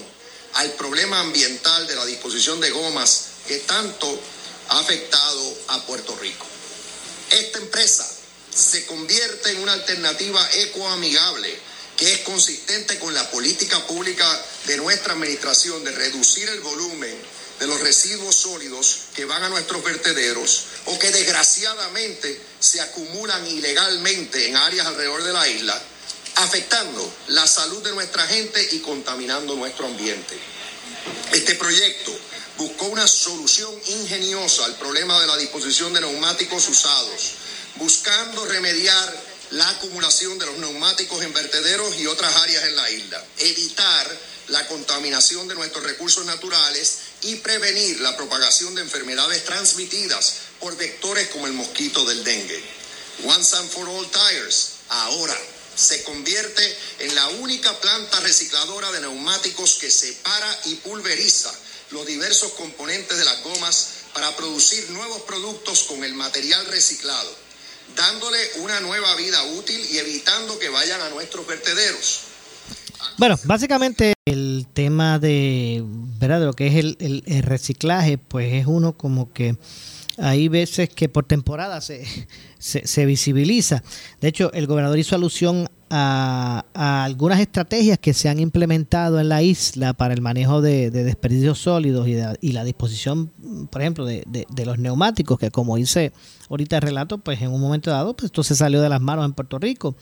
al 0.55 0.73
problema 0.73 1.21
ambiental 1.21 1.87
de 1.87 1.97
la 1.97 2.05
disposición 2.05 2.61
de 2.61 2.71
gomas 2.71 3.27
que 3.49 3.59
tanto 3.59 4.21
ha 4.69 4.79
afectado 4.79 5.55
a 5.69 5.87
Puerto 5.87 6.17
Rico. 6.17 6.47
Esta 7.31 7.59
empresa 7.59 8.09
se 8.55 8.87
convierte 8.87 9.51
en 9.51 9.63
una 9.63 9.73
alternativa 9.73 10.47
ecoamigable 10.53 11.57
que 11.97 12.13
es 12.13 12.19
consistente 12.21 12.99
con 12.99 13.15
la 13.15 13.31
política 13.31 13.87
pública 13.87 14.45
de 14.67 14.77
nuestra 14.77 15.13
administración 15.13 15.85
de 15.85 15.93
reducir 15.93 16.49
el 16.49 16.61
volumen 16.61 17.17
de 17.61 17.67
los 17.67 17.81
residuos 17.81 18.35
sólidos 18.35 19.03
que 19.15 19.25
van 19.25 19.43
a 19.45 19.49
nuestros 19.49 19.85
vertederos 19.85 20.65
o 20.87 20.99
que 20.99 21.11
desgraciadamente 21.11 22.41
se 22.59 22.81
acumulan 22.81 23.47
ilegalmente 23.47 24.49
en 24.49 24.57
áreas 24.57 24.87
alrededor 24.87 25.23
de 25.23 25.33
la 25.33 25.49
isla 25.49 25.83
afectando 26.37 27.13
la 27.29 27.47
salud 27.47 27.83
de 27.83 27.93
nuestra 27.93 28.27
gente 28.27 28.67
y 28.73 28.79
contaminando 28.79 29.55
nuestro 29.55 29.87
ambiente. 29.87 30.39
Este 31.33 31.55
proyecto 31.55 32.13
buscó 32.57 32.87
una 32.87 33.07
solución 33.07 33.73
ingeniosa 33.87 34.65
al 34.65 34.77
problema 34.77 35.21
de 35.21 35.27
la 35.27 35.37
disposición 35.37 35.93
de 35.93 36.01
neumáticos 36.01 36.69
usados, 36.69 37.33
buscando 37.77 38.45
remediar 38.47 39.23
la 39.51 39.69
acumulación 39.69 40.39
de 40.39 40.47
los 40.47 40.59
neumáticos 40.59 41.23
en 41.23 41.33
vertederos 41.33 41.95
y 41.99 42.07
otras 42.07 42.35
áreas 42.37 42.65
en 42.65 42.77
la 42.77 42.91
isla, 42.91 43.25
evitar 43.39 44.19
la 44.49 44.67
contaminación 44.67 45.47
de 45.47 45.55
nuestros 45.55 45.85
recursos 45.85 46.25
naturales 46.25 46.99
y 47.23 47.37
prevenir 47.37 48.01
la 48.01 48.17
propagación 48.17 48.75
de 48.75 48.83
enfermedades 48.83 49.45
transmitidas 49.45 50.35
por 50.59 50.77
vectores 50.77 51.29
como 51.29 51.47
el 51.47 51.53
mosquito 51.53 52.05
del 52.05 52.25
dengue. 52.25 52.63
Once 53.25 53.57
and 53.57 53.71
for 53.71 53.89
All 53.89 54.11
Tires, 54.11 54.71
ahora 54.89 55.37
se 55.77 56.03
convierte 56.03 56.79
en 57.01 57.15
la 57.15 57.29
única 57.29 57.79
planta 57.81 58.21
recicladora 58.21 58.91
de 58.93 59.01
neumáticos 59.01 59.75
que 59.75 59.91
separa 59.91 60.61
y 60.65 60.75
pulveriza 60.77 61.53
los 61.91 62.07
diversos 62.07 62.53
componentes 62.53 63.19
de 63.19 63.25
las 63.25 63.43
gomas 63.43 63.89
para 64.15 64.35
producir 64.37 64.91
nuevos 64.91 65.23
productos 65.23 65.85
con 65.85 66.05
el 66.05 66.15
material 66.15 66.67
reciclado, 66.67 67.37
dándole 67.97 68.39
una 68.61 68.81
nueva 68.81 69.15
vida 69.17 69.43
útil 69.45 69.81
y 69.91 69.99
evitando 69.99 70.59
que 70.59 70.69
vayan 70.69 71.01
a 71.01 71.11
nuestros 71.11 71.47
vertederos. 71.47 72.23
Bueno, 73.19 73.39
básicamente 73.45 74.15
el 74.25 74.67
tema 74.73 75.19
de, 75.19 75.83
¿verdad? 75.85 76.41
de 76.41 76.47
lo 76.47 76.53
que 76.55 76.69
es 76.69 76.75
el, 76.77 77.43
reciclaje, 77.43 78.19
pues 78.19 78.55
es 78.55 78.67
uno 78.67 78.97
como 78.97 79.33
que 79.33 79.57
hay 80.19 80.49
veces 80.49 80.89
que 80.89 81.09
por 81.09 81.25
temporada 81.27 81.81
se, 81.81 82.05
se, 82.59 82.87
se, 82.87 83.07
visibiliza. 83.07 83.83
De 84.21 84.29
hecho, 84.29 84.53
el 84.53 84.67
gobernador 84.67 84.99
hizo 84.99 85.17
alusión 85.17 85.69
a, 85.95 86.65
algunas 87.05 87.39
estrategias 87.39 87.99
que 87.99 88.15
se 88.15 88.31
han 88.31 88.41
implementado 88.41 89.21
en 89.21 89.29
la 89.29 89.43
isla 89.43 89.93
para 89.93 90.15
el 90.15 90.23
manejo 90.23 90.63
de, 90.63 90.91
de 90.91 91.05
desperdicios 91.05 91.59
sólidos 91.59 92.09
y, 92.09 92.53
la 92.53 92.65
disposición, 92.65 93.31
por 93.71 93.83
ejemplo, 93.83 94.07
de, 94.07 94.47
los 94.65 94.79
neumáticos, 94.79 95.39
que 95.39 95.51
como 95.51 95.77
hice 95.77 96.13
ahorita 96.49 96.77
el 96.77 96.83
relato, 96.83 97.19
pues 97.19 97.43
en 97.43 97.53
un 97.53 97.61
momento 97.61 97.91
dado, 97.91 98.17
pues 98.17 98.27
esto 98.27 98.43
se 98.43 98.57
salió 98.57 98.81
de 98.81 98.89
las 98.89 99.03
manos 99.03 99.27
en 99.27 99.35
Puerto 99.35 99.59
Rico. 99.59 99.95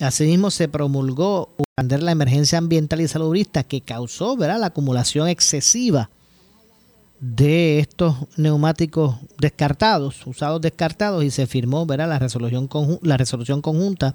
Asimismo, 0.00 0.50
se 0.50 0.66
promulgó 0.68 1.54
la 1.76 2.10
emergencia 2.10 2.58
ambiental 2.58 3.00
y 3.00 3.06
saludista 3.06 3.62
que 3.62 3.82
causó 3.82 4.36
¿verdad? 4.36 4.58
la 4.58 4.66
acumulación 4.66 5.28
excesiva 5.28 6.10
de 7.20 7.80
estos 7.80 8.14
neumáticos 8.36 9.16
descartados, 9.38 10.24
usados 10.26 10.60
descartados, 10.60 11.24
y 11.24 11.30
se 11.30 11.46
firmó 11.46 11.84
¿verdad? 11.84 12.08
La, 12.08 12.18
resolución 12.18 12.68
la 13.02 13.16
resolución 13.16 13.60
conjunta 13.60 14.14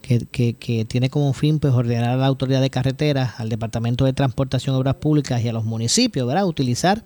que, 0.00 0.54
que, 0.54 0.84
tiene 0.86 1.10
como 1.10 1.32
fin 1.34 1.58
pues, 1.58 1.74
ordenar 1.74 2.10
a 2.10 2.16
la 2.16 2.26
autoridad 2.26 2.60
de 2.60 2.70
carreteras, 2.70 3.38
al 3.38 3.48
Departamento 3.48 4.04
de 4.04 4.14
Transportación 4.14 4.74
y 4.74 4.78
Obras 4.78 4.94
Públicas 4.96 5.42
y 5.42 5.48
a 5.48 5.52
los 5.52 5.64
municipios, 5.64 6.26
¿verdad? 6.26 6.46
utilizar 6.46 7.04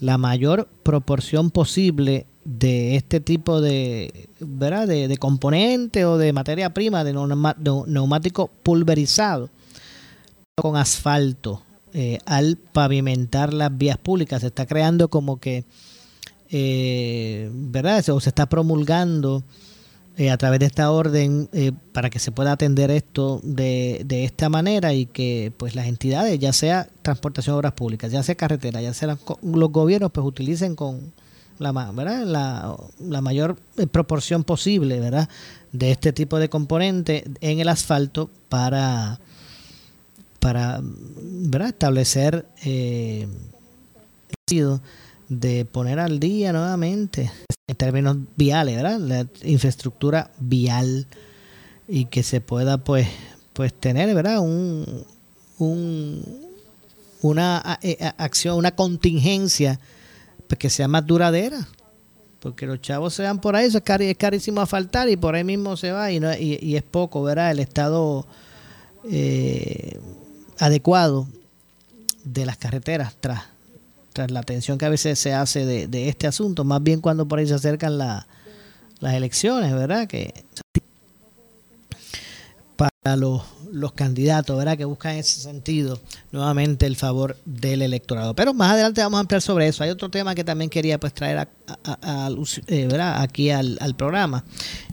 la 0.00 0.18
mayor 0.18 0.68
proporción 0.82 1.50
posible 1.52 2.26
de 2.44 2.96
este 2.96 3.20
tipo 3.20 3.60
de, 3.60 4.28
¿verdad? 4.40 4.88
de, 4.88 5.06
de 5.06 5.16
componente 5.16 6.04
o 6.04 6.18
de 6.18 6.32
materia 6.32 6.74
prima 6.74 7.04
de 7.04 7.12
neumático 7.12 8.50
pulverizado 8.64 9.48
con 10.56 10.76
asfalto 10.76 11.62
eh, 11.92 12.18
al 12.26 12.56
pavimentar 12.56 13.52
las 13.52 13.76
vías 13.76 13.98
públicas. 13.98 14.40
Se 14.40 14.48
está 14.48 14.66
creando 14.66 15.08
como 15.08 15.38
que, 15.38 15.64
eh, 16.50 17.50
¿verdad? 17.52 18.08
O 18.10 18.20
se 18.20 18.30
está 18.30 18.46
promulgando 18.46 19.42
eh, 20.18 20.30
a 20.30 20.36
través 20.36 20.60
de 20.60 20.66
esta 20.66 20.90
orden 20.90 21.48
eh, 21.54 21.72
para 21.92 22.10
que 22.10 22.18
se 22.18 22.32
pueda 22.32 22.52
atender 22.52 22.90
esto 22.90 23.40
de, 23.42 24.02
de, 24.04 24.24
esta 24.24 24.50
manera 24.50 24.92
y 24.92 25.06
que 25.06 25.54
pues 25.56 25.74
las 25.74 25.86
entidades, 25.86 26.38
ya 26.38 26.52
sea 26.52 26.86
transportación 27.00 27.54
de 27.54 27.58
obras 27.58 27.72
públicas, 27.72 28.12
ya 28.12 28.22
sea 28.22 28.34
carretera, 28.34 28.82
ya 28.82 28.92
sea 28.92 29.16
los 29.42 29.72
gobiernos, 29.72 30.10
pues 30.12 30.26
utilicen 30.26 30.76
con 30.76 31.14
la, 31.58 31.72
¿verdad? 31.72 32.26
La, 32.26 32.76
la 33.00 33.22
mayor 33.22 33.56
proporción 33.90 34.44
posible 34.44 35.00
¿verdad? 35.00 35.30
de 35.72 35.92
este 35.92 36.12
tipo 36.12 36.38
de 36.38 36.50
componente 36.50 37.24
en 37.40 37.60
el 37.60 37.68
asfalto 37.70 38.28
para 38.50 39.18
para 40.42 40.80
¿verdad? 40.82 41.68
establecer 41.68 42.44
eh, 42.64 43.28
de 45.28 45.64
poner 45.64 46.00
al 46.00 46.18
día 46.18 46.52
nuevamente 46.52 47.30
en 47.68 47.76
términos 47.76 48.16
viales, 48.36 48.74
¿verdad? 48.74 48.98
La 48.98 49.26
infraestructura 49.44 50.32
vial 50.40 51.06
y 51.86 52.06
que 52.06 52.24
se 52.24 52.40
pueda 52.40 52.78
pues 52.78 53.06
pues 53.52 53.72
tener, 53.72 54.12
¿verdad? 54.16 54.40
Un, 54.40 55.04
un 55.58 56.24
una 57.20 57.78
eh, 57.80 58.10
acción, 58.18 58.56
una 58.56 58.72
contingencia 58.72 59.78
pues, 60.48 60.58
que 60.58 60.70
sea 60.70 60.88
más 60.88 61.06
duradera. 61.06 61.68
Porque 62.40 62.66
los 62.66 62.80
chavos 62.80 63.14
se 63.14 63.22
van 63.22 63.40
por 63.40 63.54
ahí, 63.54 63.68
eso 63.68 63.78
es, 63.78 64.00
es 64.00 64.16
carísimo 64.16 64.60
a 64.60 64.66
faltar 64.66 65.08
y 65.08 65.16
por 65.16 65.36
ahí 65.36 65.44
mismo 65.44 65.76
se 65.76 65.92
va 65.92 66.10
y, 66.10 66.18
no, 66.18 66.34
y, 66.34 66.58
y 66.60 66.74
es 66.74 66.82
poco, 66.82 67.22
¿verdad? 67.22 67.52
El 67.52 67.60
Estado 67.60 68.26
eh, 69.04 69.98
adecuado 70.58 71.28
de 72.24 72.46
las 72.46 72.56
carreteras 72.56 73.14
tras, 73.20 73.44
tras 74.12 74.30
la 74.30 74.40
atención 74.40 74.78
que 74.78 74.84
a 74.84 74.90
veces 74.90 75.18
se 75.18 75.34
hace 75.34 75.66
de, 75.66 76.08
este 76.08 76.26
asunto, 76.26 76.64
más 76.64 76.82
bien 76.82 77.00
cuando 77.00 77.26
por 77.26 77.38
ahí 77.38 77.46
se 77.46 77.54
acercan 77.54 77.98
la, 77.98 78.26
las 79.00 79.14
elecciones, 79.14 79.72
¿verdad? 79.74 80.06
Que 80.06 80.44
para 82.76 83.16
los, 83.16 83.42
los 83.72 83.92
candidatos, 83.92 84.56
¿verdad? 84.56 84.76
Que 84.76 84.84
buscan 84.84 85.12
en 85.12 85.18
ese 85.20 85.40
sentido 85.40 86.00
nuevamente 86.30 86.86
el 86.86 86.96
favor 86.96 87.36
del 87.44 87.82
electorado. 87.82 88.34
Pero 88.34 88.54
más 88.54 88.72
adelante 88.72 89.00
vamos 89.00 89.18
a 89.18 89.20
ampliar 89.20 89.42
sobre 89.42 89.66
eso. 89.66 89.82
Hay 89.82 89.90
otro 89.90 90.10
tema 90.10 90.34
que 90.34 90.44
también 90.44 90.70
quería 90.70 90.98
pues 91.00 91.14
traer 91.14 91.38
a, 91.38 91.48
eh, 92.66 92.86
¿verdad? 92.86 93.22
aquí 93.22 93.50
al, 93.50 93.78
al, 93.80 93.94
programa 93.94 94.44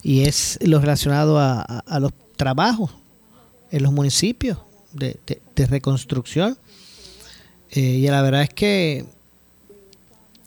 y 0.02 0.22
es 0.22 0.58
lo 0.62 0.80
relacionado 0.80 1.40
a, 1.40 2.00
los 2.00 2.14
trabajos 2.38 2.92
en 3.72 3.84
los 3.84 3.92
municipios 3.92 4.58
de, 4.92 5.20
reconstrucción. 5.70 6.58
Eh, 7.72 7.80
y 7.80 8.08
la 8.08 8.22
verdad 8.22 8.44
es 8.44 8.50
que, 8.50 9.06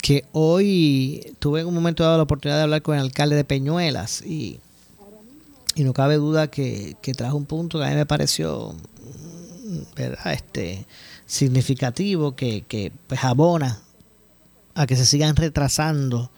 que 0.01 0.24
hoy 0.32 1.34
tuve 1.38 1.61
en 1.61 1.66
un 1.66 1.74
momento 1.74 2.03
dado 2.03 2.16
la 2.16 2.24
oportunidad 2.24 2.57
de 2.59 2.62
hablar 2.64 2.82
con 2.82 2.97
el 2.97 3.03
alcalde 3.03 3.36
de 3.36 3.45
Peñuelas 3.45 4.22
y, 4.22 4.59
y 5.76 5.84
no 5.84 5.93
cabe 5.93 6.16
duda 6.16 6.49
que, 6.49 6.97
que, 7.01 7.12
trajo 7.12 7.36
un 7.36 7.47
punto 7.47 7.78
que 7.78 7.84
a 7.84 7.90
mí 7.90 7.95
me 7.95 8.07
pareció 8.07 8.74
¿verdad? 9.95 10.32
Este, 10.32 10.86
significativo, 11.26 12.34
que, 12.34 12.62
que 12.62 12.93
pues 13.07 13.22
abona 13.24 13.80
a 14.74 14.86
que 14.86 14.97
se 14.97 15.07
sigan 15.07 15.36
retrasando 15.36 16.30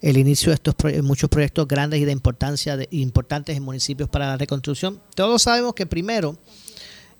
el 0.00 0.16
inicio 0.16 0.50
de 0.50 0.54
estos 0.54 0.74
muchos 1.02 1.28
proyectos 1.28 1.66
grandes 1.66 2.00
y 2.00 2.04
de 2.04 2.12
importancia 2.12 2.76
de, 2.76 2.88
importantes 2.92 3.56
en 3.56 3.62
municipios 3.62 4.08
para 4.08 4.28
la 4.28 4.36
reconstrucción. 4.36 5.00
Todos 5.14 5.42
sabemos 5.42 5.74
que 5.74 5.86
primero 5.86 6.36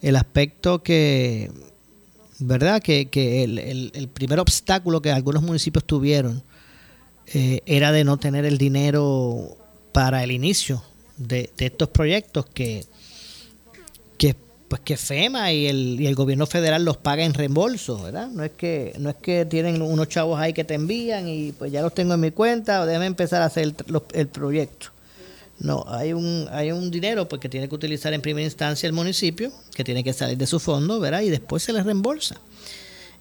el 0.03 0.17
aspecto 0.17 0.83
que, 0.83 1.51
¿verdad? 2.39 2.83
Que, 2.83 3.07
que 3.07 3.45
el, 3.45 3.59
el, 3.95 4.09
primer 4.09 4.39
obstáculo 4.39 5.03
que 5.03 5.11
algunos 5.11 5.43
municipios 5.43 5.85
tuvieron 5.85 6.43
eh, 7.35 7.61
era 7.67 7.93
de 7.93 8.05
no 8.05 8.17
tener 8.17 8.45
el 8.45 8.59
dinero 8.59 9.57
para 9.93 10.23
el 10.23 10.31
inicio 10.31 10.83
de, 11.17 11.51
de 11.57 11.67
estos 11.67 11.89
proyectos 11.89 12.47
que, 12.47 12.85
que 14.17 14.37
pues 14.69 14.83
que 14.83 14.97
FEMA 14.97 15.53
y 15.53 15.67
el, 15.67 16.01
y 16.01 16.07
el 16.07 16.15
gobierno 16.15 16.47
federal 16.47 16.85
los 16.85 16.99
paga 16.99 17.25
en 17.25 17.35
reembolso, 17.35 18.03
¿verdad? 18.03 18.29
No 18.29 18.45
es 18.45 18.53
que 18.53 18.93
no 18.99 19.11
es 19.11 19.17
que 19.17 19.47
tienen 19.47 19.81
unos 19.81 20.09
chavos 20.09 20.39
ahí 20.39 20.53
que 20.53 20.65
te 20.65 20.75
envían 20.75 21.27
y 21.27 21.53
pues 21.53 21.73
ya 21.73 21.83
los 21.83 21.95
tengo 21.95 22.15
en 22.15 22.21
mi 22.21 22.31
cuenta 22.31 22.83
o 22.83 22.87
déjame 22.87 23.07
empezar 23.07 23.43
a 23.43 23.47
hacer 23.47 23.65
el, 23.65 23.75
el 24.13 24.29
proyecto. 24.29 24.89
No, 25.61 25.85
hay 25.89 26.13
un, 26.13 26.47
hay 26.53 26.71
un 26.71 26.91
dinero 26.91 27.29
pues, 27.29 27.41
que 27.41 27.49
tiene 27.49 27.69
que 27.69 27.75
utilizar 27.75 28.13
en 28.15 28.23
primera 28.23 28.45
instancia 28.45 28.87
el 28.87 28.93
municipio, 28.93 29.53
que 29.75 29.83
tiene 29.83 30.05
que 30.05 30.13
salir 30.13 30.39
de 30.39 30.47
su 30.47 30.61
fondo, 30.61 31.01
¿verdad? 31.01 31.23
Y 31.23 31.31
después 31.31 31.63
se 31.63 31.73
les 31.73 31.85
reembolsa. 31.85 32.41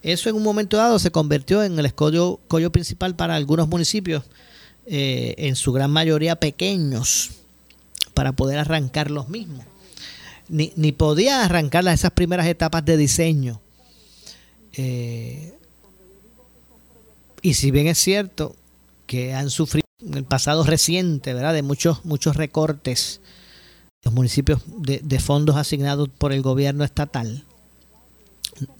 Eso 0.03 0.29
en 0.29 0.35
un 0.35 0.43
momento 0.43 0.77
dado 0.77 0.99
se 0.99 1.09
convirtió 1.09 1.63
en 1.63 1.79
el 1.79 1.85
escollo, 1.87 2.39
principal 2.71 3.15
para 3.15 3.35
algunos 3.35 3.67
municipios, 3.67 4.23
eh, 4.85 5.33
en 5.37 5.55
su 5.55 5.73
gran 5.73 5.89
mayoría 5.89 6.35
pequeños, 6.35 7.31
para 8.13 8.31
poder 8.33 8.59
arrancar 8.59 9.09
los 9.09 9.29
mismos. 9.29 9.65
Ni, 10.47 10.71
ni 10.75 10.91
podía 10.91 11.43
arrancar 11.43 11.87
esas 11.87 12.11
primeras 12.11 12.45
etapas 12.45 12.85
de 12.85 12.97
diseño. 12.97 13.59
Eh, 14.73 15.53
y 17.41 17.55
si 17.55 17.71
bien 17.71 17.87
es 17.87 17.97
cierto 17.97 18.55
que 19.07 19.33
han 19.33 19.49
sufrido 19.49 19.86
el 19.99 20.23
pasado 20.23 20.63
reciente, 20.63 21.33
¿verdad? 21.33 21.53
De 21.53 21.63
muchos, 21.63 22.05
muchos 22.05 22.35
recortes 22.35 23.19
los 24.03 24.13
municipios 24.13 24.61
de, 24.67 25.19
fondos 25.19 25.55
asignados 25.55 26.09
por 26.09 26.31
el 26.31 26.41
gobierno 26.41 26.83
estatal. 26.83 27.43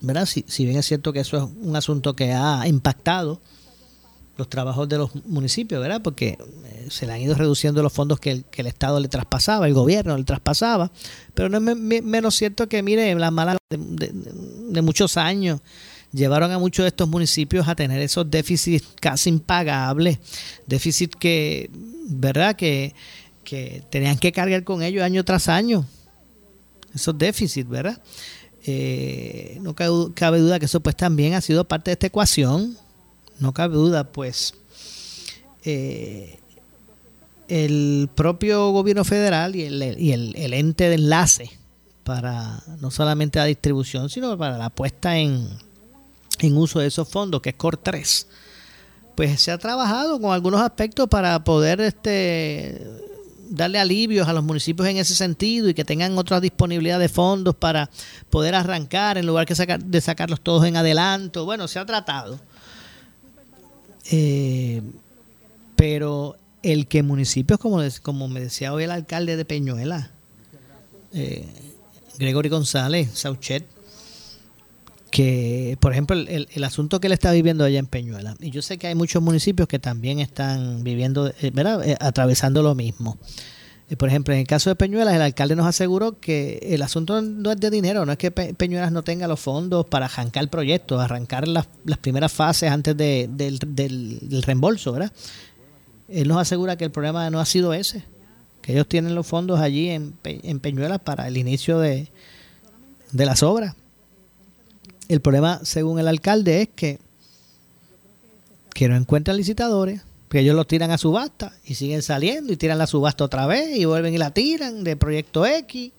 ¿Verdad? 0.02 0.26
Si, 0.26 0.46
si, 0.48 0.66
bien 0.66 0.78
es 0.78 0.86
cierto 0.86 1.12
que 1.14 1.20
eso 1.20 1.38
es 1.38 1.44
un 1.44 1.76
asunto 1.76 2.16
que 2.16 2.34
ha 2.34 2.68
impactado 2.68 3.42
los 4.38 4.50
trabajos 4.50 4.88
de 4.88 4.98
los 5.00 5.16
municipios, 5.26 5.82
¿verdad? 5.82 6.02
Porque 6.02 6.38
eh, 6.66 6.88
se 6.90 7.08
le 7.08 7.14
han 7.14 7.22
ido 7.22 7.36
reduciendo 7.36 7.82
los 7.82 7.92
fondos 7.92 8.20
que 8.20 8.32
el, 8.32 8.46
que 8.46 8.62
el 8.62 8.68
Estado 8.68 9.00
le 9.00 9.08
traspasaba, 9.08 9.68
el 9.68 9.74
gobierno 9.74 10.16
le 10.16 10.24
traspasaba, 10.24 10.92
pero 11.34 11.50
no 11.50 11.58
es 11.58 12.04
menos 12.04 12.36
cierto 12.36 12.70
que, 12.70 12.84
mire, 12.84 13.14
las 13.16 13.32
malas 13.32 13.58
de, 13.70 14.12
de, 14.12 14.82
muchos 14.82 15.18
años 15.18 15.62
llevaron 16.12 16.52
a 16.52 16.60
muchos 16.60 16.84
de 16.84 16.90
estos 16.90 17.08
municipios 17.08 17.68
a 17.68 17.76
tener 17.76 18.02
esos 18.02 18.30
déficits 18.30 18.88
casi 19.00 19.30
impagables, 19.30 20.20
déficits 20.66 21.16
que, 21.16 21.70
¿verdad? 22.08 22.56
Que, 22.56 22.94
que 23.44 23.84
tenían 23.90 24.18
que 24.18 24.32
cargar 24.32 24.64
con 24.64 24.84
ellos 24.84 25.04
año 25.04 25.24
tras 25.24 25.48
año, 25.48 25.86
esos 26.94 27.18
déficits, 27.18 27.70
¿verdad? 27.70 28.02
Eh, 28.66 29.60
no 29.62 29.76
cabe 29.76 30.40
duda 30.40 30.60
que 30.60 30.66
eso 30.66 30.82
pues 30.82 30.96
también 30.98 31.34
ha 31.34 31.42
sido 31.42 31.64
parte 31.66 31.90
de 31.90 31.94
esta 31.94 32.08
ecuación 32.08 32.78
no 33.40 33.54
cabe 33.54 33.76
duda, 33.76 34.12
pues 34.12 34.54
eh, 35.64 36.40
el 37.48 38.10
propio 38.16 38.72
gobierno 38.72 39.04
federal 39.06 39.56
y, 39.56 39.64
el, 39.64 40.00
y 40.00 40.12
el, 40.12 40.54
ente 40.54 40.90
de 40.90 40.96
enlace 40.96 41.52
para 42.04 42.64
no 42.82 42.90
solamente 42.90 43.40
la 43.40 43.46
distribución, 43.46 44.10
sino 44.10 44.38
para 44.38 44.58
la 44.58 44.70
puesta 44.70 45.18
en, 45.18 45.48
en 46.40 46.58
uso 46.58 46.80
de 46.80 46.88
esos 46.88 47.08
fondos, 47.08 47.42
que 47.42 47.50
es 47.50 47.56
COR 47.56 47.78
3, 47.78 48.28
pues 49.16 49.42
se 49.42 49.52
ha 49.52 49.58
trabajado 49.58 50.20
con 50.22 50.32
algunos 50.32 50.62
aspectos 50.62 51.08
para 51.08 51.44
poder 51.44 51.82
este 51.82 52.82
darle 53.50 53.80
alivios 53.80 54.28
a 54.28 54.34
los 54.34 54.44
municipios 54.44 54.88
en 54.88 54.98
ese 54.98 55.16
sentido 55.16 55.70
y 55.70 55.74
que 55.74 55.86
tengan 55.86 56.18
otra 56.18 56.40
disponibilidad 56.40 57.00
de 57.00 57.10
fondos 57.10 57.56
para 57.56 57.90
poder 58.30 58.56
arrancar 58.56 59.18
en 59.18 59.26
lugar 59.26 59.46
que 59.46 59.56
sacar, 59.56 59.84
de 59.84 60.02
sacarlos 60.02 60.42
todos 60.42 60.66
en 60.66 60.76
adelanto. 60.76 61.46
Bueno, 61.46 61.68
se 61.68 61.80
ha 61.80 61.86
tratado. 61.86 62.40
Eh, 64.12 64.82
pero 65.76 66.38
el 66.64 66.88
que 66.88 67.04
municipios, 67.04 67.60
como, 67.60 67.82
como 68.02 68.28
me 68.28 68.42
decía 68.42 68.74
hoy 68.74 68.84
el 68.84 68.92
alcalde 68.92 69.38
de 69.38 69.46
Peñuela, 69.46 70.12
eh, 71.14 71.46
Gregory 72.18 72.50
González, 72.50 73.10
Sauchet, 73.14 73.66
que, 75.12 75.78
por 75.80 75.92
ejemplo, 75.92 76.16
el, 76.16 76.48
el, 76.52 76.64
asunto 76.64 77.00
que 77.00 77.08
él 77.08 77.14
está 77.14 77.32
viviendo 77.32 77.64
allá 77.64 77.80
en 77.80 77.88
Peñuela, 77.88 78.36
y 78.40 78.52
yo 78.52 78.62
sé 78.62 78.78
que 78.78 78.88
hay 78.88 78.96
muchos 78.96 79.22
municipios 79.22 79.68
que 79.68 79.80
también 79.80 80.20
están 80.20 80.84
viviendo, 80.84 81.28
eh, 81.28 81.52
¿verdad? 81.54 81.88
Eh, 81.88 81.98
atravesando 82.00 82.62
lo 82.62 82.76
mismo. 82.76 83.18
Eh, 83.90 83.96
por 83.96 84.10
ejemplo, 84.10 84.34
en 84.34 84.42
el 84.42 84.48
caso 84.48 84.70
de 84.70 84.76
Peñuelas, 84.76 85.16
el 85.16 85.22
alcalde 85.22 85.56
nos 85.56 85.66
aseguró 85.66 86.20
que 86.20 86.60
el 86.62 86.82
asunto 86.82 87.22
no 87.22 87.52
es 87.52 87.60
de 87.60 87.70
dinero, 87.70 88.06
no 88.06 88.12
es 88.12 88.18
que 88.18 88.32
Peñuelas 88.32 88.92
no 88.92 89.04
tenga 89.04 89.28
los 89.28 89.40
fondos 89.40 89.86
para 89.86 90.08
arrancar 90.08 90.44
el 90.44 90.50
proyecto, 90.50 91.00
arrancar 91.00 91.48
las, 91.48 91.68
las 91.86 91.98
primeras 91.98 92.32
fases 92.32 92.70
antes 92.70 92.98
de, 92.98 93.30
del, 93.32 93.60
del, 93.60 94.44
reembolso, 94.44 94.92
¿verdad? 94.92 95.12
Él 96.10 96.28
nos 96.28 96.38
asegura 96.38 96.76
que 96.78 96.86
el 96.86 96.92
problema 96.92 97.30
no 97.30 97.40
ha 97.40 97.46
sido 97.46 97.74
ese, 97.74 98.04
que 98.62 98.74
ellos 98.74 98.88
tienen 98.88 99.16
los 99.16 99.26
fondos 99.26 99.60
allí 99.60 99.90
en, 99.90 100.16
en 100.24 100.60
Peñuelas 100.60 101.00
para 101.00 101.28
el 101.28 101.38
inicio 101.38 101.80
de, 101.80 102.10
de 103.12 103.26
las 103.26 103.42
obras. 103.42 103.76
El 105.08 105.22
problema, 105.22 105.62
según 105.64 106.00
el 106.00 106.08
alcalde, 106.08 106.62
es 106.62 106.70
que, 106.70 107.00
que 108.74 108.88
no 108.88 108.96
encuentran 108.96 109.38
licitadores 109.38 110.02
que 110.30 110.40
ellos 110.40 110.56
los 110.56 110.68
tiran 110.68 110.92
a 110.92 110.98
subasta 110.98 111.54
y 111.64 111.76
siguen 111.76 112.02
saliendo 112.02 112.52
y 112.52 112.58
tiran 112.58 112.78
la 112.78 112.88
subasta 112.88 113.24
otra 113.24 113.46
vez 113.46 113.78
y 113.78 113.86
vuelven 113.86 114.14
y 114.14 114.18
la 114.18 114.32
tiran 114.32 114.84
de 114.84 114.98
proyecto 114.98 115.46
X 115.46 115.92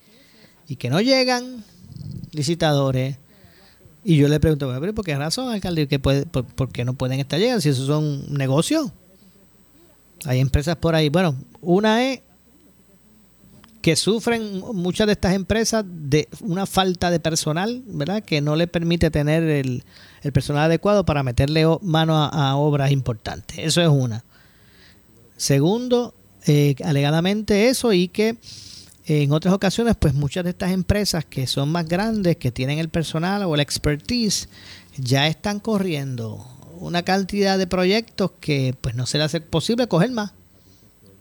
y 0.69 0.77
que 0.77 0.91
no 0.91 1.01
llegan 1.01 1.65
licitadores. 2.33 3.17
Y 4.05 4.17
yo 4.17 4.29
le 4.29 4.39
pregunto, 4.39 4.69
¿por 4.95 5.05
qué 5.05 5.17
razón, 5.17 5.51
alcalde? 5.51 5.89
Que 5.89 5.99
puede, 5.99 6.27
por, 6.27 6.71
qué 6.71 6.85
no 6.85 6.95
pueden 6.95 7.21
estar 7.21 7.39
llegando 7.39 7.61
si 7.61 7.71
eso 7.71 7.87
son 7.87 8.33
negocios? 8.33 8.91
Hay 10.25 10.41
empresas 10.41 10.77
por 10.77 10.95
ahí. 10.95 11.09
Bueno, 11.09 11.35
una 11.61 12.05
es 12.05 12.21
que 13.89 13.97
sufren 13.97 14.61
muchas 14.75 15.07
de 15.07 15.15
estas 15.15 15.33
empresas 15.33 15.83
de 15.89 16.29
una 16.43 16.67
falta 16.67 17.11
de 17.11 17.21
personal, 17.21 17.83
¿verdad? 17.87 18.23
Que 18.23 18.43
no 18.43 18.55
le 18.55 18.67
permite 18.67 19.11
tener 19.11 19.45
el, 19.45 19.83
personal 20.35 20.65
adecuado 20.65 21.07
para 21.07 21.23
meterle 21.23 21.65
mano 21.81 22.15
a, 22.15 22.57
obras 22.57 22.91
importantes. 22.91 23.57
Eso 23.57 23.81
es 23.81 23.89
una. 23.89 24.27
Segundo, 25.39 26.15
eh, 26.47 26.75
alegadamente 26.85 27.71
eso 27.71 27.95
y 27.95 28.09
que 28.09 28.37
en 29.07 29.33
otras 29.33 29.55
ocasiones, 29.55 29.97
pues 29.99 30.13
muchas 30.13 30.45
de 30.45 30.51
estas 30.51 30.73
empresas 30.73 31.25
que 31.25 31.47
son 31.47 31.73
más 31.73 31.89
grandes, 31.89 32.37
que 32.37 32.53
tienen 32.53 32.79
el 32.79 32.91
personal 32.91 33.43
o 33.45 33.55
el 33.55 33.63
expertise, 33.63 34.51
ya 34.99 35.29
están 35.29 35.61
corriendo 35.61 36.47
una 36.79 37.05
cantidad 37.05 37.57
de 37.57 37.67
proyectos 37.67 38.33
que 38.39 38.75
pues 38.83 38.95
no 38.95 39.07
se 39.07 39.17
le 39.17 39.25
hace 39.25 39.41
posible 39.41 39.89
coger 39.89 40.11
más. 40.11 40.33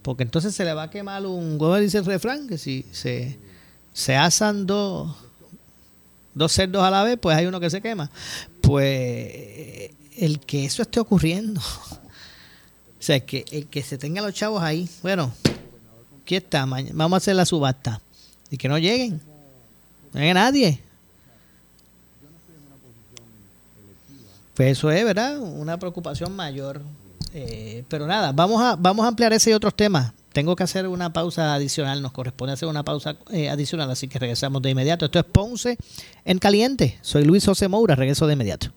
Porque 0.08 0.24
entonces 0.24 0.55
se 0.55 0.64
le 0.64 0.72
va 0.72 0.84
a 0.84 0.89
quemar 0.89 1.26
un, 1.26 1.58
¿cómo 1.58 1.76
dice 1.76 1.97
el 1.97 2.05
refrán? 2.05 2.47
Que 2.47 2.58
si 2.58 2.86
se, 2.93 3.38
se 3.91 4.16
asan 4.16 4.66
dos, 4.66 5.14
dos 6.34 6.49
cerdos 6.53 6.82
a 6.82 6.89
la 6.89 7.03
vez, 7.03 7.20
pues 7.22 7.36
hay 7.36 7.45
uno 7.45 7.60
que 7.60 7.70
se 7.70 7.82
quema 7.82 8.10
pues 8.62 9.91
el 10.18 10.39
que 10.45 10.64
eso 10.64 10.82
esté 10.82 11.01
ocurriendo, 11.01 11.60
o 11.60 13.01
sea, 13.01 13.20
que, 13.20 13.43
el 13.51 13.68
que 13.68 13.84
se 13.84 13.97
tenga 13.97 14.22
los 14.22 14.34
chavos 14.34 14.64
ahí, 14.64 14.89
bueno, 15.01 15.34
aquí 16.22 16.38
está, 16.38 16.66
vamos 16.66 17.14
a 17.14 17.18
hacer 17.18 17.36
la 17.36 17.45
subasta, 17.45 17.99
y 18.49 18.55
que 18.55 18.70
no 18.70 18.78
lleguen, 18.78 19.20
no 20.14 20.22
llegue 20.22 20.34
nadie. 20.34 20.82
Pues 24.55 24.78
eso 24.78 24.89
es, 24.89 25.03
¿verdad? 25.03 25.38
Una 25.38 25.78
preocupación 25.78 26.34
mayor. 26.34 26.82
Eh, 27.39 27.83
pero 27.88 28.07
nada, 28.07 28.31
vamos 28.31 28.59
a, 28.59 28.75
vamos 28.75 29.05
a 29.05 29.09
ampliar 29.09 29.31
ese 29.31 29.51
y 29.51 29.53
otros 29.53 29.75
temas. 29.75 30.11
Tengo 30.33 30.55
que 30.55 30.63
hacer 30.63 30.88
una 30.88 31.13
pausa 31.13 31.53
adicional, 31.53 32.01
nos 32.01 32.11
corresponde 32.11 32.53
hacer 32.53 32.67
una 32.67 32.83
pausa 32.83 33.15
eh, 33.31 33.49
adicional, 33.49 33.91
así 33.91 34.07
que 34.07 34.17
regresamos 34.17 34.61
de 34.63 34.71
inmediato. 34.71 35.05
Esto 35.05 35.19
es 35.19 35.25
Ponce 35.25 35.77
en 36.25 36.39
Caliente. 36.39 36.97
Soy 37.01 37.25
Luis 37.25 37.45
José 37.45 37.67
Moura, 37.67 37.93
regreso 37.95 38.25
de 38.25 38.33
inmediato. 38.33 38.71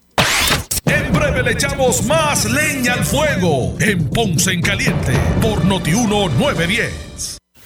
En 0.85 1.11
breve 1.11 1.41
le 1.41 1.53
echamos 1.53 2.05
más 2.05 2.45
leña 2.45 2.93
al 2.93 3.03
fuego 3.03 3.75
en 3.79 4.07
Ponce 4.09 4.51
en 4.51 4.61
Caliente 4.61 5.13
por 5.41 5.65
Notiuno 5.65 6.29
910. 6.29 7.40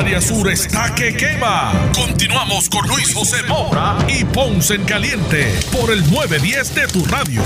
Área 0.00 0.20
sur 0.22 0.50
está 0.50 0.94
que 0.94 1.14
quema. 1.14 1.90
Continuamos 1.94 2.70
con 2.70 2.88
Luis 2.88 3.12
José 3.12 3.42
Moura 3.46 3.98
y 4.08 4.24
Ponce 4.24 4.76
en 4.76 4.84
Caliente 4.84 5.52
por 5.70 5.92
el 5.92 6.00
910 6.10 6.74
de 6.74 6.86
tu 6.88 7.04
radio. 7.04 7.42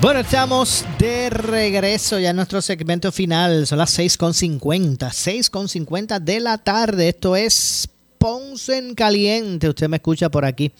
Bueno, 0.00 0.20
estamos 0.20 0.86
de 0.98 1.28
regreso 1.28 2.18
ya 2.18 2.30
en 2.30 2.36
nuestro 2.36 2.62
segmento 2.62 3.12
final. 3.12 3.66
Son 3.66 3.76
las 3.76 3.98
6.50, 3.98 4.96
6.50 4.96 6.18
de 6.18 6.40
la 6.40 6.56
tarde. 6.56 7.10
Esto 7.10 7.36
es 7.36 7.86
Ponce 8.16 8.78
en 8.78 8.94
Caliente. 8.94 9.68
Usted 9.68 9.90
me 9.90 9.98
escucha 9.98 10.30
por 10.30 10.46
aquí 10.46 10.72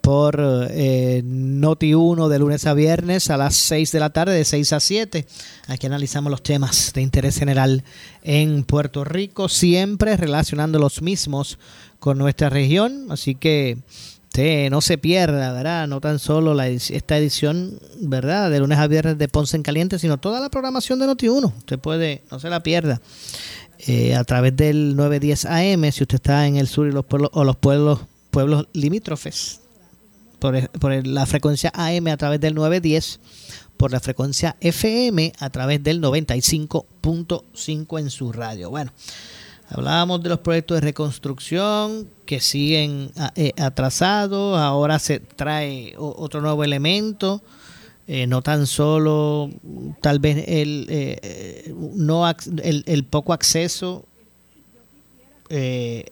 por 0.00 0.40
eh, 0.70 1.22
Noti1 1.24 2.28
de 2.28 2.38
lunes 2.38 2.66
a 2.66 2.74
viernes 2.74 3.30
a 3.30 3.36
las 3.36 3.56
6 3.56 3.92
de 3.92 4.00
la 4.00 4.10
tarde, 4.10 4.34
de 4.34 4.44
6 4.44 4.72
a 4.72 4.80
7. 4.80 5.26
Aquí 5.68 5.86
analizamos 5.86 6.30
los 6.30 6.42
temas 6.42 6.92
de 6.94 7.02
interés 7.02 7.38
general 7.38 7.84
en 8.22 8.64
Puerto 8.64 9.04
Rico, 9.04 9.48
siempre 9.48 10.16
relacionando 10.16 10.78
los 10.78 11.02
mismos 11.02 11.58
con 11.98 12.18
nuestra 12.18 12.48
región. 12.48 13.06
Así 13.10 13.34
que 13.34 13.78
no 14.70 14.80
se 14.80 14.96
pierda, 14.96 15.52
¿verdad? 15.52 15.86
No 15.86 16.00
tan 16.00 16.18
solo 16.18 16.54
la, 16.54 16.68
esta 16.68 17.18
edición, 17.18 17.78
¿verdad? 18.00 18.50
De 18.50 18.58
lunes 18.58 18.78
a 18.78 18.86
viernes 18.86 19.18
de 19.18 19.28
Ponce 19.28 19.56
en 19.56 19.62
Caliente, 19.62 19.98
sino 19.98 20.18
toda 20.18 20.40
la 20.40 20.48
programación 20.48 20.98
de 20.98 21.06
Noti1. 21.06 21.52
Usted 21.58 21.78
puede, 21.78 22.22
no 22.30 22.40
se 22.40 22.48
la 22.48 22.62
pierda. 22.62 23.00
Eh, 23.86 24.14
a 24.14 24.24
través 24.24 24.56
del 24.56 24.94
910 24.96 25.44
AM, 25.46 25.92
si 25.92 26.04
usted 26.04 26.16
está 26.16 26.46
en 26.46 26.56
el 26.56 26.68
sur 26.68 26.86
y 26.86 26.92
los 26.92 27.04
pueblos, 27.04 27.30
o 27.32 27.44
los 27.44 27.56
pueblos, 27.56 28.00
pueblos 28.30 28.66
limítrofes 28.72 29.60
por, 30.40 31.06
la 31.06 31.26
frecuencia 31.26 31.70
AM 31.74 32.08
a 32.08 32.16
través 32.16 32.40
del 32.40 32.54
910, 32.54 33.20
por 33.76 33.92
la 33.92 34.00
frecuencia 34.00 34.56
FM 34.60 35.32
a 35.38 35.50
través 35.50 35.82
del 35.82 36.00
95.5 36.02 38.00
en 38.00 38.10
su 38.10 38.32
radio. 38.32 38.70
Bueno, 38.70 38.92
hablábamos 39.68 40.22
de 40.22 40.30
los 40.30 40.40
proyectos 40.40 40.78
de 40.78 40.80
reconstrucción 40.80 42.08
que 42.26 42.40
siguen 42.40 43.12
eh, 43.36 43.52
atrasados, 43.58 44.58
ahora 44.58 44.98
se 44.98 45.20
trae 45.20 45.94
otro 45.96 46.40
nuevo 46.40 46.64
elemento 46.64 47.42
eh, 48.12 48.26
no 48.26 48.42
tan 48.42 48.66
solo 48.66 49.50
tal 50.00 50.18
vez 50.18 50.44
el, 50.48 50.86
eh, 50.88 51.72
el, 52.64 52.82
el, 52.84 53.04
poco 53.04 53.32
acceso 53.32 54.04
eh, 55.52 56.04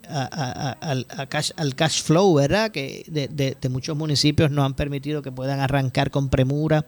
cash, 1.29 1.53
al 1.57 1.77
cash 1.77 2.03
flow, 2.03 2.35
¿verdad? 2.35 2.73
Que 2.73 3.05
de, 3.09 3.69
muchos 3.71 3.97
municipios 3.97 4.51
no 4.51 4.65
han 4.65 4.75
permitido 4.75 5.23
que 5.23 5.31
puedan 5.31 5.61
arrancar 5.61 6.11
con 6.11 6.29
premura 6.29 6.85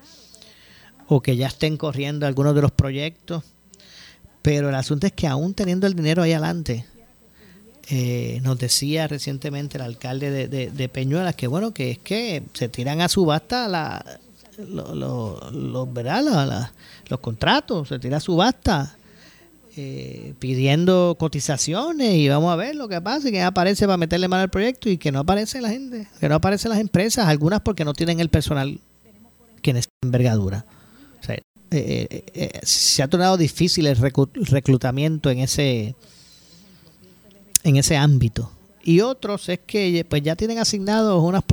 o 1.06 1.22
que 1.22 1.36
ya 1.36 1.46
estén 1.46 1.76
corriendo 1.76 2.26
algunos 2.26 2.54
de 2.56 2.62
los 2.62 2.72
proyectos. 2.72 3.44
Pero 4.42 4.68
el 4.68 4.74
asunto 4.74 5.06
es 5.06 5.12
que 5.12 5.28
aún 5.28 5.54
teniendo 5.54 5.86
el 5.86 5.94
dinero 5.94 6.22
ahí 6.22 6.32
adelante, 6.32 6.86
eh, 7.88 8.40
nos 8.42 8.58
decía 8.58 9.06
recientemente 9.06 9.78
el 9.78 9.82
alcalde 9.82 10.48
de, 10.48 10.70
de, 10.70 10.88
Peñuelas 10.88 11.34
que 11.34 11.46
bueno, 11.46 11.72
que 11.72 11.92
es 11.92 11.98
que 11.98 12.42
se 12.52 12.68
tiran 12.68 13.00
a 13.00 13.08
subasta 13.08 13.68
la, 13.68 14.04
lo, 14.58 15.40
los 15.52 17.20
contratos, 17.20 17.88
se 17.88 17.98
tira 17.98 18.16
a 18.18 18.20
subasta 18.20 18.96
eh, 19.76 20.34
pidiendo 20.40 21.16
cotizaciones 21.18 22.16
y 22.16 22.28
vamos 22.28 22.52
a 22.52 22.56
ver 22.56 22.74
lo 22.74 22.88
que 22.88 23.00
pasa 23.00 23.28
y 23.28 23.32
que 23.32 23.40
aparece 23.40 23.86
para 23.86 23.96
meterle 23.96 24.26
mano 24.26 24.42
al 24.42 24.50
proyecto 24.50 24.88
y 24.88 24.98
que 24.98 25.12
no 25.12 25.20
aparece 25.20 25.60
la 25.60 25.68
gente, 25.68 26.08
que 26.18 26.28
no 26.28 26.34
aparecen 26.34 26.70
las 26.70 26.80
empresas, 26.80 27.28
algunas 27.28 27.60
porque 27.60 27.84
no 27.84 27.94
tienen 27.94 28.18
el 28.18 28.30
personal 28.30 28.80
que 29.62 29.72
necesita 29.72 29.94
envergadura. 30.02 30.66
Eh, 31.72 32.24
eh, 32.34 32.60
se 32.64 33.00
ha 33.00 33.06
tornado 33.06 33.36
difícil 33.36 33.86
el 33.86 33.96
reclutamiento 33.96 35.30
en 35.30 35.38
ese 35.38 35.94
en 37.62 37.76
ese 37.76 37.96
ámbito 37.96 38.50
y 38.82 39.02
otros 39.02 39.48
es 39.48 39.60
que 39.64 40.04
pues 40.08 40.20
ya 40.22 40.34
tienen 40.34 40.58
asignados 40.58 41.22
unas, 41.22 41.44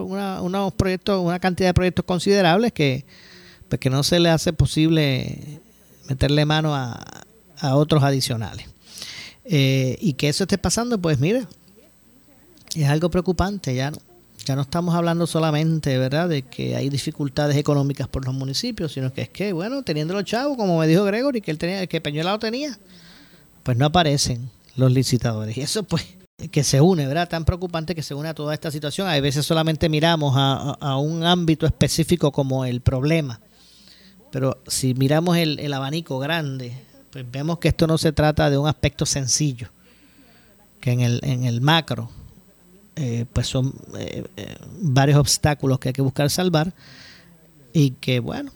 unos 0.42 0.74
proyectos 0.74 1.24
una 1.24 1.38
cantidad 1.38 1.70
de 1.70 1.74
proyectos 1.76 2.04
considerables 2.04 2.74
que 2.74 3.06
pues 3.70 3.80
que 3.80 3.92
no 3.92 4.02
se 4.02 4.20
le 4.20 4.30
hace 4.30 4.54
posible 4.54 5.60
meterle 6.10 6.46
mano 6.46 6.74
a, 6.74 7.27
a 7.60 7.76
otros 7.76 8.04
adicionales 8.04 8.68
eh, 9.46 9.98
y 10.02 10.14
que 10.14 10.30
eso 10.30 10.44
esté 10.44 10.58
pasando 10.58 11.00
pues 11.00 11.20
mire 11.20 11.46
es 12.76 12.88
algo 12.88 13.10
preocupante 13.10 13.74
ya 13.76 13.92
no 13.92 13.98
ya 14.48 14.56
no 14.56 14.62
estamos 14.62 14.96
hablando 14.96 15.28
solamente, 15.28 15.98
¿verdad?, 15.98 16.30
de 16.30 16.44
que 16.44 16.78
hay 16.78 16.90
dificultades 16.90 17.58
económicas 17.58 18.08
por 18.08 18.26
los 18.26 18.34
municipios, 18.34 18.94
sino 18.94 19.12
que 19.12 19.24
es 19.24 19.30
que, 19.30 19.52
bueno, 19.52 19.84
teniendo 19.84 20.14
los 20.14 20.24
chavos, 20.24 20.56
como 20.56 20.80
me 20.80 20.88
dijo 20.88 21.04
Gregory, 21.04 21.42
que 21.42 21.52
él 21.52 21.58
tenía, 21.58 21.86
que 21.86 22.00
Peñuela 22.00 22.40
tenía, 22.40 22.78
pues 23.64 23.78
no 23.78 23.86
aparecen 23.86 24.50
los 24.78 24.90
licitadores. 24.92 25.58
Y 25.58 25.62
eso, 25.62 25.84
pues, 25.84 26.06
que 26.50 26.64
se 26.64 26.80
une, 26.80 27.08
¿verdad? 27.08 27.28
Tan 27.28 27.44
preocupante 27.44 27.94
que 27.94 28.04
se 28.04 28.14
une 28.14 28.30
a 28.30 28.34
toda 28.34 28.54
esta 28.54 28.72
situación. 28.72 29.08
A 29.08 29.20
veces 29.20 29.46
solamente 29.46 29.90
miramos 29.90 30.34
a, 30.38 30.98
un 30.98 31.26
ámbito 31.26 31.66
específico 31.66 32.32
como 32.32 32.64
el 32.64 32.80
problema. 32.80 33.42
Pero 34.32 34.62
si 34.68 34.94
miramos 34.94 35.36
el, 35.36 35.60
el 35.60 35.74
abanico 35.74 36.20
grande, 36.20 36.74
pues 37.18 37.32
vemos 37.32 37.58
que 37.58 37.70
esto 37.70 37.88
no 37.88 37.98
se 37.98 38.12
trata 38.12 38.48
de 38.48 38.60
un 38.60 38.68
aspecto 38.68 39.04
sencillo, 39.04 39.70
que 40.80 40.92
en 40.92 41.00
el, 41.00 41.20
en 41.24 41.46
el 41.46 41.62
macro 41.62 42.12
eh, 42.96 43.26
pues 43.34 43.48
son 43.48 43.74
eh, 43.98 44.24
eh, 44.38 44.56
varios 44.82 45.18
obstáculos 45.18 45.80
que 45.80 45.90
hay 45.90 45.94
que 45.94 46.04
buscar 46.04 46.30
salvar 46.30 46.74
y 47.74 47.92
que 47.92 48.20
bueno 48.20 48.52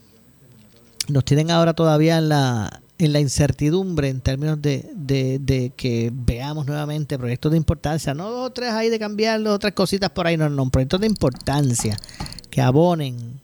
nos 1.08 1.26
tienen 1.26 1.50
ahora 1.50 1.74
todavía 1.74 2.20
en 2.20 2.30
la 2.30 2.82
en 3.00 3.14
la 3.14 3.20
incertidumbre 3.20 4.10
en 4.10 4.22
términos 4.22 4.62
de, 4.62 4.92
de, 4.94 5.74
que 5.76 6.12
veamos 6.14 6.68
nuevamente 6.68 7.18
proyectos 7.18 7.54
de 7.54 7.58
importancia, 7.58 8.14
no 8.14 8.30
dos 8.30 8.50
o 8.50 8.52
tres 8.52 8.74
ahí 8.74 8.90
de 8.90 9.00
cambiar 9.00 9.42
otras 9.48 9.74
cositas 9.74 10.12
por 10.12 10.28
ahí, 10.28 10.38
no, 10.38 10.52
no, 10.52 10.70
proyectos 10.70 11.02
de 11.02 11.08
importancia 11.08 11.98
que 12.52 12.62
abonen 12.62 13.41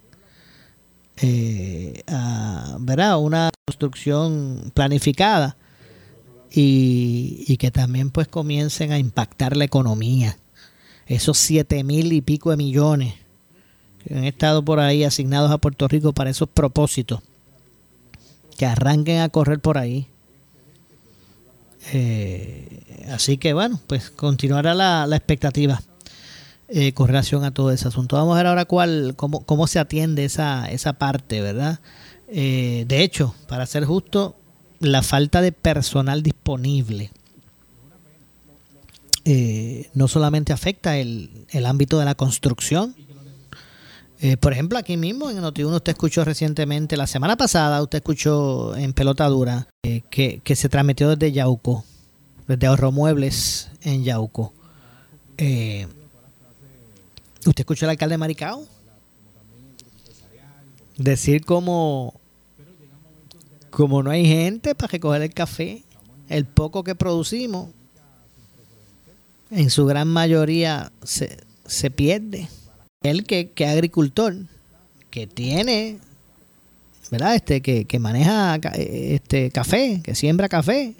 ¿verdad? 2.80 3.20
una 3.20 3.50
construcción 3.66 4.72
planificada 4.74 5.58
y, 6.52 7.44
y 7.48 7.58
que 7.58 7.72
también 7.72 8.12
pues 8.12 8.28
comiencen 8.28 8.92
a 8.92 9.00
impactar 9.00 9.58
la 9.58 9.66
economía 9.66 10.38
esos 11.08 11.38
siete 11.38 11.84
mil 11.84 12.12
y 12.14 12.22
pico 12.22 12.52
de 12.52 12.58
millones 12.58 13.14
que 14.04 14.14
han 14.14 14.26
estado 14.26 14.64
por 14.64 14.80
ahí 14.80 15.04
asignados 15.04 15.52
a 15.52 15.58
Puerto 15.58 15.88
Rico 15.88 16.14
para 16.14 16.30
esos 16.30 16.48
propósitos, 16.48 17.22
que 18.58 18.66
arranquen 18.66 19.20
a 19.20 19.30
correr 19.30 19.60
por 19.60 19.78
ahí. 19.78 20.08
Eh, 21.94 23.06
así 23.12 23.38
que 23.38 23.54
bueno, 23.54 23.80
pues 23.88 24.10
continuará 24.10 24.74
la, 24.74 25.08
expectativa 25.16 25.82
eh, 26.70 26.94
con 26.94 27.08
relación 27.08 27.44
a 27.44 27.52
todo 27.52 27.72
ese 27.72 27.88
asunto. 27.88 28.16
Vamos 28.16 28.36
a 28.36 28.38
ver 28.38 28.48
ahora 28.48 28.66
cuál, 28.66 29.14
cómo, 29.16 29.46
cómo 29.46 29.68
se 29.68 29.80
atiende 29.80 30.26
esa, 30.26 30.70
esa 30.70 30.94
parte, 30.94 31.42
¿verdad? 31.42 31.80
Eh, 32.28 32.86
de 32.88 33.04
hecho, 33.04 33.36
para 33.48 33.66
ser 33.66 33.86
justo, 33.86 34.36
la 34.80 35.02
falta 35.02 35.42
de 35.42 35.52
personal 35.52 36.24
disponible 36.24 37.12
eh, 39.30 39.90
no 39.94 40.08
solamente 40.08 40.54
afecta 40.54 40.98
el, 40.98 41.30
ámbito 41.66 42.00
de 42.00 42.06
la 42.06 42.16
construcción. 42.16 42.96
Eh, 44.22 44.38
por 44.38 44.54
ejemplo, 44.54 44.80
aquí 44.80 44.96
mismo 44.96 45.30
en 45.30 45.40
Noti1 45.40 45.76
usted 45.76 45.92
escuchó 45.92 46.24
recientemente, 46.24 46.96
la 46.96 47.08
semana 47.08 47.36
pasada 47.36 47.82
usted 47.84 47.98
escuchó 47.98 48.74
en 48.78 48.94
Pelota 48.94 49.28
Dura 49.28 49.68
eh, 49.84 50.02
que, 50.10 50.56
se 50.56 50.70
transmitió 50.70 51.10
desde 51.10 51.34
Yauco, 51.34 51.84
desde 52.48 52.68
Ahorro 52.68 52.94
Muebles 52.94 53.70
en 53.82 54.06
Yauco. 54.06 54.54
¿Usted 57.48 57.62
escuchó 57.62 57.86
al 57.86 57.92
alcalde 57.92 58.18
Maricao? 58.18 58.66
Decir 60.98 61.46
como, 61.46 62.20
como 63.70 64.04
no 64.04 64.12
hay 64.12 64.26
gente 64.26 64.76
para 64.76 64.92
recoger 64.92 65.22
el 65.22 65.34
café, 65.34 65.84
el 66.28 66.46
poco 66.46 66.84
que 66.84 66.96
producimos, 66.96 67.70
en 69.50 69.70
su 69.70 69.86
gran 69.86 70.10
mayoría 70.10 70.92
se, 71.04 71.38
se 71.66 71.90
pierde. 71.90 72.50
Él 73.04 73.24
que, 73.24 73.52
que 73.52 73.66
agricultor, 73.66 74.36
que 75.10 75.26
tiene, 75.26 76.00
¿verdad? 77.12 77.36
Este, 77.36 77.62
que, 77.62 77.86
que 77.86 78.00
maneja 78.00 78.56
este 78.74 79.52
café, 79.52 80.02
que 80.04 80.16
siembra 80.16 80.50
café, 80.50 80.96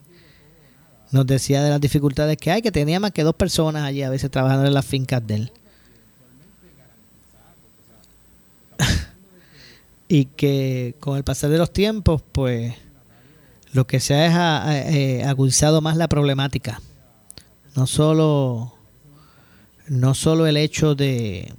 nos 1.12 1.28
decía 1.28 1.62
de 1.62 1.72
las 1.72 1.82
dificultades 1.82 2.38
que 2.38 2.52
hay, 2.52 2.62
que 2.62 2.72
tenía 2.72 3.02
más 3.02 3.12
que 3.12 3.24
dos 3.24 3.36
personas 3.36 3.84
allí 3.84 4.04
a 4.04 4.10
veces 4.10 4.32
trabajando 4.32 4.66
en 4.66 4.74
las 4.74 4.86
fincas 4.86 5.26
de 5.28 5.36
él. 5.36 5.52
Y 10.08 10.26
que 10.26 10.96
con 11.00 11.18
el 11.18 11.24
pasar 11.24 11.50
de 11.50 11.58
los 11.58 11.72
tiempos, 11.72 12.22
pues 12.32 12.76
lo 13.74 13.88
que 13.88 14.00
se 14.00 14.16
ha 14.16 14.78
es 14.78 14.96
eh, 14.96 15.24
agudizado 15.24 15.82
más 15.82 15.98
la 15.98 16.08
problemática 16.08 16.82
no 17.78 17.86
solo, 17.86 18.74
no 19.88 20.16
solo 20.16 20.48
el 20.48 20.58
hecho 20.58 20.96
de, 20.96 21.54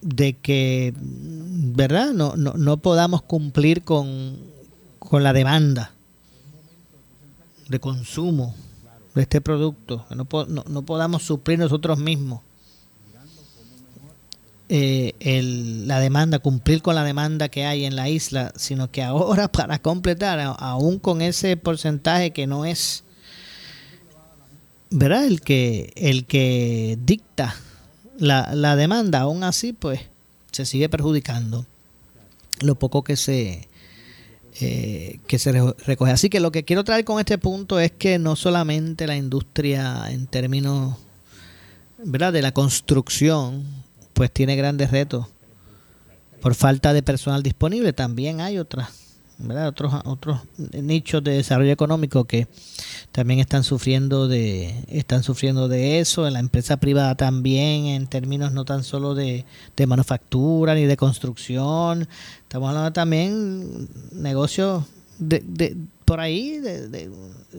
de 0.00 0.34
que, 0.34 0.94
¿verdad? 0.96 2.12
No, 2.12 2.36
no, 2.36 2.52
no 2.54 2.76
podamos 2.76 3.22
cumplir 3.22 3.82
con, 3.82 4.38
con 5.00 5.24
la 5.24 5.32
demanda 5.32 5.90
de 7.68 7.80
consumo 7.80 8.54
de 9.16 9.22
este 9.22 9.40
producto, 9.40 10.06
que 10.08 10.14
no, 10.14 10.28
no, 10.46 10.64
no 10.68 10.82
podamos 10.82 11.24
suplir 11.24 11.58
nosotros 11.58 11.98
mismos 11.98 12.40
eh, 14.68 15.14
la 15.86 16.00
demanda, 16.00 16.38
cumplir 16.38 16.82
con 16.82 16.94
la 16.94 17.04
demanda 17.04 17.48
que 17.48 17.64
hay 17.64 17.84
en 17.84 17.96
la 17.96 18.08
isla, 18.08 18.52
sino 18.56 18.90
que 18.90 19.02
ahora 19.02 19.48
para 19.52 19.78
completar, 19.78 20.38
aún 20.58 20.98
con 20.98 21.22
ese 21.22 21.56
porcentaje 21.56 22.32
que 22.32 22.46
no 22.46 22.64
es 22.64 23.04
¿verdad? 24.90 25.26
El 25.26 25.40
que, 25.40 25.92
el 25.96 26.24
que 26.24 26.98
dicta 27.04 27.54
la, 28.18 28.54
la 28.54 28.76
demanda, 28.76 29.20
aún 29.20 29.44
así, 29.44 29.72
pues 29.72 30.00
se 30.50 30.64
sigue 30.64 30.88
perjudicando 30.88 31.66
lo 32.60 32.74
poco 32.74 33.04
que 33.04 33.16
se, 33.16 33.68
eh, 34.60 35.20
que 35.26 35.38
se 35.38 35.52
recoge. 35.52 36.12
Así 36.12 36.30
que 36.30 36.40
lo 36.40 36.50
que 36.50 36.64
quiero 36.64 36.84
traer 36.84 37.04
con 37.04 37.20
este 37.20 37.38
punto 37.38 37.78
es 37.78 37.92
que 37.92 38.18
no 38.18 38.36
solamente 38.36 39.06
la 39.06 39.16
industria 39.16 40.10
en 40.10 40.26
términos 40.26 40.96
¿verdad? 41.98 42.32
de 42.32 42.42
la 42.42 42.52
construcción, 42.52 43.64
pues 44.18 44.32
tiene 44.32 44.56
grandes 44.56 44.90
retos. 44.90 45.26
Por 46.40 46.56
falta 46.56 46.92
de 46.92 47.04
personal 47.04 47.44
disponible, 47.44 47.92
también 47.92 48.40
hay 48.40 48.58
otras 48.58 48.88
otros 49.68 49.94
otros 50.04 50.40
nichos 50.72 51.22
de 51.22 51.36
desarrollo 51.36 51.70
económico 51.70 52.24
que 52.24 52.48
también 53.12 53.38
están 53.38 53.62
sufriendo 53.62 54.26
de 54.26 54.74
están 54.88 55.22
sufriendo 55.22 55.68
de 55.68 56.00
eso. 56.00 56.26
En 56.26 56.32
la 56.32 56.40
empresa 56.40 56.78
privada 56.78 57.14
también 57.14 57.86
en 57.86 58.08
términos 58.08 58.50
no 58.50 58.64
tan 58.64 58.82
solo 58.82 59.14
de, 59.14 59.44
de 59.76 59.86
manufactura 59.86 60.74
ni 60.74 60.84
de 60.86 60.96
construcción. 60.96 62.08
Estamos 62.42 62.70
hablando 62.70 62.92
también 62.92 63.88
negocios 64.10 64.82
de, 65.20 65.44
de 65.46 65.76
por 66.04 66.18
ahí 66.18 66.58
de, 66.58 67.08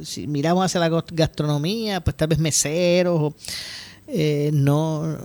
si 0.03 0.28
miramos 0.28 0.66
hacia 0.66 0.82
la 0.82 0.89
gastronomía 1.14 2.01
pues 2.01 2.18
tal 2.18 2.28
vez 2.28 2.39
meseros 2.39 3.34
eh, 4.07 4.49
no 4.51 5.18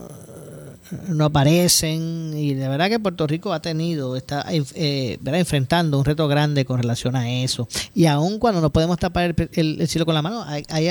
no 1.08 1.24
aparecen 1.24 2.32
y 2.36 2.54
de 2.54 2.68
verdad 2.68 2.88
que 2.88 2.98
Puerto 2.98 3.26
Rico 3.26 3.52
ha 3.52 3.60
tenido, 3.60 4.16
está 4.16 4.44
eh, 4.50 5.18
enfrentando 5.24 5.98
un 5.98 6.04
reto 6.04 6.28
grande 6.28 6.64
con 6.64 6.80
relación 6.80 7.16
a 7.16 7.30
eso. 7.30 7.68
Y 7.94 8.06
aun 8.06 8.38
cuando 8.38 8.60
no 8.60 8.70
podemos 8.70 8.98
tapar 8.98 9.34
el, 9.52 9.88
cielo 9.88 10.04
con 10.04 10.14
la 10.14 10.22
mano, 10.22 10.44
hay, 10.44 10.88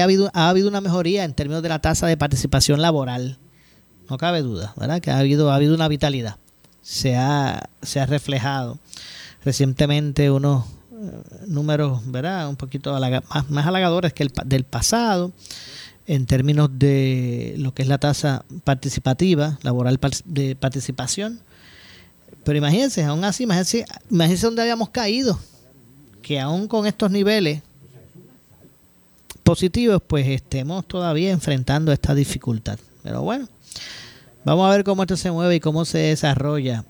habido, 0.00 0.30
ha 0.34 0.48
habido 0.48 0.68
una 0.68 0.80
mejoría 0.80 1.24
en 1.24 1.34
términos 1.34 1.62
de 1.62 1.68
la 1.68 1.80
tasa 1.80 2.06
de 2.06 2.16
participación 2.16 2.80
laboral. 2.80 3.38
No 4.08 4.18
cabe 4.18 4.42
duda, 4.42 4.74
¿verdad? 4.76 5.00
Que 5.00 5.10
ha 5.10 5.18
habido, 5.18 5.50
ha 5.50 5.56
habido 5.56 5.74
una 5.74 5.88
vitalidad. 5.88 6.36
Se 6.82 7.16
ha, 7.16 7.70
se 7.82 8.00
ha 8.00 8.06
reflejado 8.06 8.78
recientemente 9.44 10.30
unos 10.30 10.64
eh, 10.92 11.22
números, 11.46 12.00
¿verdad? 12.06 12.48
Un 12.48 12.56
poquito 12.56 12.98
más, 12.98 13.50
más 13.50 13.66
halagadores 13.66 14.12
que 14.12 14.24
el 14.24 14.32
del 14.44 14.64
pasado 14.64 15.32
en 16.06 16.26
términos 16.26 16.70
de 16.72 17.54
lo 17.58 17.72
que 17.72 17.82
es 17.82 17.88
la 17.88 17.98
tasa 17.98 18.44
participativa, 18.64 19.58
laboral 19.62 19.98
de 20.26 20.56
participación. 20.56 21.40
Pero 22.44 22.58
imagínense, 22.58 23.02
aún 23.04 23.24
así, 23.24 23.44
imagínense, 23.44 23.86
imagínense 24.10 24.46
dónde 24.46 24.62
habíamos 24.62 24.90
caído, 24.90 25.38
que 26.22 26.40
aún 26.40 26.68
con 26.68 26.86
estos 26.86 27.10
niveles 27.10 27.62
positivos, 29.42 30.02
pues 30.06 30.26
estemos 30.26 30.86
todavía 30.86 31.30
enfrentando 31.30 31.92
esta 31.92 32.14
dificultad. 32.14 32.78
Pero 33.02 33.22
bueno, 33.22 33.48
vamos 34.44 34.66
a 34.66 34.70
ver 34.70 34.84
cómo 34.84 35.02
esto 35.02 35.16
se 35.16 35.30
mueve 35.30 35.56
y 35.56 35.60
cómo 35.60 35.84
se 35.84 35.98
desarrolla 35.98 36.84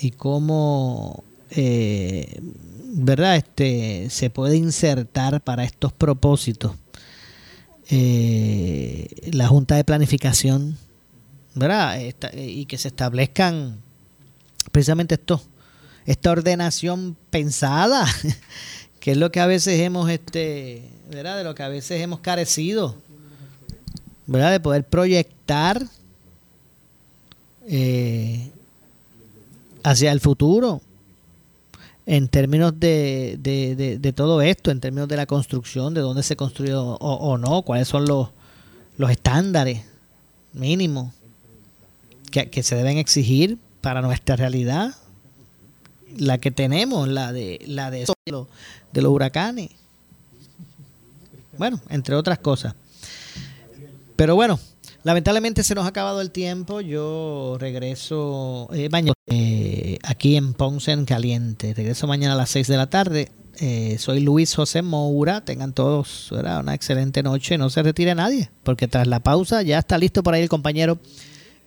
y 0.00 0.10
cómo, 0.10 1.22
eh, 1.50 2.40
¿verdad? 2.94 3.36
Este, 3.36 4.08
se 4.10 4.30
puede 4.30 4.56
insertar 4.56 5.40
para 5.40 5.64
estos 5.64 5.92
propósitos 5.92 6.72
eh, 7.90 9.30
la 9.32 9.48
Junta 9.48 9.76
de 9.76 9.84
Planificación, 9.84 10.78
¿verdad? 11.54 11.98
y 12.34 12.66
que 12.66 12.78
se 12.78 12.88
establezcan 12.88 13.80
precisamente 14.72 15.14
esto, 15.14 15.42
esta 16.04 16.30
ordenación 16.30 17.16
pensada, 17.30 18.06
que 19.00 19.12
es 19.12 19.16
lo 19.16 19.30
que 19.30 19.40
a 19.40 19.46
veces 19.46 19.80
hemos, 19.80 20.10
este, 20.10 20.82
¿verdad? 21.10 21.38
De 21.38 21.44
lo 21.44 21.54
que 21.54 21.62
a 21.62 21.68
veces 21.68 22.00
hemos 22.00 22.20
carecido, 22.20 22.96
¿verdad? 24.26 24.52
De 24.52 24.60
poder 24.60 24.84
proyectar 24.84 25.84
eh, 27.68 28.50
hacia 29.82 30.12
el 30.12 30.20
futuro 30.20 30.80
en 32.06 32.28
términos 32.28 32.78
de, 32.78 33.36
de, 33.40 34.12
todo 34.12 34.40
esto, 34.40 34.70
en 34.70 34.80
términos 34.80 35.08
de 35.08 35.16
la 35.16 35.26
construcción, 35.26 35.92
de 35.92 36.00
dónde 36.00 36.22
se 36.22 36.36
construyó 36.36 36.82
o, 36.82 37.36
no, 37.36 37.62
cuáles 37.62 37.88
son 37.88 38.06
los, 38.06 38.28
los 38.96 39.10
estándares 39.10 39.82
mínimos 40.52 41.12
que, 42.30 42.62
se 42.62 42.76
deben 42.76 42.98
exigir 42.98 43.58
para 43.80 44.02
nuestra 44.02 44.36
realidad, 44.36 44.94
la 46.16 46.38
que 46.38 46.52
tenemos, 46.52 47.08
la 47.08 47.32
de, 47.32 47.60
la 47.66 47.90
de, 47.90 48.06
de 48.92 49.02
los 49.02 49.12
huracanes. 49.12 49.70
Bueno, 51.58 51.80
entre 51.88 52.14
otras 52.14 52.38
cosas. 52.38 52.74
Pero 54.14 54.34
bueno, 54.34 54.58
Lamentablemente 55.06 55.62
se 55.62 55.76
nos 55.76 55.84
ha 55.84 55.88
acabado 55.90 56.20
el 56.20 56.32
tiempo. 56.32 56.80
Yo 56.80 57.58
regreso 57.60 58.68
eh, 58.72 58.88
eh, 59.28 59.55
aquí 60.02 60.36
en 60.36 60.54
Ponce 60.54 60.92
en 60.92 61.04
Caliente. 61.04 61.74
Regreso 61.74 62.06
mañana 62.06 62.34
a 62.34 62.36
las 62.36 62.50
6 62.50 62.66
de 62.68 62.76
la 62.76 62.88
tarde. 62.88 63.30
Eh, 63.58 63.96
soy 63.98 64.20
Luis 64.20 64.54
José 64.54 64.82
Moura. 64.82 65.44
Tengan 65.44 65.72
todos 65.72 66.30
una 66.32 66.74
excelente 66.74 67.22
noche. 67.22 67.58
No 67.58 67.70
se 67.70 67.82
retire 67.82 68.14
nadie, 68.14 68.50
porque 68.62 68.88
tras 68.88 69.06
la 69.06 69.20
pausa 69.20 69.62
ya 69.62 69.78
está 69.78 69.98
listo 69.98 70.22
por 70.22 70.34
ahí 70.34 70.42
el 70.42 70.48
compañero 70.48 70.98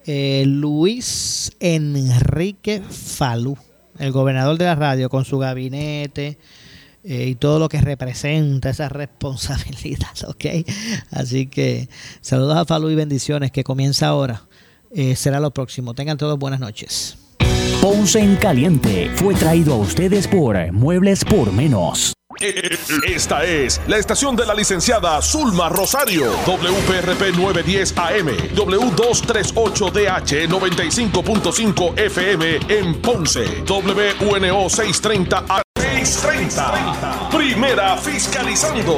eh, 0.05 0.43
Luis 0.45 1.51
Enrique 1.59 2.81
Falú, 2.81 3.57
el 3.97 4.11
gobernador 4.11 4.57
de 4.57 4.65
la 4.65 4.75
radio, 4.75 5.09
con 5.09 5.25
su 5.25 5.37
gabinete 5.37 6.37
eh, 7.03 7.27
y 7.27 7.35
todo 7.35 7.59
lo 7.59 7.69
que 7.69 7.81
representa 7.81 8.69
esa 8.69 8.89
responsabilidad, 8.89 10.15
¿ok? 10.27 10.45
Así 11.11 11.47
que 11.47 11.89
saludos 12.21 12.57
a 12.57 12.65
Falú 12.65 12.89
y 12.89 12.95
bendiciones 12.95 13.51
que 13.51 13.63
comienza 13.63 14.07
ahora. 14.07 14.43
Será 15.15 15.39
lo 15.39 15.51
próximo. 15.51 15.93
Tengan 15.93 16.17
todos 16.17 16.39
buenas 16.39 16.59
noches. 16.59 17.18
Ponce 17.81 18.19
en 18.19 18.35
Caliente 18.35 19.09
fue 19.15 19.33
traído 19.33 19.73
a 19.73 19.77
ustedes 19.77 20.27
por 20.27 20.57
Muebles 20.73 21.23
por 21.23 21.53
Menos. 21.53 22.11
Esta 23.07 23.45
es 23.45 23.79
la 23.87 23.97
estación 23.97 24.35
de 24.35 24.45
la 24.45 24.53
licenciada 24.53 25.21
Zulma 25.21 25.69
Rosario, 25.69 26.25
WPRP 26.45 27.37
910 27.37 27.97
AM, 27.97 28.27
W238DH 28.53 30.49
95.5 30.49 31.97
FM 31.97 32.59
en 32.67 33.01
Ponce, 33.01 33.45
WNO 33.65 34.69
630 34.69 35.45
a 35.47 35.61
630. 35.77 37.29
Primera 37.29 37.95
fiscalizando. 37.97 38.97